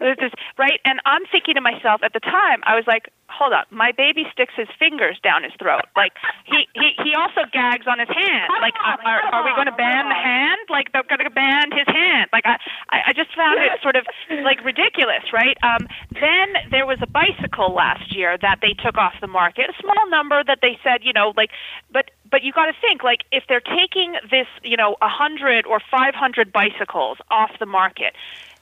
Right? 0.00 0.80
And 0.84 1.00
I'm 1.06 1.22
thinking 1.30 1.54
to 1.54 1.60
myself 1.60 2.02
at 2.02 2.12
the 2.12 2.20
time, 2.20 2.62
I 2.64 2.74
was 2.74 2.84
like, 2.86 3.10
hold 3.28 3.52
up, 3.52 3.70
my 3.70 3.92
baby 3.92 4.24
sticks 4.32 4.54
his 4.56 4.68
fingers 4.78 5.20
down 5.22 5.44
his 5.44 5.52
throat. 5.60 5.84
Like 5.94 6.12
he 6.46 6.66
he 6.74 6.96
he 7.04 7.14
also 7.14 7.44
gags 7.52 7.86
on 7.86 7.98
his 7.98 8.08
hand. 8.08 8.48
Like 8.60 8.74
are, 8.80 9.20
are 9.32 9.44
we 9.44 9.52
going 9.54 9.68
to 9.68 9.76
ban 9.76 10.08
the 10.08 10.16
hand? 10.16 10.64
Like 10.70 10.92
they're 10.92 11.04
going 11.04 11.28
to 11.28 11.30
ban 11.30 11.70
his 11.70 11.86
hand? 11.86 12.30
Like 12.32 12.44
I 12.46 12.56
I 12.88 13.12
just 13.12 13.34
found 13.36 13.60
it 13.60 13.78
sort 13.82 13.96
of 13.96 14.06
like 14.42 14.64
ridiculous, 14.64 15.28
right? 15.32 15.56
Um, 15.62 15.86
then 16.12 16.70
there 16.70 16.86
was 16.86 16.98
a 17.02 17.06
bicycle 17.06 17.74
last 17.74 18.14
year 18.16 18.36
that 18.40 18.58
they 18.62 18.72
took 18.72 18.96
off 18.96 19.14
the 19.20 19.28
market, 19.28 19.68
a 19.68 19.76
small 19.80 20.08
number 20.08 20.42
that 20.44 20.58
they 20.62 20.78
said, 20.82 21.04
you 21.04 21.12
know, 21.12 21.32
like, 21.36 21.50
but 21.92 22.10
but 22.30 22.42
you 22.42 22.52
got 22.52 22.66
to 22.66 22.76
think 22.80 23.02
like 23.02 23.20
if 23.32 23.44
they're 23.48 23.64
taking 23.64 24.14
this, 24.30 24.48
you 24.62 24.76
know, 24.76 24.96
a 25.00 25.08
hundred 25.08 25.66
or 25.66 25.80
five 25.90 26.14
hundred 26.14 26.52
bicycles 26.52 27.18
off 27.30 27.50
the 27.60 27.66
market, 27.66 28.14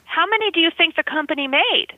how 0.07 0.25
many 0.27 0.51
do 0.51 0.61
you 0.61 0.71
think 0.77 0.97
the 0.97 1.03
company 1.03 1.47
made? 1.47 1.89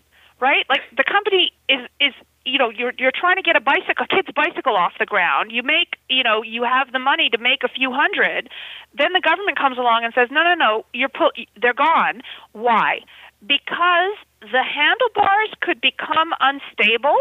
Right? 0.41 0.65
Like 0.69 0.83
the 0.97 1.05
company 1.05 1.53
is 1.69 1.81
is 2.01 2.15
you 2.49 2.59
know 2.59 2.71
you're 2.71 2.93
you're 2.99 3.13
trying 3.15 3.37
to 3.37 3.43
get 3.43 3.57
a 3.57 3.61
bicycle 3.61 4.05
a 4.05 4.09
kid's 4.09 4.29
bicycle 4.35 4.75
off 4.75 4.93
the 4.99 5.07
ground 5.07 5.53
you 5.53 5.63
make 5.63 5.97
you 6.09 6.23
know 6.23 6.43
you 6.43 6.65
have 6.65 6.91
the 6.93 6.99
money 6.99 7.29
to 7.29 7.39
make 7.39 7.63
a 7.63 7.69
few 7.69 7.93
hundred 7.93 8.49
then 8.97 9.13
the 9.13 9.21
government 9.21 9.59
comes 9.59 9.77
along 9.77 10.05
and 10.05 10.15
says 10.15 10.29
no 10.31 10.43
no 10.43 10.55
no 10.55 10.85
you're 10.93 11.11
pu- 11.11 11.45
they're 11.61 11.75
gone 11.75 12.23
why 12.53 13.01
because 13.47 14.17
the 14.41 14.63
handlebars 14.63 15.51
could 15.61 15.81
become 15.81 16.33
unstable 16.41 17.19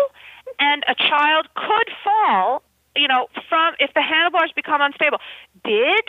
and 0.60 0.84
a 0.88 0.96
child 0.96 1.48
could 1.56 1.90
fall 2.04 2.64
you 2.96 3.08
know 3.08 3.28
from 3.50 3.74
if 3.80 3.94
the 3.94 4.02
handlebars 4.02 4.52
become 4.56 4.82
unstable 4.82 5.20
did 5.64 6.06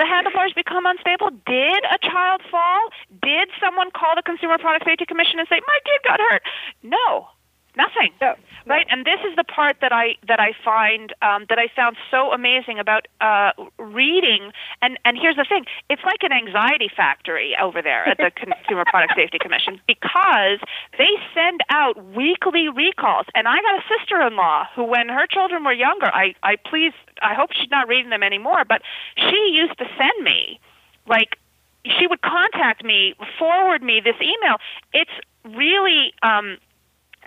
the 0.00 0.06
handlebars 0.06 0.52
become 0.56 0.86
unstable? 0.86 1.28
Did 1.44 1.84
a 1.84 2.00
child 2.00 2.40
fall? 2.50 2.88
Did 3.20 3.52
someone 3.60 3.90
call 3.92 4.16
the 4.16 4.22
Consumer 4.24 4.56
Product 4.56 4.86
Safety 4.88 5.04
Commission 5.04 5.38
and 5.38 5.46
say, 5.48 5.60
my 5.60 5.78
kid 5.84 6.00
got 6.08 6.20
hurt? 6.20 6.42
No, 6.82 7.28
Nothing. 7.76 8.10
No, 8.20 8.34
right, 8.66 8.86
and 8.90 9.04
this 9.06 9.20
is 9.28 9.36
the 9.36 9.44
part 9.44 9.76
that 9.80 9.92
I 9.92 10.16
that 10.26 10.40
I 10.40 10.52
find 10.64 11.14
um, 11.22 11.46
that 11.48 11.58
I 11.58 11.68
found 11.74 11.96
so 12.10 12.32
amazing 12.32 12.78
about 12.78 13.06
uh, 13.20 13.52
reading. 13.78 14.50
And 14.82 14.98
and 15.04 15.16
here's 15.16 15.36
the 15.36 15.46
thing: 15.48 15.66
it's 15.88 16.02
like 16.04 16.22
an 16.22 16.32
anxiety 16.32 16.90
factory 16.94 17.54
over 17.60 17.80
there 17.80 18.08
at 18.08 18.16
the 18.16 18.30
Consumer 18.34 18.84
Product 18.86 19.14
Safety 19.14 19.38
Commission 19.38 19.80
because 19.86 20.58
they 20.98 21.14
send 21.32 21.60
out 21.70 21.94
weekly 22.14 22.68
recalls. 22.68 23.26
And 23.34 23.46
I 23.46 23.60
got 23.62 23.78
a 23.78 23.84
sister-in-law 23.98 24.66
who, 24.74 24.84
when 24.84 25.08
her 25.08 25.26
children 25.28 25.62
were 25.62 25.72
younger, 25.72 26.06
I 26.06 26.34
I 26.42 26.56
please 26.56 26.92
I 27.22 27.34
hope 27.34 27.50
she's 27.52 27.70
not 27.70 27.86
reading 27.86 28.10
them 28.10 28.24
anymore, 28.24 28.64
but 28.68 28.82
she 29.16 29.52
used 29.52 29.78
to 29.78 29.86
send 29.96 30.24
me 30.24 30.58
like 31.06 31.38
she 31.84 32.06
would 32.06 32.20
contact 32.20 32.84
me, 32.84 33.14
forward 33.38 33.82
me 33.82 34.00
this 34.04 34.16
email. 34.20 34.56
It's 34.92 35.10
really 35.44 36.12
um, 36.22 36.58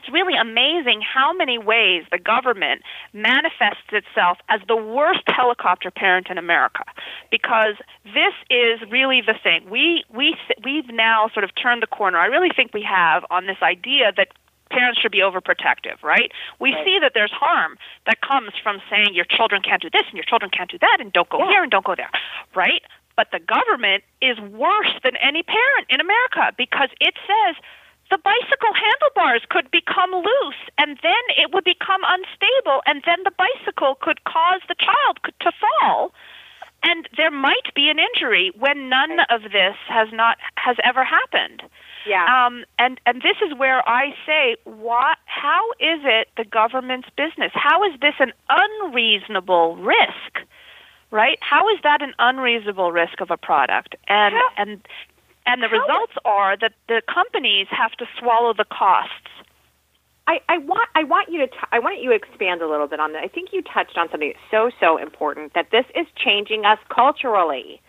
it's 0.04 0.12
really 0.12 0.36
amazing 0.36 1.02
how 1.02 1.32
many 1.34 1.58
ways 1.58 2.04
the 2.12 2.18
government 2.18 2.82
manifests 3.14 3.88
itself 3.92 4.38
as 4.50 4.60
the 4.68 4.76
worst 4.76 5.24
helicopter 5.28 5.92
parent 5.92 6.28
in 6.30 6.38
America 6.38 6.84
because 7.32 7.76
this 8.04 8.34
is 8.50 8.82
really 8.92 9.22
the 9.22 9.36
thing. 9.42 9.70
We 9.70 10.04
we 10.14 10.36
we've 10.64 10.90
now 10.92 11.30
sort 11.34 11.46
of 11.46 11.52
turned 11.56 11.82
the 11.82 11.88
corner. 11.88 12.18
I 12.18 12.26
really 12.26 12.52
think 12.54 12.74
we 12.74 12.84
have 12.84 13.24
on 13.32 13.48
this 13.48 13.58
idea 13.64 14.12
that 14.18 14.28
parents 14.70 15.00
should 15.00 15.12
be 15.12 15.20
overprotective, 15.20 16.02
right? 16.04 16.32
We 16.60 16.74
right. 16.74 16.84
see 16.84 17.00
that 17.00 17.12
there's 17.14 17.32
harm 17.32 17.78
that 18.06 18.20
comes 18.20 18.52
from 18.62 18.82
saying 18.90 19.14
your 19.14 19.26
children 19.26 19.62
can't 19.62 19.82
do 19.82 19.90
this 19.90 20.04
and 20.08 20.16
your 20.16 20.26
children 20.28 20.52
can't 20.52 20.70
do 20.70 20.80
that 20.80 20.98
and 21.00 21.14
don't 21.14 21.30
go 21.30 21.40
yeah. 21.40 21.48
here 21.48 21.64
and 21.64 21.72
don't 21.72 21.86
go 21.86 21.96
there, 21.96 22.12
right? 22.56 22.82
But 23.16 23.28
the 23.32 23.40
government 23.40 24.04
is 24.22 24.40
worse 24.52 24.92
than 25.04 25.16
any 25.22 25.44
parent 25.44 25.88
in 25.88 26.02
America 26.02 26.52
because 26.58 26.90
it 27.00 27.14
says 27.24 27.56
the 28.14 28.20
bicycle 28.20 28.70
handlebars 28.78 29.42
could 29.50 29.72
become 29.72 30.12
loose 30.12 30.62
and 30.78 31.00
then 31.02 31.24
it 31.36 31.52
would 31.52 31.64
become 31.64 32.02
unstable 32.06 32.84
and 32.86 33.02
then 33.08 33.18
the 33.24 33.34
bicycle 33.34 33.98
could 34.02 34.24
cause 34.26 34.62
the 34.70 34.76
child 34.78 35.18
to 35.42 35.52
fall. 35.58 36.14
And 36.84 37.10
there 37.18 37.32
might 37.32 37.74
be 37.74 37.90
an 37.90 37.98
injury 37.98 38.52
when 38.60 38.88
none 38.88 39.18
of 39.32 39.42
this 39.50 39.76
has 39.88 40.10
not 40.14 40.38
has 40.58 40.76
ever 40.84 41.04
happened. 41.04 41.64
Yeah. 42.06 42.28
Um 42.30 42.66
and 42.78 43.00
and 43.08 43.24
this 43.24 43.38
is 43.42 43.58
where 43.58 43.82
i 43.90 44.14
say 44.28 44.58
what 44.66 45.18
how 45.26 45.72
is 45.80 46.02
it 46.04 46.28
the 46.38 46.46
government's 46.46 47.10
business? 47.18 47.52
How 47.56 47.84
is 47.84 48.00
this 48.00 48.16
an 48.20 48.34
unreasonable 48.48 49.78
risk? 49.78 50.46
Right? 51.10 51.40
How 51.42 51.68
is 51.70 51.80
that 51.82 52.04
an 52.04 52.14
unreasonable 52.20 52.92
risk 52.92 53.22
of 53.22 53.32
a 53.32 53.38
product? 53.38 53.96
And 54.08 54.36
how, 54.36 54.50
and 54.58 54.82
and 55.46 55.62
the 55.62 55.70
results 55.70 56.14
are 56.26 56.58
that 56.58 56.74
the 56.88 57.02
companies 57.14 57.68
have 57.70 57.92
to 57.94 58.06
swallow 58.20 58.54
the 58.54 58.66
costs. 58.66 59.12
I, 60.26 60.40
I 60.48 60.58
want 60.60 60.90
I 60.96 61.04
want 61.04 61.30
you 61.30 61.40
to 61.40 61.48
t- 61.48 61.68
I 61.72 61.80
want 61.80 62.02
you 62.02 62.10
to 62.10 62.16
expand 62.16 62.62
a 62.62 62.68
little 62.70 62.88
bit 62.88 63.00
on 63.00 63.12
that. 63.12 63.24
I 63.24 63.28
think 63.28 63.50
you 63.52 63.62
touched 63.62 63.98
on 63.98 64.10
something 64.10 64.34
so 64.50 64.72
so 64.80 64.98
important 64.98 65.54
that 65.54 65.68
this 65.72 65.86
is 65.96 66.08
changing 66.16 66.64
us 66.64 66.80
culturally. 66.90 67.82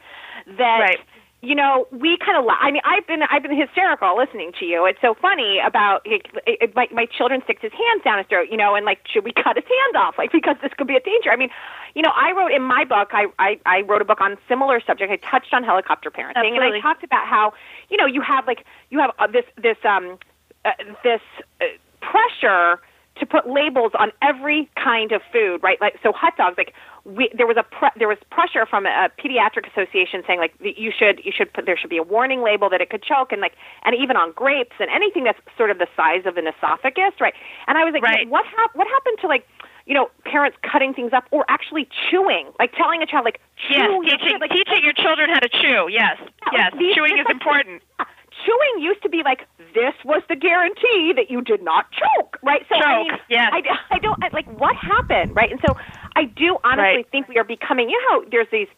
That 0.59 0.79
right 0.81 0.99
you 1.45 1.55
know, 1.55 1.87
we 1.91 2.17
kind 2.17 2.37
of. 2.37 2.45
I 2.49 2.71
mean, 2.71 2.83
I've 2.85 3.07
been 3.07 3.23
I've 3.23 3.43
been 3.43 3.57
hysterical 3.57 4.17
listening 4.17 4.53
to 4.59 4.65
you. 4.65 4.87
It's 4.87 5.01
so 5.01 5.15
funny 5.15 5.61
about 5.65 6.03
it, 6.05 6.27
it, 6.47 6.75
my 6.75 6.89
my 6.91 7.07
children 7.07 7.43
sticks 7.45 7.63
his 7.63 7.73
hands 7.73 8.03
down 8.03 8.19
his 8.19 8.27
throat, 8.27 8.49
you 8.51 8.57
know, 8.57 8.75
and 8.75 8.87
like, 8.87 9.01
should 9.07 9.25
we 9.25 9.33
cut 9.33 9.57
his 9.57 9.65
hand 9.65 9.97
off, 9.97 10.17
like 10.17 10.33
because 10.39 10.57
this 10.63 10.73
could 10.77 10.87
be 10.87 10.97
a 10.97 11.01
danger. 11.01 11.31
I 11.31 11.37
mean, 11.37 11.51
you 11.95 12.03
know, 12.03 12.13
I 12.15 12.33
wrote 12.33 12.53
in 12.53 12.63
my 12.63 12.85
book, 12.85 13.11
I 13.13 13.27
I, 13.39 13.61
I 13.67 13.83
wrote 13.83 14.03
a 14.03 14.05
book 14.05 14.21
on 14.21 14.37
similar 14.49 14.81
subject. 14.81 15.13
I 15.13 15.17
touched 15.17 15.53
on 15.53 15.63
helicopter 15.63 16.11
parenting, 16.11 16.37
Absolutely. 16.37 16.67
and 16.67 16.75
I 16.77 16.81
talked 16.81 17.05
about 17.05 17.27
how 17.27 17.53
you 17.91 17.97
know 17.97 18.07
you 18.07 18.23
have 18.23 18.47
like 18.47 18.65
you 18.91 18.99
have 19.01 19.11
uh, 19.19 19.27
this 19.27 19.45
this 19.61 19.77
um 19.85 20.19
uh, 20.65 20.71
this 21.03 21.21
uh, 21.61 21.65
pressure 22.01 22.81
to 23.17 23.27
put 23.27 23.49
labels 23.49 23.93
on 23.99 24.11
every 24.23 24.69
kind 24.77 25.13
of 25.13 25.23
food, 25.33 25.63
right? 25.63 25.81
Like 25.81 25.99
so, 26.03 26.13
hot 26.13 26.37
dogs. 26.37 26.57
Like 26.59 26.75
we, 27.05 27.29
there 27.37 27.47
was 27.47 27.57
a 27.57 27.63
pre- 27.63 27.93
there 27.99 28.09
was 28.09 28.19
pressure 28.31 28.65
from 28.65 28.87
a, 28.87 29.11
pediatric 29.21 29.69
association 29.69 30.23
saying 30.27 30.41
like 30.41 30.55
you 30.61 30.91
should 30.91 31.21
you 31.25 31.33
should 31.37 31.53
put 31.53 31.67
there 31.67 31.77
should 31.77 31.91
be 31.91 31.99
a 31.99 32.03
warning 32.03 32.43
label 32.43 32.71
that 32.71 32.81
it 32.81 32.89
could 32.89 33.03
choke 33.03 33.31
and 33.31 33.41
like 33.41 33.53
and 33.85 33.95
even 33.95 34.17
on 34.17 34.33
grapes 34.33 34.77
and 34.81 34.89
anything 34.91 35.25
that's 35.25 35.39
sort 35.57 35.71
of 35.71 35.79
the 35.79 35.87
size 35.97 36.25
of 36.25 36.37
an 36.37 36.47
esophagus, 36.49 37.13
right? 37.21 37.35
And 37.69 37.77
I 37.77 37.85
was 37.85 37.93
like, 37.93 38.03
right. 38.03 38.29
what 38.29 38.45
hap- 38.47 38.75
what 38.75 38.89
happened 38.89 39.19
to 39.21 39.27
like 39.29 39.47
you 39.87 39.93
know, 39.93 40.09
parents 40.25 40.57
cutting 40.65 40.95
things 40.95 41.13
up 41.13 41.25
or 41.31 41.45
actually 41.49 41.87
chewing, 42.09 42.49
like 42.59 42.73
telling 42.73 43.03
a 43.03 43.07
child, 43.07 43.23
like, 43.23 43.39
chew 43.69 44.01
yes, 44.01 44.17
teaching, 44.17 44.41
like, 44.41 44.49
teaching 44.49 44.81
your 44.81 44.95
children 44.95 45.29
how 45.29 45.39
to 45.41 45.49
chew. 45.61 45.93
Yes, 45.93 46.17
yeah, 46.17 46.73
yes, 46.73 46.73
like, 46.73 46.97
chewing 46.97 47.19
is 47.21 47.29
like, 47.29 47.37
important. 47.37 47.83
Yeah 48.01 48.07
chewing 48.43 48.83
used 48.83 49.03
to 49.03 49.09
be 49.09 49.23
like 49.25 49.47
this 49.75 49.95
was 50.05 50.23
the 50.29 50.37
guarantee 50.37 51.13
that 51.17 51.31
you 51.31 51.41
did 51.41 51.63
not 51.63 51.87
choke, 51.93 52.39
right? 52.43 52.63
So 52.69 52.77
choke, 52.77 52.85
I 52.85 53.03
mean, 53.03 53.13
yes. 53.29 53.51
I, 53.53 53.61
I 53.91 53.99
don't 53.99 54.23
I, 54.23 54.29
like 54.33 54.47
what 54.59 54.77
happened, 54.77 55.35
right? 55.35 55.51
And 55.51 55.61
so 55.67 55.75
I 56.17 56.25
do 56.25 56.59
honestly 56.65 56.83
right. 56.83 57.11
think 57.11 57.29
we 57.29 57.39
are 57.39 57.45
becoming. 57.45 57.91
You 57.91 58.01
know, 58.03 58.23
how 58.23 58.29
there's 58.31 58.49
these 58.51 58.69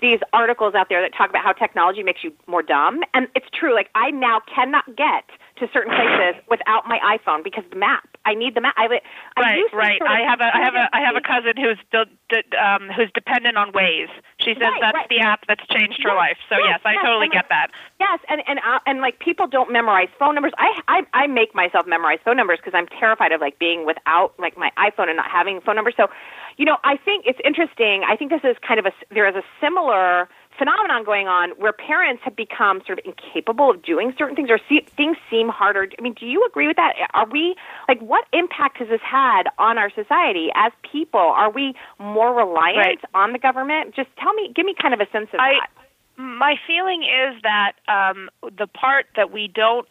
these 0.00 0.20
articles 0.32 0.74
out 0.74 0.88
there 0.88 1.00
that 1.02 1.14
talk 1.16 1.30
about 1.30 1.44
how 1.44 1.52
technology 1.52 2.02
makes 2.02 2.22
you 2.22 2.32
more 2.46 2.62
dumb, 2.62 3.00
and 3.14 3.28
it's 3.34 3.46
true. 3.52 3.74
Like 3.74 3.90
I 3.94 4.10
now 4.10 4.40
cannot 4.52 4.96
get 4.96 5.24
to 5.58 5.68
certain 5.72 5.92
places 5.94 6.42
without 6.50 6.86
my 6.86 6.98
iPhone 7.00 7.44
because 7.44 7.64
the 7.70 7.76
map. 7.76 8.08
I 8.26 8.34
need 8.34 8.54
the 8.54 8.60
map. 8.60 8.74
I, 8.78 8.84
I 8.84 9.40
right, 9.40 9.60
right. 9.72 9.98
sort 9.98 10.10
of 10.10 10.16
I 10.16 10.20
have 10.24 10.40
a 10.40 10.48
I 10.48 10.60
have 10.64 10.74
a 10.74 10.88
I 10.96 11.00
have 11.00 11.14
a 11.14 11.20
cousin 11.20 11.60
who's 11.60 11.78
de- 11.92 12.10
de- 12.30 12.56
um, 12.56 12.88
who's 12.88 13.10
dependent 13.12 13.56
on 13.56 13.70
Waze. 13.72 14.08
She 14.40 14.54
says 14.54 14.64
Right, 14.64 14.80
that's 14.80 14.94
right. 14.96 15.08
the 15.08 15.20
app 15.20 15.44
that's 15.46 15.66
changed 15.68 16.00
her 16.02 16.10
Yes, 16.10 16.16
life. 16.16 16.38
So 16.48 16.56
yes, 16.56 16.66
yes, 16.68 16.80
I 16.84 16.92
yes, 16.94 17.04
totally 17.04 17.28
and 17.28 17.32
get 17.32 17.46
that. 17.50 17.68
Yes, 18.00 18.20
and 18.28 18.42
and 18.48 18.58
uh, 18.60 18.80
and 18.86 19.00
like 19.00 19.18
people 19.18 19.46
don't 19.46 19.70
memorize 19.70 20.08
phone 20.18 20.34
numbers. 20.34 20.52
I 20.58 20.80
I, 20.88 21.02
I 21.12 21.26
make 21.26 21.54
myself 21.54 21.86
memorize 21.86 22.18
phone 22.24 22.36
numbers 22.36 22.58
because 22.58 22.74
I'm 22.74 22.88
terrified 22.88 23.32
of 23.32 23.40
like 23.40 23.58
being 23.58 23.84
without 23.84 24.32
like 24.38 24.56
my 24.56 24.72
iPhone 24.78 25.08
and 25.08 25.16
not 25.16 25.30
having 25.30 25.60
phone 25.60 25.76
numbers. 25.76 25.94
So, 25.96 26.08
you 26.56 26.64
know, 26.64 26.76
I 26.84 26.96
think 26.96 27.24
it's 27.26 27.40
interesting. 27.44 28.02
I 28.08 28.16
think 28.16 28.30
this 28.30 28.42
is 28.44 28.56
kind 28.66 28.78
of 28.80 28.86
a 28.86 28.92
there 29.12 29.28
is 29.28 29.34
a 29.34 29.42
similar 29.60 30.28
phenomenon 30.56 31.02
going 31.04 31.26
on 31.26 31.50
where 31.58 31.72
parents 31.72 32.22
have 32.24 32.36
become 32.36 32.80
sort 32.86 32.98
of 33.00 33.04
incapable 33.04 33.70
of 33.70 33.82
doing 33.82 34.14
certain 34.16 34.36
things 34.36 34.50
or 34.50 34.60
see, 34.68 34.86
things 34.96 35.16
seem 35.28 35.48
harder. 35.48 35.88
I 35.98 36.00
mean, 36.00 36.14
do 36.14 36.26
you 36.26 36.46
agree 36.46 36.68
with 36.68 36.76
that? 36.76 36.94
Are 37.12 37.26
we 37.28 37.56
like 37.88 38.00
what 38.00 38.24
impact 38.32 38.78
has 38.78 38.88
this 38.88 39.00
had 39.02 39.44
on 39.58 39.78
our 39.78 39.90
society 39.90 40.50
as 40.54 40.70
people? 40.90 41.18
Are 41.20 41.50
we 41.50 41.74
more 41.98 42.32
reliant 42.34 42.76
Right. 42.76 43.00
on 43.14 43.32
the 43.32 43.38
government? 43.38 43.94
Just 43.96 44.10
tell 44.16 44.32
me, 44.34 44.52
give 44.54 44.64
me 44.64 44.74
kind 44.80 44.94
of 44.94 45.00
a 45.00 45.10
sense 45.10 45.28
of 45.32 45.40
I- 45.40 45.54
that. 45.60 45.70
My 46.16 46.54
feeling 46.64 47.02
is 47.02 47.42
that 47.42 47.72
um, 47.88 48.30
the 48.56 48.68
part 48.68 49.06
that 49.16 49.32
we 49.32 49.48
don't 49.48 49.88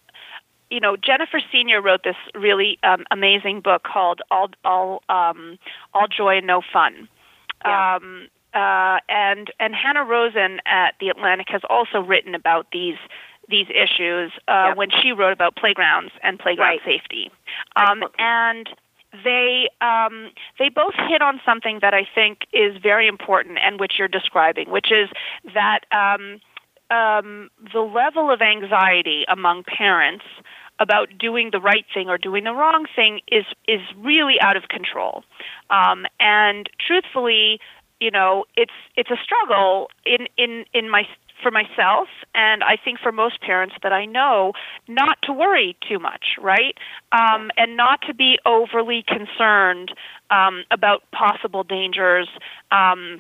you 0.74 0.80
know, 0.80 0.98
Jennifer 0.98 1.40
Senior 1.52 1.82
wrote 1.82 2.04
this 2.04 2.16
really 2.34 2.80
um, 2.84 3.04
amazing 3.12 3.62
book 3.62 3.84
called 3.84 4.22
"All 4.32 4.50
All 4.66 5.04
um, 5.08 5.60
All 5.94 6.08
Joy 6.08 6.38
and 6.40 6.48
No 6.48 6.62
Fun." 6.74 7.08
Yeah. 7.64 7.96
Um, 7.96 8.28
uh, 8.56 8.98
and 9.08 9.52
and 9.60 9.76
Hanna 9.76 10.04
Rosin 10.04 10.60
at 10.66 10.96
the 11.00 11.10
Atlantic 11.10 11.48
has 11.50 11.62
also 11.70 12.00
written 12.00 12.34
about 12.34 12.68
these 12.72 12.98
these 13.50 13.68
issues 13.70 14.32
uh, 14.48 14.68
Yep. 14.70 14.78
when 14.78 14.90
she 14.90 15.12
wrote 15.12 15.34
about 15.34 15.56
playgrounds 15.56 16.12
and 16.24 16.40
playground 16.40 16.70
Right. 16.70 16.82
safety. 16.84 17.30
Um, 17.76 18.04
and 18.18 18.68
they 19.24 19.70
um, 19.82 20.32
they 20.58 20.70
both 20.70 20.96
hit 20.96 21.22
on 21.22 21.40
something 21.46 21.80
that 21.82 21.94
I 21.94 22.08
think 22.16 22.48
is 22.52 22.78
very 22.82 23.08
important 23.08 23.60
and 23.62 23.80
which 23.80 23.94
you're 24.00 24.08
describing, 24.08 24.72
which 24.72 24.92
is 24.92 25.10
that 25.54 25.82
um, 25.92 26.40
um, 26.90 27.50
the 27.74 27.82
level 27.82 28.32
of 28.32 28.42
anxiety 28.42 29.26
among 29.28 29.64
parents 29.64 30.26
about 30.80 31.18
doing 31.18 31.50
the 31.52 31.60
right 31.60 31.86
thing 31.94 32.10
or 32.10 32.18
doing 32.18 32.44
the 32.44 32.54
wrong 32.54 32.86
thing 32.96 33.22
is 33.32 33.46
is 33.68 33.82
really 33.98 34.40
out 34.42 34.58
of 34.58 34.64
control. 34.70 35.24
Um, 35.70 36.06
and 36.20 36.70
truthfully, 36.86 37.60
you 38.00 38.12
know, 38.12 38.46
it's 38.56 38.74
it's 38.96 39.10
a 39.10 39.18
struggle 39.24 39.90
in 40.06 40.28
in 40.38 40.66
in 40.74 40.90
my 40.90 41.04
for 41.42 41.52
myself 41.52 42.08
and 42.34 42.64
I 42.64 42.78
think 42.78 43.00
for 43.00 43.12
most 43.12 43.42
parents 43.42 43.76
that 43.84 43.92
I 43.92 44.06
know 44.06 44.54
not 44.88 45.18
to 45.24 45.34
worry 45.34 45.76
too 45.88 46.00
much, 46.00 46.38
right? 46.42 46.78
Um, 47.12 47.52
and 47.58 47.76
not 47.78 48.02
to 48.08 48.14
be 48.14 48.40
overly 48.46 49.04
concerned 49.06 49.94
um, 50.32 50.64
about 50.72 51.04
possible 51.12 51.64
dangers. 51.64 52.30
Um, 52.72 53.20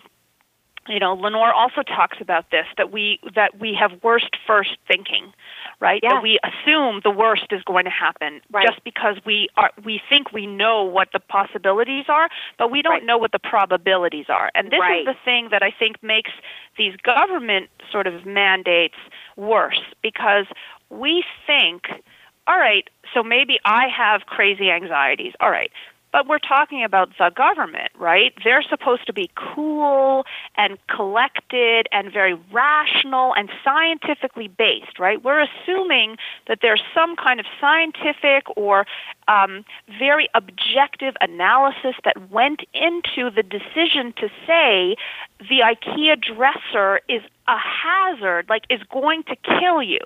you 0.87 0.99
know, 0.99 1.13
Lenore 1.13 1.53
also 1.53 1.81
talks 1.81 2.17
about 2.19 2.51
this 2.51 2.65
that 2.77 2.91
we 2.91 3.19
that 3.35 3.59
we 3.59 3.73
have 3.73 4.03
worst 4.03 4.35
first 4.45 4.77
thinking, 4.87 5.33
right? 5.79 6.01
Yeah. 6.03 6.15
That 6.15 6.23
we 6.23 6.39
assume 6.43 7.01
the 7.03 7.11
worst 7.11 7.47
is 7.51 7.63
going 7.63 7.85
to 7.85 7.91
happen 7.91 8.41
Right. 8.51 8.67
just 8.67 8.83
because 8.83 9.17
we 9.25 9.47
are 9.55 9.71
we 9.83 10.01
think 10.09 10.31
we 10.33 10.45
know 10.45 10.83
what 10.83 11.09
the 11.13 11.19
possibilities 11.19 12.05
are, 12.09 12.29
but 12.57 12.69
we 12.71 12.81
don't 12.81 12.93
Right. 12.93 13.05
know 13.05 13.17
what 13.17 13.31
the 13.31 13.39
probabilities 13.39 14.25
are. 14.29 14.51
And 14.55 14.71
this 14.71 14.79
Right. 14.79 14.99
is 14.99 15.05
the 15.05 15.17
thing 15.25 15.49
that 15.49 15.63
I 15.63 15.71
think 15.71 16.01
makes 16.03 16.31
these 16.77 16.95
government 16.97 17.69
sort 17.91 18.07
of 18.07 18.25
mandates 18.25 18.97
worse 19.37 19.81
because 20.01 20.47
we 20.89 21.23
think 21.47 22.03
all 22.45 22.57
right, 22.59 22.89
so 23.13 23.23
maybe 23.23 23.57
I 23.63 23.87
have 23.87 24.25
crazy 24.25 24.69
anxieties. 24.69 25.33
All 25.39 25.49
right. 25.49 25.71
But 26.13 26.27
we're 26.27 26.37
talking 26.37 26.83
about 26.83 27.09
the 27.17 27.31
government, 27.35 27.91
right? 27.97 28.33
They're 28.43 28.61
supposed 28.61 29.07
to 29.07 29.13
be 29.13 29.31
cool 29.35 30.25
and 30.55 30.77
collected 30.87 31.87
and 31.91 32.13
very 32.13 32.35
rational 32.53 33.33
and 33.35 33.49
scientifically 33.63 34.47
based, 34.47 34.99
right? 34.99 35.21
We're 35.21 35.41
assuming 35.41 36.17
that 36.47 36.59
there's 36.61 36.83
some 36.93 37.15
kind 37.15 37.39
of 37.39 37.47
scientific 37.59 38.43
or 38.55 38.85
um, 39.27 39.65
very 39.99 40.29
objective 40.33 41.15
analysis 41.21 41.95
that 42.03 42.31
went 42.31 42.61
into 42.73 43.29
the 43.29 43.43
decision 43.43 44.13
to 44.17 44.29
say 44.47 44.95
the 45.39 45.61
IKEA 45.63 46.21
dresser 46.21 47.01
is 47.09 47.21
a 47.47 47.57
hazard, 47.57 48.45
like 48.49 48.63
is 48.69 48.81
going 48.91 49.23
to 49.23 49.35
kill 49.35 49.83
you, 49.83 49.99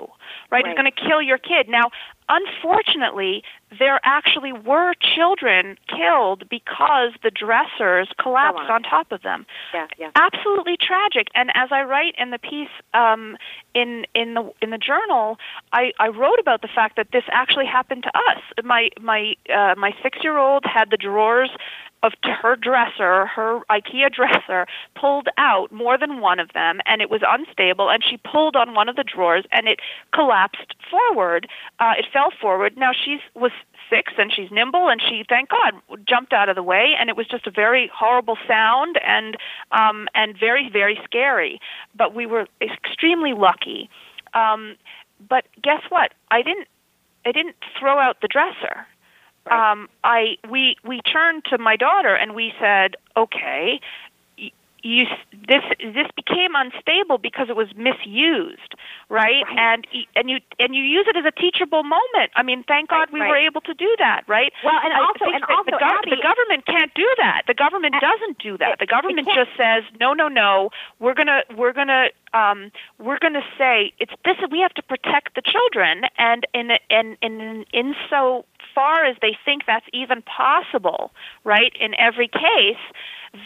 right? 0.52 0.64
Right. 0.64 0.66
It's 0.68 0.80
going 0.80 0.92
to 0.92 1.08
kill 1.08 1.22
your 1.22 1.38
kid. 1.38 1.70
Now, 1.70 1.92
unfortunately, 2.30 3.44
there 3.78 4.00
actually 4.04 4.54
were 4.54 4.94
children 5.16 5.78
killed 5.88 6.50
because 6.50 7.12
the 7.22 7.30
dressers 7.30 8.10
collapsed 8.20 8.70
on. 8.70 8.72
on 8.72 8.84
top 8.84 9.12
of 9.12 9.22
them. 9.22 9.46
Yeah, 9.74 9.88
yeah. 10.00 10.12
Absolutely 10.16 10.78
tragic. 10.78 11.28
And 11.36 11.52
as 11.54 11.70
I 11.72 11.84
write 11.84 12.16
in 12.18 12.32
the 12.32 12.40
piece 12.40 12.70
um, 12.94 13.38
in 13.76 14.06
in 14.16 14.34
the 14.34 14.52
in 14.62 14.72
the 14.72 14.78
journal, 14.78 15.38
I, 15.74 15.92
I 16.00 16.08
wrote 16.08 16.40
about 16.40 16.62
the 16.62 16.70
fact 16.74 16.96
that 16.96 17.10
this 17.12 17.24
actually 17.32 17.68
happened 17.68 18.04
to 18.04 18.10
us. 18.10 18.42
My 18.64 18.90
my 19.08 19.34
uh, 19.50 19.74
my 19.76 19.92
six 20.04 20.20
year 20.22 20.38
old 20.38 20.64
had 20.66 20.92
the 20.92 20.98
drawers 20.98 21.50
of 22.04 22.14
her 22.24 22.56
dresser, 22.56 23.26
her 23.26 23.62
IKEA 23.72 24.14
dresser, 24.14 24.68
pulled 24.96 25.30
out 25.38 25.72
more 25.72 25.98
than 25.98 26.22
one 26.22 26.40
of 26.40 26.54
them, 26.54 26.80
and 26.86 27.02
it 27.02 27.10
was 27.10 27.22
unstable. 27.28 27.90
And 27.90 28.04
she 28.04 28.18
pulled 28.18 28.56
on 28.56 28.76
one 28.76 28.88
of 28.88 28.96
the 28.96 29.04
drawers, 29.04 29.46
and 29.52 29.68
it 29.68 29.80
collapsed 30.14 30.76
forward. 30.92 31.48
Uh, 31.80 31.94
it 31.98 32.06
fell 32.14 32.32
forward. 32.40 32.78
Now 32.78 32.92
she's 32.94 33.22
was 33.34 33.52
six, 33.90 34.14
and 34.18 34.32
she's 34.32 34.52
nimble, 34.52 34.90
and 34.90 35.02
she, 35.02 35.24
thank 35.28 35.50
God, 35.50 35.74
jumped 36.08 36.34
out 36.34 36.50
of 36.50 36.56
the 36.56 36.64
way. 36.64 36.94
And 37.00 37.10
it 37.10 37.16
was 37.16 37.28
just 37.28 37.48
a 37.48 37.52
very 37.52 37.90
horrible 37.94 38.38
sound, 38.48 39.00
and 39.06 39.38
um, 39.72 40.08
and 40.14 40.38
very 40.38 40.70
very 40.70 41.00
scary. 41.04 41.60
But 41.96 42.14
we 42.14 42.26
were 42.26 42.48
extremely 42.62 43.34
lucky. 43.34 43.90
Um, 44.34 44.76
but 45.28 45.46
guess 45.64 45.82
what? 45.90 46.14
I 46.30 46.44
didn't. 46.44 46.68
I 47.26 47.32
didn't 47.32 47.56
throw 47.78 47.98
out 47.98 48.22
the 48.22 48.28
dresser. 48.28 48.86
Um, 49.52 49.90
I 50.04 50.38
we 50.50 50.76
we 50.84 51.02
turned 51.02 51.46
to 51.46 51.58
my 51.58 51.76
daughter 51.76 52.16
and 52.16 52.36
we 52.36 52.54
said, 52.60 52.96
okay, 53.16 53.80
you 54.84 55.06
this 55.48 55.64
this 55.80 56.08
became 56.16 56.56
unstable 56.56 57.18
because 57.18 57.50
it 57.50 57.56
was 57.56 57.68
misused, 57.76 58.76
right? 59.10 59.44
Right. 59.48 59.58
And 59.58 59.88
and 60.16 60.30
you 60.30 60.40
and 60.60 60.76
you 60.76 60.84
use 60.84 61.06
it 61.08 61.16
as 61.18 61.26
a 61.26 61.32
teachable 61.32 61.84
moment. 61.84 62.32
I 62.36 62.44
mean, 62.44 62.64
thank 62.68 62.90
God 62.90 63.08
Right, 63.10 63.14
we 63.14 63.20
right. 63.22 63.30
were 63.30 63.38
able 63.38 63.62
to 63.62 63.74
do 63.74 63.96
that, 64.00 64.24
right? 64.28 64.52
Well, 64.64 64.80
and 64.84 64.94
I 64.94 65.00
also- 65.00 65.26
and 65.26 65.42
that 65.44 65.48
the, 65.48 65.54
also, 65.54 65.72
gov- 65.72 65.98
Abby- 66.00 66.10
the 66.12 66.22
government 66.22 66.66
can't 66.66 66.94
do 66.94 67.08
that. 67.18 67.44
The 67.48 67.54
government 67.54 67.96
doesn't 68.02 68.40
do 68.40 68.58
that. 68.58 68.80
The 68.80 68.86
government 68.86 69.28
just 69.34 69.52
says, 69.58 69.84
no, 70.00 70.14
no, 70.14 70.28
no. 70.28 70.70
We're 71.00 71.14
gonna 71.14 71.42
we're 71.56 71.74
gonna 71.74 72.10
um, 72.34 72.72
we're 73.00 73.20
gonna 73.20 73.44
say 73.58 73.94
it's 74.00 74.14
this. 74.26 74.38
We 74.52 74.60
have 74.60 74.74
to 74.76 74.84
protect 74.84 75.36
the 75.36 75.42
children, 75.42 76.04
and 76.18 76.46
in 76.54 76.72
in 76.90 77.18
in 77.22 77.66
in 77.74 77.96
so 78.10 78.46
far 78.76 79.06
as 79.06 79.16
they 79.22 79.36
think 79.44 79.64
that's 79.66 79.86
even 79.94 80.22
possible, 80.22 81.12
right? 81.44 81.74
In 81.80 81.96
every 82.00 82.28
case, 82.28 82.78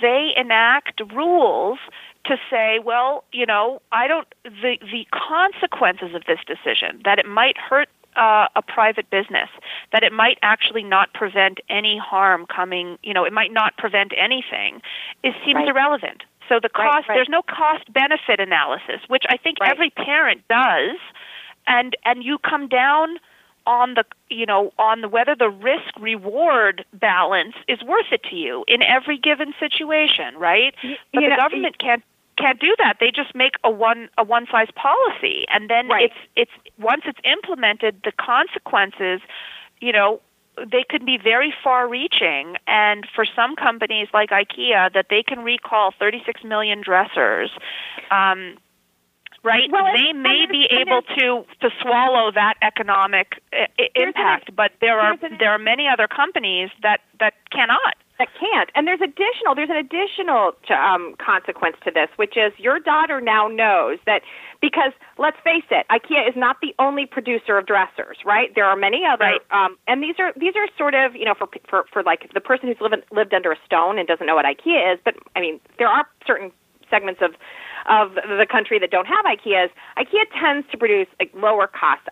they 0.01 0.31
enact 0.35 1.01
rules 1.13 1.79
to 2.25 2.37
say, 2.49 2.79
well, 2.83 3.23
you 3.31 3.45
know, 3.45 3.81
I 3.91 4.07
don't 4.07 4.27
the 4.43 4.77
the 4.81 5.07
consequences 5.11 6.13
of 6.13 6.23
this 6.25 6.39
decision 6.45 7.01
that 7.05 7.19
it 7.19 7.25
might 7.25 7.57
hurt 7.57 7.89
uh, 8.15 8.47
a 8.55 8.61
private 8.61 9.09
business, 9.09 9.49
that 9.93 10.03
it 10.03 10.11
might 10.11 10.37
actually 10.41 10.83
not 10.83 11.13
prevent 11.13 11.59
any 11.69 11.97
harm 11.97 12.45
coming, 12.45 12.97
you 13.03 13.13
know, 13.13 13.23
it 13.23 13.33
might 13.33 13.53
not 13.53 13.77
prevent 13.77 14.11
anything, 14.17 14.81
it 15.23 15.33
seems 15.45 15.55
Right. 15.55 15.69
irrelevant. 15.69 16.23
So 16.49 16.59
the 16.59 16.69
Right, 16.77 16.91
cost 16.91 17.07
right. 17.07 17.15
there's 17.15 17.29
no 17.29 17.41
cost 17.43 17.91
benefit 17.93 18.39
analysis, 18.39 18.99
which 19.07 19.23
I 19.29 19.37
think 19.37 19.59
Right. 19.61 19.71
every 19.71 19.89
parent 19.91 20.45
does, 20.49 20.97
and 21.67 21.95
and 22.03 22.23
you 22.23 22.37
come 22.39 22.67
down 22.67 23.17
on 23.65 23.93
the 23.95 24.03
you 24.29 24.45
know 24.45 24.71
on 24.79 25.01
the 25.01 25.09
whether 25.09 25.35
the 25.35 25.49
risk 25.49 25.97
reward 25.99 26.85
balance 26.93 27.55
is 27.67 27.81
worth 27.83 28.11
it 28.11 28.23
to 28.29 28.35
you 28.35 28.63
in 28.67 28.81
every 28.81 29.17
given 29.17 29.53
situation, 29.59 30.35
right? 30.37 30.73
But 30.81 31.21
you 31.21 31.21
the 31.21 31.29
know, 31.29 31.37
government 31.37 31.77
can't 31.79 32.03
can't 32.37 32.59
do 32.59 32.75
that. 32.79 32.97
They 32.99 33.11
just 33.11 33.35
make 33.35 33.55
a 33.63 33.69
one 33.69 34.09
a 34.17 34.23
one 34.23 34.47
size 34.51 34.69
policy, 34.75 35.45
and 35.49 35.69
then 35.69 35.87
Right. 35.89 36.05
it's 36.05 36.19
it's 36.35 36.69
once 36.79 37.03
it's 37.05 37.19
implemented, 37.23 38.01
the 38.03 38.11
consequences, 38.13 39.21
you 39.79 39.91
know, 39.91 40.21
they 40.57 40.83
could 40.87 41.05
be 41.05 41.17
very 41.17 41.53
far 41.63 41.87
reaching. 41.87 42.55
And 42.67 43.07
for 43.15 43.25
some 43.25 43.55
companies 43.55 44.07
like 44.13 44.29
IKEA, 44.29 44.93
that 44.93 45.07
they 45.09 45.23
can 45.23 45.39
recall 45.43 45.91
36 45.97 46.43
million 46.43 46.81
dressers. 46.81 47.51
Um, 48.09 48.57
Right, 49.43 49.71
Well, 49.71 49.91
they 49.93 50.13
may 50.13 50.45
be 50.45 50.65
able 50.69 51.01
to 51.01 51.45
to 51.61 51.69
swallow 51.81 52.31
that 52.31 52.55
economic 52.61 53.41
I- 53.51 53.67
I- 53.79 53.89
Here's 53.95 53.95
an- 53.95 54.07
impact, 54.09 54.55
but 54.55 54.71
there 54.81 54.99
are 54.99 55.13
an- 55.13 55.37
there 55.39 55.51
are 55.51 55.57
many 55.57 55.87
other 55.87 56.07
companies 56.07 56.69
that 56.81 57.01
that 57.19 57.33
cannot. 57.49 57.95
that 58.19 58.29
can't. 58.39 58.69
And 58.75 58.87
there's 58.87 59.01
additional 59.01 59.55
there's 59.55 59.71
an 59.71 59.77
additional 59.77 60.55
um, 60.69 61.15
consequence 61.17 61.75
to 61.85 61.89
this, 61.91 62.07
which 62.17 62.37
is 62.37 62.53
your 62.59 62.77
daughter 62.79 63.19
now 63.19 63.47
knows 63.47 63.97
that 64.05 64.21
because 64.61 64.91
let's 65.17 65.39
face 65.39 65.65
it, 65.71 65.87
IKEA 65.89 66.29
is 66.29 66.35
not 66.35 66.61
the 66.61 66.75
only 66.77 67.07
producer 67.07 67.57
of 67.57 67.65
dressers, 67.65 68.17
right? 68.23 68.53
There 68.53 68.65
are 68.65 68.75
many 68.75 69.03
other, 69.07 69.25
Right. 69.25 69.41
um, 69.49 69.75
and 69.87 70.03
these 70.03 70.19
are 70.19 70.33
these 70.35 70.55
are 70.55 70.67
sort 70.77 70.93
of 70.93 71.15
you 71.15 71.25
know 71.25 71.33
for 71.33 71.47
for 71.67 71.85
for 71.91 72.03
like 72.03 72.31
the 72.31 72.41
person 72.41 72.67
who's 72.67 72.79
lived 72.79 73.03
lived 73.11 73.33
under 73.33 73.51
a 73.51 73.57
stone 73.65 73.97
and 73.97 74.07
doesn't 74.07 74.27
know 74.27 74.35
what 74.35 74.45
IKEA 74.45 74.93
is. 74.93 74.99
But 75.03 75.15
I 75.35 75.39
mean, 75.41 75.59
there 75.79 75.87
are 75.87 76.05
certain 76.27 76.51
segments 76.91 77.21
of 77.23 77.33
of 77.89 78.15
the 78.15 78.47
country 78.49 78.79
that 78.79 78.91
don't 78.91 79.07
have 79.07 79.25
IKEAs. 79.25 79.69
IKEA 79.97 80.25
tends 80.39 80.67
to 80.71 80.77
produce 80.77 81.07
like 81.19 81.31
lower 81.35 81.67
cost 81.67 82.07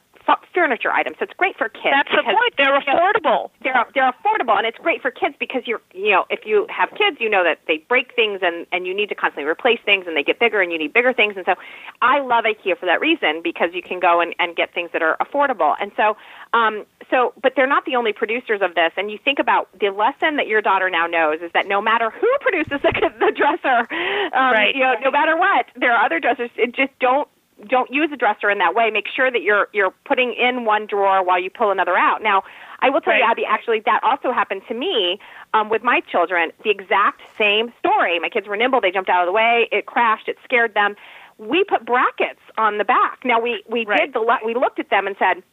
furniture 0.53 0.91
items, 0.91 1.17
so 1.19 1.23
it's 1.23 1.33
great 1.33 1.57
for 1.57 1.69
kids. 1.69 1.91
That's 1.91 2.09
the 2.09 2.23
point. 2.23 2.53
They're 2.57 2.79
affordable. 2.79 3.49
they're 3.63 3.85
they're 3.93 4.11
affordable 4.11 4.57
and 4.57 4.65
it's 4.67 4.77
great 4.77 5.01
for 5.01 5.11
kids 5.11 5.35
because 5.39 5.63
you're 5.65 5.81
you 5.93 6.11
know 6.11 6.25
if 6.29 6.45
you 6.45 6.67
have 6.69 6.89
kids 6.91 7.17
you 7.19 7.29
know 7.29 7.43
that 7.43 7.59
they 7.67 7.77
break 7.89 8.13
things 8.15 8.39
and 8.41 8.65
and 8.71 8.85
you 8.87 8.93
need 8.93 9.09
to 9.09 9.15
constantly 9.15 9.49
replace 9.49 9.79
things 9.85 10.05
and 10.07 10.15
they 10.17 10.23
get 10.23 10.39
bigger 10.39 10.61
and 10.61 10.71
you 10.71 10.77
need 10.77 10.93
bigger 10.93 11.13
things 11.13 11.33
and 11.37 11.45
so 11.45 11.55
I 12.01 12.19
love 12.21 12.43
IKEA 12.45 12.77
for 12.77 12.85
that 12.85 12.99
reason 13.01 13.41
because 13.43 13.69
you 13.73 13.81
can 13.81 13.99
go 13.99 14.19
and 14.21 14.35
and 14.39 14.55
get 14.55 14.73
things 14.73 14.89
that 14.93 15.01
are 15.01 15.17
affordable 15.21 15.75
and 15.79 15.91
so 15.95 16.15
um 16.53 16.85
so 17.09 17.33
but 17.41 17.53
they're 17.55 17.67
not 17.67 17.85
the 17.85 17.95
only 17.95 18.13
producers 18.13 18.61
of 18.61 18.75
this 18.75 18.91
and 18.97 19.09
you 19.11 19.17
think 19.23 19.39
about 19.39 19.69
the 19.79 19.89
lesson 19.89 20.35
that 20.37 20.47
your 20.47 20.61
daughter 20.61 20.89
now 20.89 21.07
knows 21.07 21.39
is 21.41 21.51
that 21.53 21.67
no 21.67 21.81
matter 21.81 22.09
who 22.11 22.29
produces 22.41 22.79
the, 22.81 22.91
the 23.19 23.31
dresser 23.35 23.87
um 24.35 24.51
Right. 24.53 24.75
you 24.75 24.81
know 24.81 24.95
no 25.03 25.11
matter 25.11 25.37
what 25.37 25.65
there 25.75 25.93
are 25.93 26.05
other 26.05 26.19
dressers 26.19 26.49
it 26.57 26.73
just 26.73 26.91
don't 26.99 27.27
don't 27.67 27.91
use 27.91 28.09
a 28.13 28.17
dresser 28.17 28.49
in 28.49 28.57
that 28.59 28.75
way. 28.75 28.89
Make 28.91 29.07
sure 29.13 29.31
that 29.31 29.41
you're 29.41 29.67
you're 29.73 29.93
putting 30.05 30.33
in 30.33 30.65
one 30.65 30.85
drawer 30.85 31.23
while 31.23 31.39
you 31.39 31.49
pull 31.49 31.71
another 31.71 31.97
out. 31.97 32.21
Now, 32.21 32.43
I 32.79 32.89
will 32.89 33.01
tell 33.01 33.13
right. 33.13 33.19
you, 33.19 33.25
Abby, 33.25 33.43
actually, 33.47 33.81
that 33.85 34.01
also 34.03 34.31
happened 34.31 34.61
to 34.67 34.73
me 34.73 35.19
um, 35.53 35.69
with 35.69 35.83
my 35.83 36.01
children. 36.11 36.51
The 36.63 36.69
exact 36.69 37.21
same 37.37 37.73
story. 37.79 38.19
My 38.19 38.29
kids 38.29 38.47
were 38.47 38.57
nimble; 38.57 38.81
they 38.81 38.91
jumped 38.91 39.09
out 39.09 39.21
of 39.21 39.27
the 39.27 39.33
way. 39.33 39.67
It 39.71 39.85
crashed. 39.85 40.27
It 40.27 40.37
scared 40.43 40.73
them. 40.73 40.95
We 41.37 41.63
put 41.63 41.85
brackets 41.85 42.41
on 42.57 42.77
the 42.77 42.85
back. 42.85 43.19
Now 43.23 43.39
we 43.39 43.63
we 43.69 43.85
right. 43.85 44.01
did 44.01 44.13
the 44.13 44.37
we 44.45 44.53
looked 44.53 44.79
at 44.79 44.89
them 44.89 45.07
and 45.07 45.15
said 45.17 45.43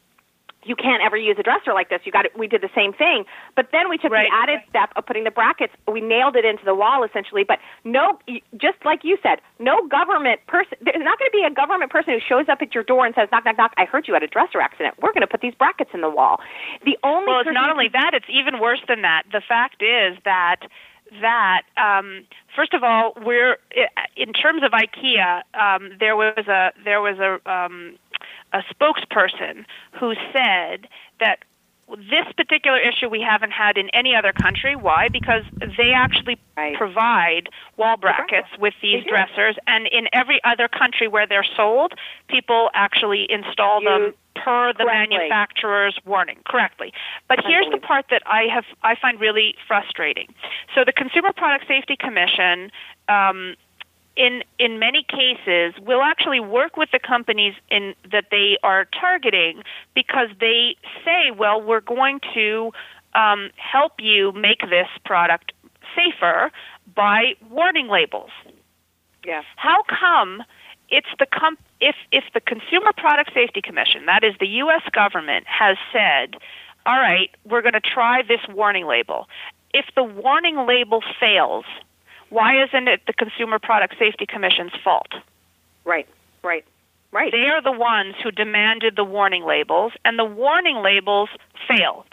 you 0.67 0.77
can't 0.77 1.03
ever 1.03 1.17
use 1.17 1.37
a 1.39 1.43
dresser 1.43 1.73
like 1.73 1.89
this. 1.89 2.01
You 2.05 2.13
got 2.13 2.25
it. 2.25 2.37
We 2.37 2.47
did 2.47 2.61
the 2.61 2.71
same 2.75 2.93
thing, 2.93 3.25
but 3.55 3.69
then 3.73 3.89
we 3.89 3.99
took 3.99 4.13
right. 4.13 4.29
the 4.29 4.37
added 4.37 4.61
step 4.69 4.91
of 4.97 5.07
putting 5.07 5.25
the 5.25 5.31
brackets. 5.31 5.73
We 5.91 6.01
nailed 6.01 6.37
it 6.37 6.45
into 6.45 6.65
the 6.65 6.75
wall 6.75 7.05
essentially. 7.05 7.45
But 7.45 7.59
no, 7.85 8.19
just 8.57 8.79
like 8.85 9.05
you 9.05 9.19
said, 9.23 9.41
no 9.59 9.87
government 9.87 10.41
person. 10.47 10.79
There's 10.81 11.03
not 11.03 11.19
going 11.19 11.31
to 11.31 11.37
be 11.37 11.45
a 11.47 11.55
government 11.55 11.91
person 11.91 12.15
who 12.15 12.21
shows 12.21 12.49
up 12.49 12.61
at 12.61 12.75
your 12.75 12.85
door 12.85 13.07
and 13.07 13.15
says, 13.15 13.29
"Knock, 13.31 13.45
knock, 13.45 13.57
knock. 13.57 13.73
I 13.77 13.85
heard 13.85 14.09
you 14.09 14.15
had 14.15 14.23
a 14.23 14.29
dresser 14.29 14.61
accident. 14.61 14.97
We're 15.01 15.13
going 15.13 15.23
to 15.23 15.27
put 15.27 15.41
these 15.41 15.55
brackets 15.55 15.91
in 15.95 16.01
the 16.01 16.11
wall." 16.11 16.41
The 16.85 16.99
only 17.03 17.33
well, 17.33 17.41
it's 17.41 17.51
not 17.53 17.71
only 17.71 17.89
that; 17.89 18.11
it's 18.15 18.29
even 18.29 18.61
worse 18.61 18.81
than 18.89 19.03
that. 19.03 19.25
The 19.33 19.41
fact 19.41 19.83
is 19.83 20.19
that 20.25 20.67
that 21.21 21.63
um, 21.77 22.25
first 22.55 22.75
of 22.75 22.83
all, 22.83 23.13
we're 23.25 23.59
in 24.17 24.33
terms 24.33 24.63
of 24.63 24.73
IKEA. 24.73 25.43
Um, 25.55 25.93
there 25.99 26.17
was 26.17 26.47
a 26.49 26.73
there 26.85 27.01
was 27.01 27.19
a 27.19 27.51
um, 27.51 27.97
a 28.53 28.63
spokesperson 28.73 29.65
who 29.99 30.15
said 30.33 30.89
that 31.21 31.45
this 31.89 32.27
particular 32.37 32.79
issue 32.79 33.09
we 33.09 33.21
haven't 33.21 33.53
had 33.53 33.79
in 33.79 33.89
any 33.91 34.15
other 34.15 34.33
country. 34.33 34.75
Why? 34.75 35.09
Because 35.09 35.43
they 35.77 35.93
actually 35.95 36.37
right. 36.57 36.77
provide 36.77 37.49
wall 37.77 37.97
brackets 37.97 38.49
with 38.59 38.75
these 38.83 39.05
dressers, 39.05 39.57
and 39.67 39.87
in 39.87 40.09
every 40.13 40.41
other 40.43 40.67
country 40.69 41.07
where 41.07 41.27
they're 41.27 41.47
sold, 41.57 41.93
people 42.29 42.71
actually 42.75 43.27
install 43.31 43.81
you 43.83 43.89
them 43.89 44.15
per 44.35 44.73
the 44.73 44.85
correctly. 44.85 45.19
manufacturer's 45.19 45.99
warning 46.05 46.39
correctly. 46.45 46.93
But 47.29 47.39
here's 47.47 47.71
the 47.71 47.79
part 47.79 48.07
that 48.11 48.23
I 48.27 48.45
have 48.53 48.65
I 48.83 48.97
find 49.01 49.21
really 49.21 49.55
frustrating. 49.67 50.29
So 50.75 50.83
the 50.85 50.93
Consumer 50.93 51.33
Product 51.33 51.67
Safety 51.69 51.97
Commission 51.97 52.71
um, 53.09 53.55
in 54.17 54.43
in 54.59 54.79
many 54.79 55.05
cases 55.05 55.75
will 55.81 56.03
actually 56.03 56.41
work 56.41 56.77
with 56.77 56.91
the 56.93 56.99
companies 56.99 57.55
in 57.71 57.95
that 58.11 58.27
they 58.31 58.59
are 58.63 58.87
targeting 58.99 59.63
because 59.95 60.29
they 60.41 60.77
say, 61.05 61.31
well, 61.37 61.61
we're 61.61 61.81
going 61.81 62.21
to 62.35 62.73
um, 63.15 63.51
help 63.57 63.95
you 63.99 64.33
make 64.33 64.61
this 64.61 64.89
product 65.05 65.53
safer 65.95 66.51
by 66.95 67.35
warning 67.51 67.89
labels. 67.89 68.31
Yeah. 69.25 69.43
How 69.57 69.83
come 69.89 70.43
it's 70.89 71.09
the 71.19 71.27
com- 71.27 71.59
if 71.81 71.97
if 72.13 72.25
the 72.33 72.41
Consumer 72.41 72.93
Product 72.97 73.33
Safety 73.35 73.61
Commission, 73.61 74.07
that 74.07 74.23
is 74.25 74.35
the 74.41 74.47
U.S. 74.65 74.83
government, 74.93 75.47
has 75.47 75.77
said, 75.93 76.37
all 76.85 76.99
right, 76.99 77.31
we're 77.45 77.63
going 77.63 77.75
to 77.75 77.81
try 77.81 78.23
this 78.23 78.41
warning 78.49 78.87
label. 78.87 79.29
If 79.75 79.87
the 79.95 80.05
warning 80.05 80.67
label 80.67 81.03
fails, 81.21 81.65
why 82.31 82.63
isn't 82.65 82.89
it 82.89 83.03
the 83.07 83.13
Consumer 83.13 83.59
Product 83.59 83.95
Safety 83.99 84.27
Commission's 84.27 84.73
fault? 84.83 85.13
Right, 85.85 86.09
right, 86.43 86.65
right. 87.13 87.33
They 87.33 87.49
are 87.49 87.63
the 87.63 87.73
ones 87.73 88.15
who 88.23 88.31
demanded 88.31 88.97
the 88.97 89.05
warning 89.05 89.45
labels, 89.45 89.93
and 90.05 90.19
the 90.19 90.25
warning 90.25 90.83
labels 90.83 91.29
failed. 91.69 92.07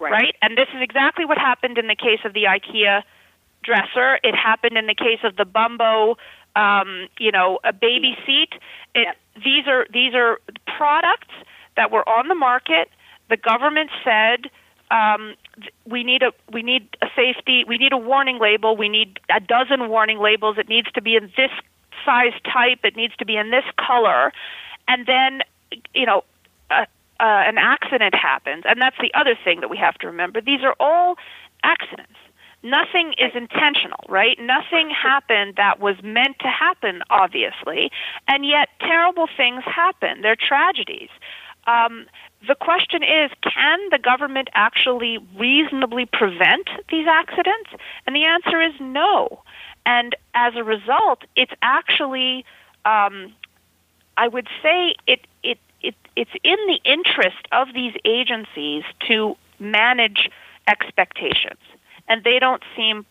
Right. 0.00 0.12
right? 0.12 0.34
And 0.42 0.56
this 0.56 0.68
is 0.74 0.80
exactly 0.80 1.24
what 1.24 1.38
happened 1.38 1.76
in 1.76 1.88
the 1.88 1.96
case 1.96 2.20
of 2.24 2.32
the 2.32 2.44
IKEA 2.44 3.02
dresser. 3.64 4.20
It 4.22 4.34
happened 4.36 4.76
in 4.76 4.86
the 4.86 4.94
case 4.94 5.18
of 5.24 5.34
the 5.36 5.44
Bumbo, 5.44 6.16
um, 6.54 7.08
you 7.18 7.32
know, 7.32 7.58
a 7.64 7.72
baby 7.72 8.16
seat. 8.24 8.50
It, 8.94 9.06
yep. 9.06 9.16
These 9.44 9.66
are 9.66 9.86
these 9.92 10.14
are 10.14 10.40
products 10.76 11.34
that 11.76 11.90
were 11.90 12.08
on 12.08 12.28
the 12.28 12.34
market. 12.34 12.90
The 13.28 13.36
government 13.36 13.90
said 14.04 14.50
um, 14.90 15.34
we 15.86 16.04
need 16.04 16.22
a 16.22 16.32
we 16.52 16.62
need 16.62 16.96
a 17.02 17.06
safety 17.14 17.64
we 17.66 17.78
need 17.78 17.92
a 17.92 17.98
warning 17.98 18.38
label. 18.38 18.76
We 18.76 18.88
need 18.88 19.20
a 19.34 19.40
dozen 19.40 19.88
warning 19.88 20.18
labels. 20.18 20.56
It 20.58 20.68
needs 20.68 20.90
to 20.92 21.02
be 21.02 21.16
in 21.16 21.32
this 21.36 21.50
size 22.04 22.32
type. 22.44 22.80
It 22.84 22.96
needs 22.96 23.14
to 23.16 23.26
be 23.26 23.36
in 23.36 23.50
this 23.50 23.64
color. 23.78 24.32
And 24.86 25.06
then 25.06 25.42
you 25.94 26.06
know 26.06 26.24
uh, 26.70 26.86
uh, 27.20 27.24
an 27.46 27.58
accident 27.58 28.14
happens. 28.14 28.64
And 28.66 28.80
that's 28.80 28.96
the 29.00 29.12
other 29.14 29.36
thing 29.42 29.60
that 29.60 29.68
we 29.68 29.76
have 29.76 29.96
to 29.98 30.06
remember. 30.06 30.40
These 30.40 30.62
are 30.62 30.74
all 30.80 31.16
accidents. 31.62 32.14
Nothing 32.62 33.14
is 33.18 33.32
intentional 33.34 34.04
right? 34.08 34.38
Nothing 34.40 34.90
happened 34.90 35.54
that 35.56 35.80
was 35.80 35.96
meant 36.02 36.38
to 36.40 36.48
happen 36.48 37.02
obviously. 37.10 37.90
And 38.26 38.46
yet 38.46 38.68
terrible 38.80 39.28
things 39.36 39.62
happen. 39.64 40.22
They're 40.22 40.36
tragedies. 40.36 41.10
Um, 41.66 42.06
the 42.46 42.54
question 42.54 43.02
is 43.02 43.30
can 43.42 43.78
the 43.90 43.98
government 43.98 44.48
actually 44.54 45.18
reasonably 45.36 46.06
prevent 46.06 46.68
these 46.90 47.06
accidents? 47.08 47.70
And 48.06 48.14
the 48.14 48.24
answer 48.24 48.60
is 48.60 48.72
no. 48.80 49.42
And 49.84 50.14
as 50.34 50.54
a 50.54 50.62
result, 50.62 51.22
it's 51.34 51.52
actually, 51.62 52.44
um, 52.84 53.32
I 54.16 54.28
would 54.28 54.46
say, 54.62 54.94
it, 55.06 55.20
it, 55.42 55.58
it, 55.82 55.94
it's 56.14 56.30
in 56.44 56.58
the 56.66 56.80
interest 56.84 57.48
of 57.52 57.68
these 57.74 57.94
agencies 58.04 58.84
to 59.08 59.36
manage 59.58 60.30
expectations. 60.68 61.60
And 62.06 62.22
they 62.22 62.38
don't 62.38 62.62
seem 62.76 63.04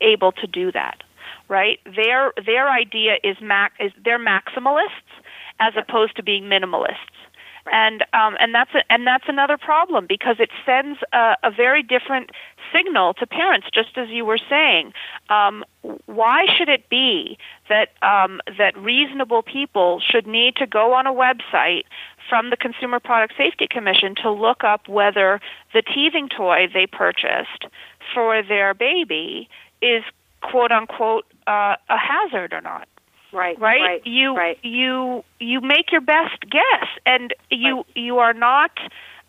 able 0.00 0.32
to 0.32 0.46
do 0.46 0.72
that, 0.72 1.02
right? 1.48 1.80
Their, 1.84 2.32
their 2.44 2.70
idea 2.70 3.16
is, 3.22 3.36
mac- 3.40 3.72
is 3.80 3.92
they're 4.02 4.18
maximalists 4.18 5.12
as 5.58 5.74
opposed 5.76 6.16
to 6.16 6.22
being 6.22 6.44
minimalists 6.44 7.25
and 7.72 8.02
um, 8.12 8.36
and 8.40 8.54
that's 8.54 8.74
a, 8.74 8.92
and 8.92 9.06
that's 9.06 9.24
another 9.28 9.56
problem 9.56 10.06
because 10.08 10.36
it 10.38 10.50
sends 10.64 10.98
a, 11.12 11.36
a 11.42 11.50
very 11.50 11.82
different 11.82 12.30
signal 12.72 13.14
to 13.14 13.26
parents. 13.26 13.68
Just 13.72 13.96
as 13.96 14.08
you 14.08 14.24
were 14.24 14.38
saying, 14.48 14.92
um, 15.30 15.64
why 16.06 16.46
should 16.56 16.68
it 16.68 16.88
be 16.88 17.38
that 17.68 17.90
um, 18.02 18.40
that 18.58 18.76
reasonable 18.78 19.42
people 19.42 20.00
should 20.00 20.26
need 20.26 20.56
to 20.56 20.66
go 20.66 20.94
on 20.94 21.06
a 21.06 21.12
website 21.12 21.84
from 22.28 22.50
the 22.50 22.56
Consumer 22.56 23.00
Product 23.00 23.34
Safety 23.36 23.66
Commission 23.68 24.14
to 24.22 24.30
look 24.30 24.64
up 24.64 24.88
whether 24.88 25.40
the 25.72 25.82
teething 25.82 26.28
toy 26.28 26.68
they 26.72 26.86
purchased 26.86 27.66
for 28.14 28.42
their 28.42 28.74
baby 28.74 29.48
is 29.82 30.02
quote 30.42 30.72
unquote 30.72 31.24
uh, 31.46 31.76
a 31.88 31.98
hazard 31.98 32.52
or 32.52 32.60
not? 32.60 32.88
Right. 33.36 33.58
Right. 33.60 33.80
right 33.80 34.06
you 34.06 34.34
right. 34.34 34.58
you 34.62 35.24
you 35.38 35.60
make 35.60 35.92
your 35.92 36.00
best 36.00 36.40
guess, 36.50 36.88
and 37.04 37.34
you 37.50 37.76
right. 37.76 37.86
you 37.94 38.18
are 38.18 38.32
not. 38.32 38.70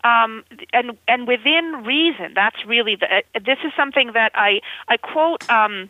Um, 0.04 0.46
and 0.72 0.98
and 1.08 1.28
within 1.28 1.84
reason, 1.86 2.34
that's 2.34 2.66
really 2.66 2.96
the. 2.96 3.08
Uh, 3.08 3.40
this 3.46 3.58
is 3.66 3.74
something 3.76 4.12
that 4.14 4.32
I 4.36 4.62
I 4.88 4.98
quote. 4.98 5.50
Um, 5.50 5.90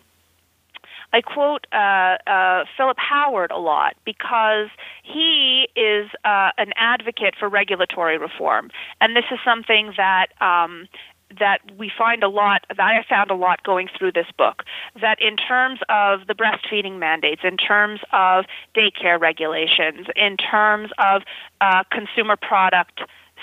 I 1.13 1.21
quote 1.21 1.67
uh, 1.71 2.17
uh, 2.29 2.65
Philip 2.75 2.97
Howard 2.97 3.51
a 3.51 3.57
lot 3.57 3.95
because 4.03 4.67
he 5.03 5.69
is 5.75 6.09
uh, 6.25 6.51
an 6.57 6.73
advocate 6.75 7.35
for 7.39 7.47
regulatory 7.47 8.17
reform, 8.17 8.71
and 8.99 9.15
this 9.15 9.25
is 9.31 9.39
something 9.45 9.93
that 9.95 10.27
um, 10.41 10.87
that 11.39 11.59
we 11.77 11.91
find 11.95 12.23
a 12.23 12.29
lot 12.29 12.65
that 12.69 12.79
I 12.79 13.03
found 13.07 13.31
a 13.31 13.35
lot 13.35 13.63
going 13.63 13.89
through 13.97 14.13
this 14.13 14.27
book 14.37 14.63
that 15.01 15.21
in 15.21 15.35
terms 15.35 15.79
of 15.89 16.27
the 16.27 16.33
breastfeeding 16.33 16.99
mandates, 16.99 17.41
in 17.43 17.57
terms 17.57 17.99
of 18.13 18.45
daycare 18.75 19.19
regulations, 19.19 20.07
in 20.15 20.37
terms 20.37 20.89
of 20.97 21.23
uh, 21.61 21.83
consumer 21.91 22.37
product 22.37 23.01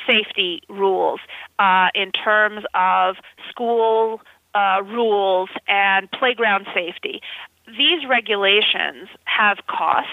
safety 0.09 0.63
rules, 0.69 1.21
uh, 1.59 1.89
in 1.95 2.11
terms 2.13 2.65
of 2.75 3.17
school 3.51 4.21
uh, 4.55 4.81
rules 4.85 5.51
and 5.69 6.11
playground 6.11 6.67
safety, 6.75 7.21
these 7.67 8.07
regulations 8.09 9.09
have 9.25 9.59
costs 9.67 10.11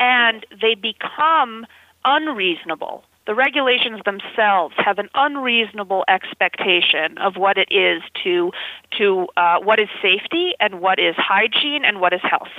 and 0.00 0.44
they 0.60 0.74
become 0.74 1.66
unreasonable 2.04 3.04
the 3.26 3.34
regulations 3.34 4.00
themselves 4.04 4.74
have 4.76 4.98
an 4.98 5.08
unreasonable 5.14 6.04
expectation 6.08 7.18
of 7.18 7.36
what 7.36 7.56
it 7.56 7.68
is 7.70 8.02
to 8.22 8.52
to 8.98 9.26
uh, 9.36 9.58
what 9.60 9.78
is 9.78 9.88
safety 10.02 10.52
and 10.60 10.80
what 10.80 10.98
is 10.98 11.14
hygiene 11.16 11.84
and 11.84 12.00
what 12.00 12.12
is 12.12 12.20
health. 12.22 12.52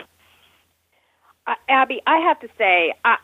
Uh, 1.48 1.54
Abby, 1.70 2.02
I 2.08 2.18
have 2.22 2.40
to 2.40 2.48
say, 2.58 2.96
I, 3.06 3.18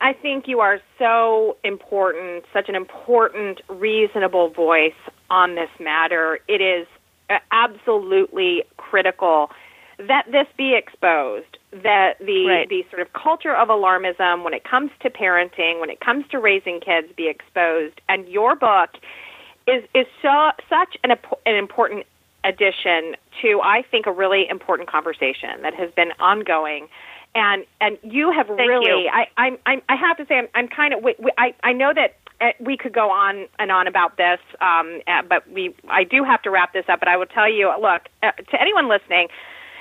I 0.00 0.12
think 0.14 0.48
you 0.48 0.58
are 0.58 0.80
so 0.98 1.56
important, 1.62 2.44
such 2.52 2.68
an 2.68 2.74
important, 2.74 3.60
reasonable 3.68 4.50
voice 4.50 4.92
on 5.30 5.54
this 5.54 5.70
matter. 5.78 6.40
It 6.48 6.60
is 6.60 6.88
uh, 7.28 7.38
absolutely 7.52 8.64
critical 8.76 9.50
that 10.08 10.26
this 10.30 10.46
be 10.56 10.74
exposed 10.74 11.58
that 11.72 12.14
the 12.18 12.46
right. 12.46 12.68
the 12.68 12.84
sort 12.90 13.02
of 13.02 13.12
culture 13.12 13.54
of 13.54 13.68
alarmism 13.68 14.44
when 14.44 14.54
it 14.54 14.64
comes 14.64 14.90
to 15.00 15.10
parenting, 15.10 15.80
when 15.80 15.90
it 15.90 16.00
comes 16.00 16.24
to 16.30 16.38
raising 16.38 16.80
kids, 16.80 17.08
be 17.16 17.28
exposed. 17.28 18.00
And 18.08 18.28
your 18.28 18.56
book 18.56 18.90
is 19.66 19.84
is 19.94 20.06
so 20.22 20.50
such 20.68 20.96
an 21.04 21.10
an 21.46 21.56
important 21.56 22.06
addition 22.44 23.16
to 23.42 23.60
I 23.62 23.82
think 23.90 24.06
a 24.06 24.12
really 24.12 24.48
important 24.48 24.88
conversation 24.88 25.62
that 25.62 25.74
has 25.74 25.90
been 25.92 26.12
ongoing. 26.18 26.88
and 27.34 27.64
and 27.80 27.98
you 28.02 28.32
have 28.32 28.46
Thank 28.46 28.60
really. 28.60 29.04
you. 29.04 29.10
I 29.12 29.26
I'm, 29.36 29.58
I'm 29.66 29.82
I 29.88 29.96
have 29.96 30.16
to 30.16 30.26
say 30.26 30.38
I'm 30.38 30.48
I'm 30.54 30.68
kind 30.68 30.94
of. 30.94 31.02
We, 31.02 31.14
we, 31.18 31.30
I 31.38 31.54
I 31.62 31.72
know 31.72 31.92
that. 31.94 32.16
uh, 32.40 32.52
We 32.58 32.76
could 32.76 32.92
go 32.92 33.10
on 33.10 33.46
and 33.58 33.70
on 33.70 33.86
about 33.86 34.16
this, 34.16 34.40
um, 34.60 35.00
uh, 35.06 35.22
but 35.28 35.48
we 35.52 35.74
I 35.88 36.04
do 36.04 36.24
have 36.24 36.42
to 36.42 36.50
wrap 36.50 36.72
this 36.72 36.86
up. 36.88 36.98
But 36.98 37.08
I 37.08 37.16
will 37.16 37.26
tell 37.26 37.50
you, 37.50 37.70
look, 37.80 38.02
uh, 38.22 38.32
to 38.32 38.60
anyone 38.60 38.88
listening, 38.88 39.28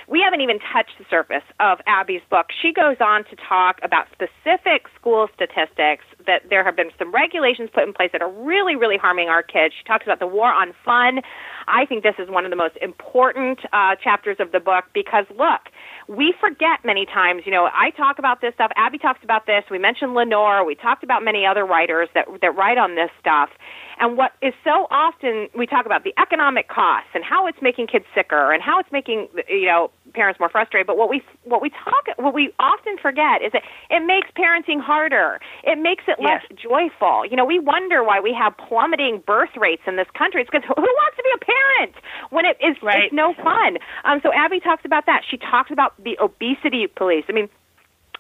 we 0.10 0.22
haven't 0.26 0.42
even 0.42 0.58
touched 0.74 0.98
the 0.98 1.06
surface 1.08 1.46
of 1.60 1.78
Abby's 1.86 2.26
book. 2.30 2.48
She 2.50 2.74
goes 2.74 2.98
on 3.00 3.24
to 3.26 3.36
talk 3.38 3.78
about 3.84 4.08
specific 4.12 4.90
school 4.98 5.28
statistics 5.36 6.04
that 6.26 6.50
there 6.50 6.64
have 6.66 6.76
been 6.76 6.90
some 6.98 7.14
regulations 7.14 7.70
put 7.72 7.84
in 7.84 7.94
place 7.94 8.10
that 8.12 8.22
are 8.22 8.32
really, 8.32 8.76
really 8.76 8.98
harming 8.98 9.30
our 9.30 9.44
kids. 9.44 9.76
She 9.78 9.84
talks 9.86 10.06
about 10.06 10.20
the 10.20 10.28
war 10.28 10.52
on 10.52 10.74
fun. 10.84 11.22
I 11.68 11.86
think 11.86 12.02
this 12.02 12.16
is 12.18 12.28
one 12.28 12.44
of 12.44 12.50
the 12.50 12.58
most 12.58 12.76
important 12.82 13.60
uh, 13.72 13.96
chapters 14.04 14.38
of 14.40 14.52
the 14.52 14.60
book 14.60 14.86
because, 14.94 15.26
look, 15.38 15.70
we 16.08 16.34
forget 16.42 16.82
many 16.84 17.06
times. 17.06 17.44
You 17.46 17.52
know, 17.52 17.70
I 17.72 17.92
talk 17.92 18.18
about 18.18 18.42
this 18.42 18.56
stuff. 18.56 18.72
Abby 18.76 18.98
talks 18.98 19.20
about 19.24 19.46
this. 19.46 19.64
We 19.70 19.78
mentioned 19.78 20.16
Lenore. 20.16 20.66
We 20.66 20.74
talked 20.74 21.04
about 21.04 21.24
many 21.24 21.46
other 21.46 21.66
writers 21.66 22.10
that 22.16 22.26
that 22.42 22.56
write 22.56 22.80
on 22.80 22.96
this 22.96 23.12
stuff. 23.20 23.50
And 24.00 24.18
what 24.18 24.32
is 24.42 24.54
so 24.64 24.88
often 24.92 25.50
we 25.56 25.68
talk 25.68 25.86
about 25.86 26.04
the 26.04 26.14
economic 26.18 26.68
costs 26.70 27.10
and 27.14 27.24
how 27.24 27.48
it's 27.48 27.62
making 27.62 27.88
kids 27.88 28.06
sicker 28.16 28.52
and 28.54 28.64
how 28.64 28.80
it's 28.80 28.92
making 28.92 29.28
you 29.50 29.66
know 29.66 29.92
parents 30.14 30.40
more 30.40 30.50
frustrated. 30.50 30.88
But 30.88 30.98
what 30.98 31.10
we 31.10 31.22
what 31.44 31.62
we 31.62 31.70
talk 31.70 32.08
what 32.18 32.34
we 32.34 32.54
often 32.60 32.98
forget 32.98 33.42
is 33.42 33.52
that 33.52 33.64
it 33.90 34.00
makes 34.06 34.30
parenting 34.38 34.80
harder. 34.82 35.40
It 35.64 35.78
makes 35.78 36.06
it 36.08 36.20
less 36.22 36.42
Yes. 36.50 36.60
joyful. 36.62 37.26
You 37.26 37.36
know, 37.36 37.46
we 37.46 37.60
wonder 37.60 38.04
why 38.04 38.20
we 38.20 38.34
have 38.34 38.56
plummeting 38.58 39.24
birth 39.26 39.58
rates 39.58 39.84
in 39.86 39.96
this 39.98 40.08
country. 40.18 40.42
It's 40.42 40.50
because 40.50 40.66
who 40.68 40.82
wants 40.82 41.18
to 41.18 41.24
be 41.24 41.32
a 41.36 41.46
parent 41.46 41.96
when 42.30 42.46
it 42.46 42.58
is 42.62 42.82
Right. 42.82 43.06
it's 43.06 43.14
no 43.14 43.34
fun. 43.34 43.78
Um, 44.06 44.22
so 44.24 44.32
Abby 44.32 44.60
talks 44.60 44.86
about 44.86 45.06
that. 45.08 45.24
She 45.30 45.38
talks 45.38 45.72
about 45.72 46.02
the 46.02 46.18
obesity 46.22 46.88
police. 46.88 47.26
I 47.28 47.34
mean 47.34 47.50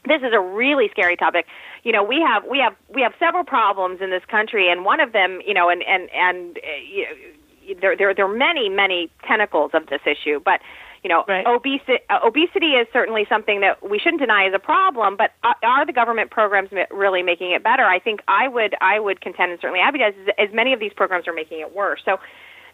this 0.05 0.21
is 0.21 0.33
a 0.33 0.39
really 0.39 0.89
scary 0.91 1.15
topic. 1.15 1.45
You 1.83 1.91
know, 1.91 2.03
we 2.03 2.21
have 2.21 2.43
we 2.49 2.59
have 2.59 2.75
we 2.93 3.01
have 3.01 3.13
several 3.19 3.43
problems 3.43 4.01
in 4.01 4.09
this 4.09 4.23
country, 4.25 4.71
and 4.71 4.85
one 4.85 4.99
of 4.99 5.11
them, 5.13 5.41
you 5.45 5.53
know, 5.53 5.69
and 5.69 5.83
and 5.83 6.09
and 6.13 6.57
uh, 6.57 6.61
you 6.83 7.05
know, 7.05 7.79
there 7.81 7.95
there 7.97 8.13
there 8.13 8.25
are 8.25 8.33
many 8.35 8.69
many 8.69 9.09
tentacles 9.27 9.71
of 9.73 9.87
this 9.87 10.01
issue, 10.05 10.39
but. 10.43 10.61
You 11.01 11.07
know, 11.07 11.23
Right. 11.29 11.47
obesity, 11.47 11.99
uh, 12.09 12.19
obesity 12.25 12.73
is 12.73 12.85
certainly 12.91 13.25
something 13.29 13.61
that 13.61 13.89
we 13.89 13.99
shouldn't 13.99 14.19
deny 14.19 14.45
as 14.47 14.53
a 14.53 14.59
problem. 14.59 15.15
But 15.15 15.31
are, 15.45 15.55
are 15.63 15.85
the 15.85 15.93
government 15.93 16.29
programs 16.29 16.71
really 16.91 17.23
making 17.23 17.51
it 17.51 17.63
better? 17.63 17.83
I 17.85 17.99
think 17.99 18.19
I 18.27 18.49
would 18.49 18.75
I 18.81 18.99
would 18.99 19.21
contend, 19.21 19.53
and 19.53 19.61
certainly 19.61 19.79
Abby 19.79 19.99
does, 19.99 20.13
is, 20.15 20.27
is 20.37 20.53
many 20.53 20.73
of 20.73 20.81
these 20.81 20.91
programs 20.91 21.25
are 21.25 21.31
making 21.33 21.61
it 21.61 21.73
worse. 21.73 22.01
So, 22.03 22.19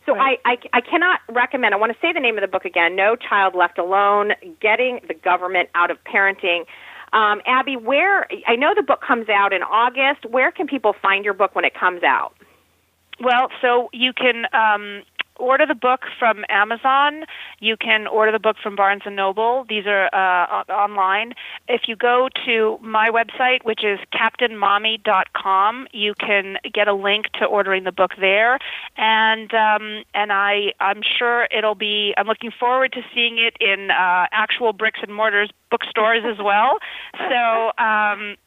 so 0.07 0.15
Right. 0.15 0.39
I, 0.43 0.53
I 0.53 0.57
I 0.79 0.81
cannot 0.81 1.19
recommend. 1.29 1.75
I 1.75 1.77
want 1.77 1.91
to 1.93 1.99
say 2.01 2.13
the 2.13 2.19
name 2.19 2.35
of 2.35 2.41
the 2.41 2.47
book 2.47 2.65
again: 2.65 2.95
No 2.95 3.15
Child 3.15 3.53
Left 3.53 3.77
Alone: 3.77 4.31
Getting 4.59 5.01
the 5.07 5.13
Government 5.13 5.69
Out 5.75 5.91
of 5.91 6.03
Parenting. 6.03 6.65
Um, 7.15 7.41
Abby, 7.45 7.77
where 7.77 8.27
I 8.45 8.57
know 8.57 8.73
the 8.75 8.83
book 8.83 8.99
comes 9.01 9.29
out 9.29 9.53
in 9.53 9.63
August. 9.63 10.25
Where 10.29 10.51
can 10.51 10.67
people 10.67 10.93
find 11.01 11.23
your 11.23 11.33
book 11.33 11.55
when 11.55 11.63
it 11.63 11.73
comes 11.73 12.03
out? 12.03 12.33
Well, 13.21 13.47
so 13.61 13.89
you 13.93 14.11
can 14.11 14.45
um, 14.51 15.03
order 15.37 15.65
the 15.65 15.75
book 15.75 16.01
from 16.17 16.45
Amazon. 16.49 17.25
You 17.59 17.77
can 17.77 18.07
order 18.07 18.31
the 18.31 18.39
book 18.39 18.57
from 18.61 18.75
Barnes 18.75 19.03
and 19.05 19.15
Noble. 19.15 19.65
These 19.67 19.85
are 19.85 20.05
uh, 20.13 20.63
online. 20.71 21.33
If 21.67 21.87
you 21.87 21.95
go 21.95 22.29
to 22.45 22.77
my 22.81 23.09
website, 23.09 23.63
which 23.63 23.83
is 23.83 23.99
captainmommy.com, 24.13 25.87
you 25.91 26.13
can 26.15 26.57
get 26.73 26.87
a 26.87 26.93
link 26.93 27.25
to 27.39 27.45
ordering 27.45 27.83
the 27.83 27.91
book 27.91 28.11
there. 28.19 28.59
And 28.97 29.53
um, 29.53 30.03
and 30.13 30.31
I 30.31 30.73
I'm 30.79 31.01
sure 31.01 31.47
it'll 31.55 31.75
be. 31.75 32.13
I'm 32.17 32.27
looking 32.27 32.51
forward 32.51 32.93
to 32.93 33.01
seeing 33.13 33.37
it 33.37 33.57
in 33.59 33.91
uh, 33.91 34.27
actual 34.31 34.73
bricks 34.73 34.99
and 35.01 35.13
mortars 35.13 35.49
bookstores 35.69 36.23
as 36.25 36.37
well. 36.43 36.77
So. 37.17 37.71
Um, 37.83 38.37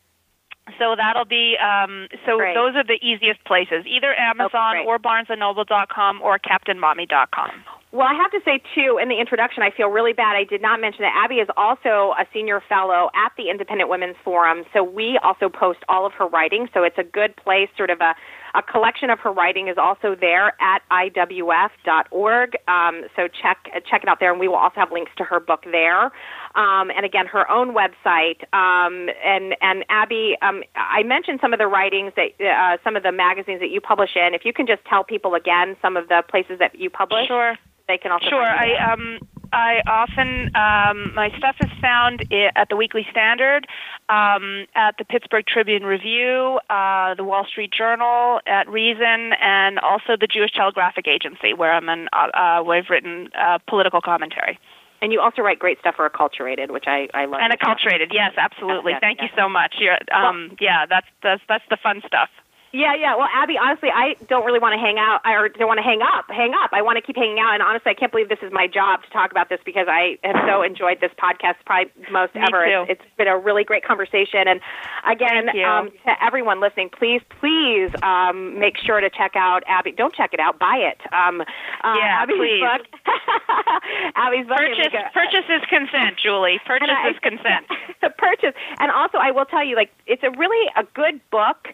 so 0.78 0.94
that'll 0.96 1.24
be 1.24 1.56
um, 1.56 2.08
so 2.26 2.36
Great. 2.36 2.54
those 2.54 2.74
are 2.76 2.84
the 2.84 2.98
easiest 3.02 3.44
places, 3.44 3.84
either 3.86 4.14
Amazon 4.14 4.86
or 4.86 4.98
BarnesandNoble.com 4.98 6.22
or 6.22 6.38
CaptainMommy.com. 6.38 7.50
Well, 7.90 8.06
I 8.06 8.12
have 8.14 8.30
to 8.32 8.40
say 8.44 8.60
too, 8.74 8.98
in 9.00 9.08
the 9.08 9.18
introduction, 9.18 9.62
I 9.62 9.70
feel 9.70 9.88
really 9.88 10.12
bad. 10.12 10.36
I 10.36 10.44
did 10.44 10.60
not 10.60 10.78
mention 10.78 11.02
that 11.02 11.14
Abby 11.16 11.36
is 11.36 11.48
also 11.56 12.12
a 12.20 12.26
senior 12.34 12.62
fellow 12.68 13.08
at 13.14 13.32
the 13.38 13.48
Independent 13.48 13.88
Women's 13.88 14.16
Forum. 14.22 14.64
So 14.74 14.84
we 14.84 15.18
also 15.24 15.48
post 15.48 15.78
all 15.88 16.04
of 16.04 16.12
her 16.12 16.26
writing. 16.26 16.68
So 16.74 16.82
it's 16.82 16.98
a 16.98 17.02
good 17.02 17.34
place, 17.36 17.70
sort 17.78 17.88
of 17.88 18.02
a, 18.02 18.14
a 18.54 18.62
collection 18.62 19.08
of 19.08 19.20
her 19.20 19.32
writing 19.32 19.68
is 19.68 19.78
also 19.78 20.14
there 20.14 20.52
at 20.60 20.82
iwf.org. 20.92 22.56
Um, 22.68 23.04
so 23.16 23.26
check 23.28 23.56
check 23.88 24.02
it 24.02 24.08
out 24.08 24.20
there, 24.20 24.32
and 24.32 24.40
we 24.40 24.48
will 24.48 24.56
also 24.56 24.80
have 24.80 24.92
links 24.92 25.12
to 25.16 25.24
her 25.24 25.40
book 25.40 25.64
there. 25.64 26.12
Um, 26.58 26.90
and 26.90 27.06
again, 27.06 27.26
her 27.26 27.48
own 27.48 27.72
website. 27.72 28.42
Um, 28.52 29.08
and 29.24 29.54
and 29.60 29.84
Abby, 29.88 30.36
um, 30.42 30.64
I 30.74 31.04
mentioned 31.04 31.38
some 31.40 31.52
of 31.52 31.60
the 31.60 31.68
writings 31.68 32.12
that 32.16 32.28
uh, 32.44 32.78
some 32.82 32.96
of 32.96 33.04
the 33.04 33.12
magazines 33.12 33.60
that 33.60 33.70
you 33.70 33.80
publish 33.80 34.16
in. 34.16 34.34
If 34.34 34.44
you 34.44 34.52
can 34.52 34.66
just 34.66 34.84
tell 34.84 35.04
people 35.04 35.34
again 35.34 35.76
some 35.80 35.96
of 35.96 36.08
the 36.08 36.22
places 36.28 36.58
that 36.58 36.74
you 36.74 36.90
publish, 36.90 37.28
Sure. 37.28 37.56
they 37.86 37.96
can 37.96 38.10
also 38.10 38.28
Sure. 38.28 38.42
find 38.44 38.70
you 38.70 38.76
there. 38.76 38.88
I 38.88 38.92
um 38.92 39.18
I 39.52 39.80
often 39.86 40.50
um, 40.54 41.14
my 41.14 41.30
stuff 41.38 41.56
is 41.60 41.70
found 41.80 42.26
at 42.54 42.68
the 42.68 42.76
Weekly 42.76 43.06
Standard, 43.10 43.66
um, 44.08 44.66
at 44.74 44.98
the 44.98 45.04
Pittsburgh 45.04 45.46
Tribune 45.46 45.84
Review, 45.84 46.60
uh, 46.68 47.14
the 47.14 47.24
Wall 47.24 47.46
Street 47.46 47.72
Journal, 47.72 48.40
at 48.46 48.68
Reason, 48.68 49.32
and 49.40 49.78
also 49.78 50.16
the 50.20 50.26
Jewish 50.26 50.52
Telegraphic 50.52 51.08
Agency, 51.08 51.54
where 51.54 51.72
I'm 51.72 51.88
an 51.88 52.08
uh, 52.12 52.28
uh, 52.34 52.62
where 52.62 52.78
I've 52.78 52.90
written 52.90 53.30
uh, 53.38 53.58
political 53.66 54.00
commentary 54.00 54.58
And 55.00 55.12
you 55.12 55.20
also 55.20 55.42
write 55.42 55.58
great 55.58 55.78
stuff 55.78 55.94
for 55.96 56.08
Acculturated, 56.08 56.70
which 56.70 56.84
I, 56.86 57.08
I 57.14 57.26
love. 57.26 57.40
and 57.42 57.52
acculturated. 57.52 58.08
Yes, 58.12 58.32
absolutely. 58.36 58.92
Yes, 58.92 59.00
Thank 59.00 59.20
yes. 59.20 59.30
you 59.30 59.42
so 59.42 59.48
much. 59.48 59.76
You're, 59.78 59.98
um, 60.12 60.56
yeah, 60.60 60.86
that's 60.86 61.06
that's 61.22 61.42
that's 61.48 61.64
the 61.70 61.76
fun 61.80 62.02
stuff. 62.06 62.30
Yeah, 62.72 62.94
yeah. 62.94 63.16
Well, 63.16 63.28
Abby, 63.32 63.56
honestly, 63.56 63.88
I 63.88 64.14
don't 64.28 64.44
really 64.44 64.58
want 64.60 64.74
to 64.74 64.78
hang 64.78 64.98
out 64.98 65.20
or 65.24 65.48
don't 65.48 65.68
want 65.68 65.78
to 65.78 65.82
hang 65.82 66.02
up, 66.02 66.26
hang 66.28 66.52
up. 66.52 66.70
I 66.72 66.82
want 66.82 66.96
to 66.96 67.02
keep 67.02 67.16
hanging 67.16 67.38
out. 67.40 67.54
And 67.54 67.62
honestly, 67.62 67.90
I 67.90 67.94
can't 67.94 68.12
believe 68.12 68.28
this 68.28 68.42
is 68.42 68.52
my 68.52 68.66
job 68.66 69.02
to 69.04 69.10
talk 69.10 69.30
about 69.30 69.48
this 69.48 69.58
because 69.64 69.86
I 69.88 70.18
have 70.22 70.36
so 70.46 70.60
enjoyed 70.62 71.00
this 71.00 71.12
podcast, 71.16 71.56
probably 71.64 71.88
most 72.12 72.34
Me 72.34 72.42
ever. 72.44 72.64
too. 72.68 72.92
It's, 72.92 73.00
it's 73.00 73.16
been 73.16 73.26
a 73.28 73.38
really 73.38 73.64
great 73.64 73.84
conversation. 73.84 74.44
And 74.46 74.60
again, 75.08 75.48
um, 75.64 75.88
to 76.04 76.12
everyone 76.22 76.60
listening, 76.60 76.90
please, 76.92 77.22
please 77.40 77.88
um, 78.02 78.58
make 78.60 78.76
sure 78.76 79.00
to 79.00 79.08
check 79.08 79.32
out 79.34 79.64
Abby. 79.66 79.92
Don't 79.92 80.12
check 80.14 80.34
it 80.34 80.40
out, 80.40 80.58
buy 80.58 80.76
it. 80.76 81.00
Um, 81.12 81.40
uh, 81.40 81.96
Yeah, 81.96 82.20
Abby's 82.20 82.36
please. 82.36 82.60
book. 82.60 82.84
Abby's 84.14 84.46
book. 84.46 84.58
Purchase 84.58 84.92
purchase 85.14 85.48
is 85.48 85.62
consent, 85.68 86.20
Julie. 86.22 86.60
Purchase 86.66 86.88
I- 86.92 87.10
is 87.10 87.16
consent. 87.22 87.64
purchase. 88.18 88.52
And 88.78 88.90
also, 88.92 89.18
I 89.18 89.30
will 89.30 89.44
tell 89.46 89.64
you, 89.64 89.76
like, 89.76 89.90
it's 90.06 90.22
a 90.22 90.30
really 90.36 90.68
a 90.76 90.84
good 90.94 91.20
book 91.30 91.68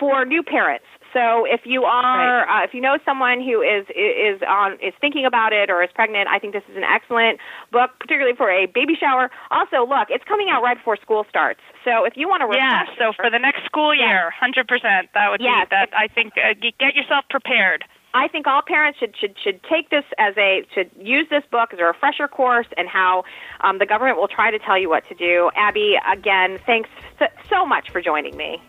for 0.00 0.24
new 0.24 0.42
parents. 0.42 0.86
So 1.12 1.44
if 1.44 1.62
you 1.64 1.82
are, 1.84 2.48
uh, 2.48 2.62
if 2.64 2.72
you 2.72 2.80
know 2.80 2.96
someone 3.04 3.40
who 3.42 3.60
is 3.60 3.84
is 3.96 4.40
on 4.46 4.74
is 4.74 4.94
thinking 5.00 5.26
about 5.26 5.52
it 5.52 5.68
or 5.68 5.82
is 5.82 5.90
pregnant, 5.92 6.28
I 6.28 6.38
think 6.38 6.52
this 6.54 6.62
is 6.70 6.76
an 6.76 6.84
excellent 6.84 7.40
book, 7.72 7.90
particularly 7.98 8.36
for 8.36 8.48
a 8.48 8.66
baby 8.66 8.94
shower. 8.94 9.28
Also, 9.50 9.84
look, 9.84 10.06
it's 10.08 10.24
coming 10.24 10.48
out 10.50 10.62
right 10.62 10.76
before 10.78 10.96
school 10.96 11.26
starts. 11.28 11.60
So 11.84 12.04
if 12.04 12.16
you 12.16 12.28
want 12.28 12.42
to, 12.42 12.56
Yeah, 12.56 12.84
so 12.96 13.12
for 13.12 13.28
the 13.28 13.40
next 13.40 13.64
school 13.64 13.92
year, 13.94 14.30
hundred 14.30 14.68
percent. 14.68 15.08
That 15.14 15.30
would 15.30 15.40
Yes. 15.40 15.66
be 15.66 15.70
that. 15.70 15.90
I 15.96 16.06
think 16.06 16.34
uh, 16.38 16.54
get 16.78 16.94
yourself 16.94 17.24
prepared. 17.28 17.84
I 18.14 18.26
think 18.28 18.46
all 18.46 18.62
parents 18.62 18.98
should 18.98 19.14
should 19.20 19.36
should 19.42 19.60
take 19.64 19.90
this 19.90 20.04
as 20.18 20.34
a 20.38 20.64
should 20.74 20.90
use 20.96 21.26
this 21.28 21.44
book 21.50 21.72
as 21.72 21.78
a 21.80 21.84
refresher 21.84 22.28
course 22.28 22.66
and 22.76 22.88
how 22.88 23.24
um, 23.62 23.78
the 23.78 23.86
government 23.86 24.16
will 24.16 24.28
try 24.28 24.50
to 24.50 24.58
tell 24.58 24.78
you 24.78 24.88
what 24.88 25.06
to 25.08 25.14
do. 25.14 25.50
Abby, 25.56 25.96
again, 26.10 26.58
thanks 26.66 26.88
so, 27.18 27.26
so 27.48 27.66
much 27.66 27.90
for 27.90 28.00
joining 28.00 28.36
me. 28.36 28.60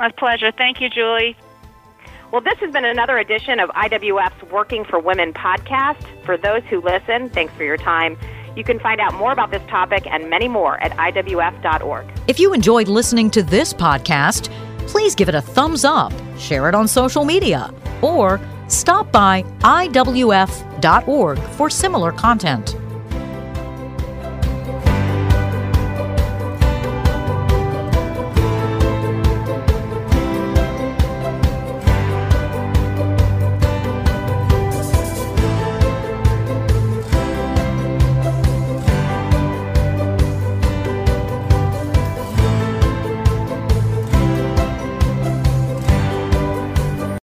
A 0.00 0.12
pleasure. 0.12 0.52
Thank 0.52 0.80
you, 0.80 0.88
Julie. 0.88 1.36
Well, 2.30 2.40
this 2.40 2.58
has 2.58 2.70
been 2.72 2.84
another 2.84 3.18
edition 3.18 3.58
of 3.58 3.70
IWF's 3.70 4.50
Working 4.50 4.84
for 4.84 4.98
Women 4.98 5.32
podcast. 5.32 6.04
For 6.24 6.36
those 6.36 6.62
who 6.64 6.80
listen, 6.80 7.30
thanks 7.30 7.52
for 7.54 7.64
your 7.64 7.78
time. 7.78 8.18
You 8.54 8.64
can 8.64 8.78
find 8.78 9.00
out 9.00 9.14
more 9.14 9.32
about 9.32 9.50
this 9.50 9.62
topic 9.68 10.06
and 10.06 10.28
many 10.28 10.46
more 10.46 10.80
at 10.82 10.92
IWF.org. 10.92 12.06
If 12.26 12.38
you 12.38 12.52
enjoyed 12.52 12.88
listening 12.88 13.30
to 13.30 13.42
this 13.42 13.72
podcast, 13.72 14.50
please 14.86 15.14
give 15.14 15.28
it 15.28 15.34
a 15.34 15.40
thumbs 15.40 15.84
up, 15.84 16.12
share 16.38 16.68
it 16.68 16.74
on 16.74 16.86
social 16.86 17.24
media, 17.24 17.72
or 18.02 18.40
stop 18.68 19.10
by 19.10 19.42
IWF.org 19.60 21.38
for 21.38 21.70
similar 21.70 22.12
content. 22.12 22.76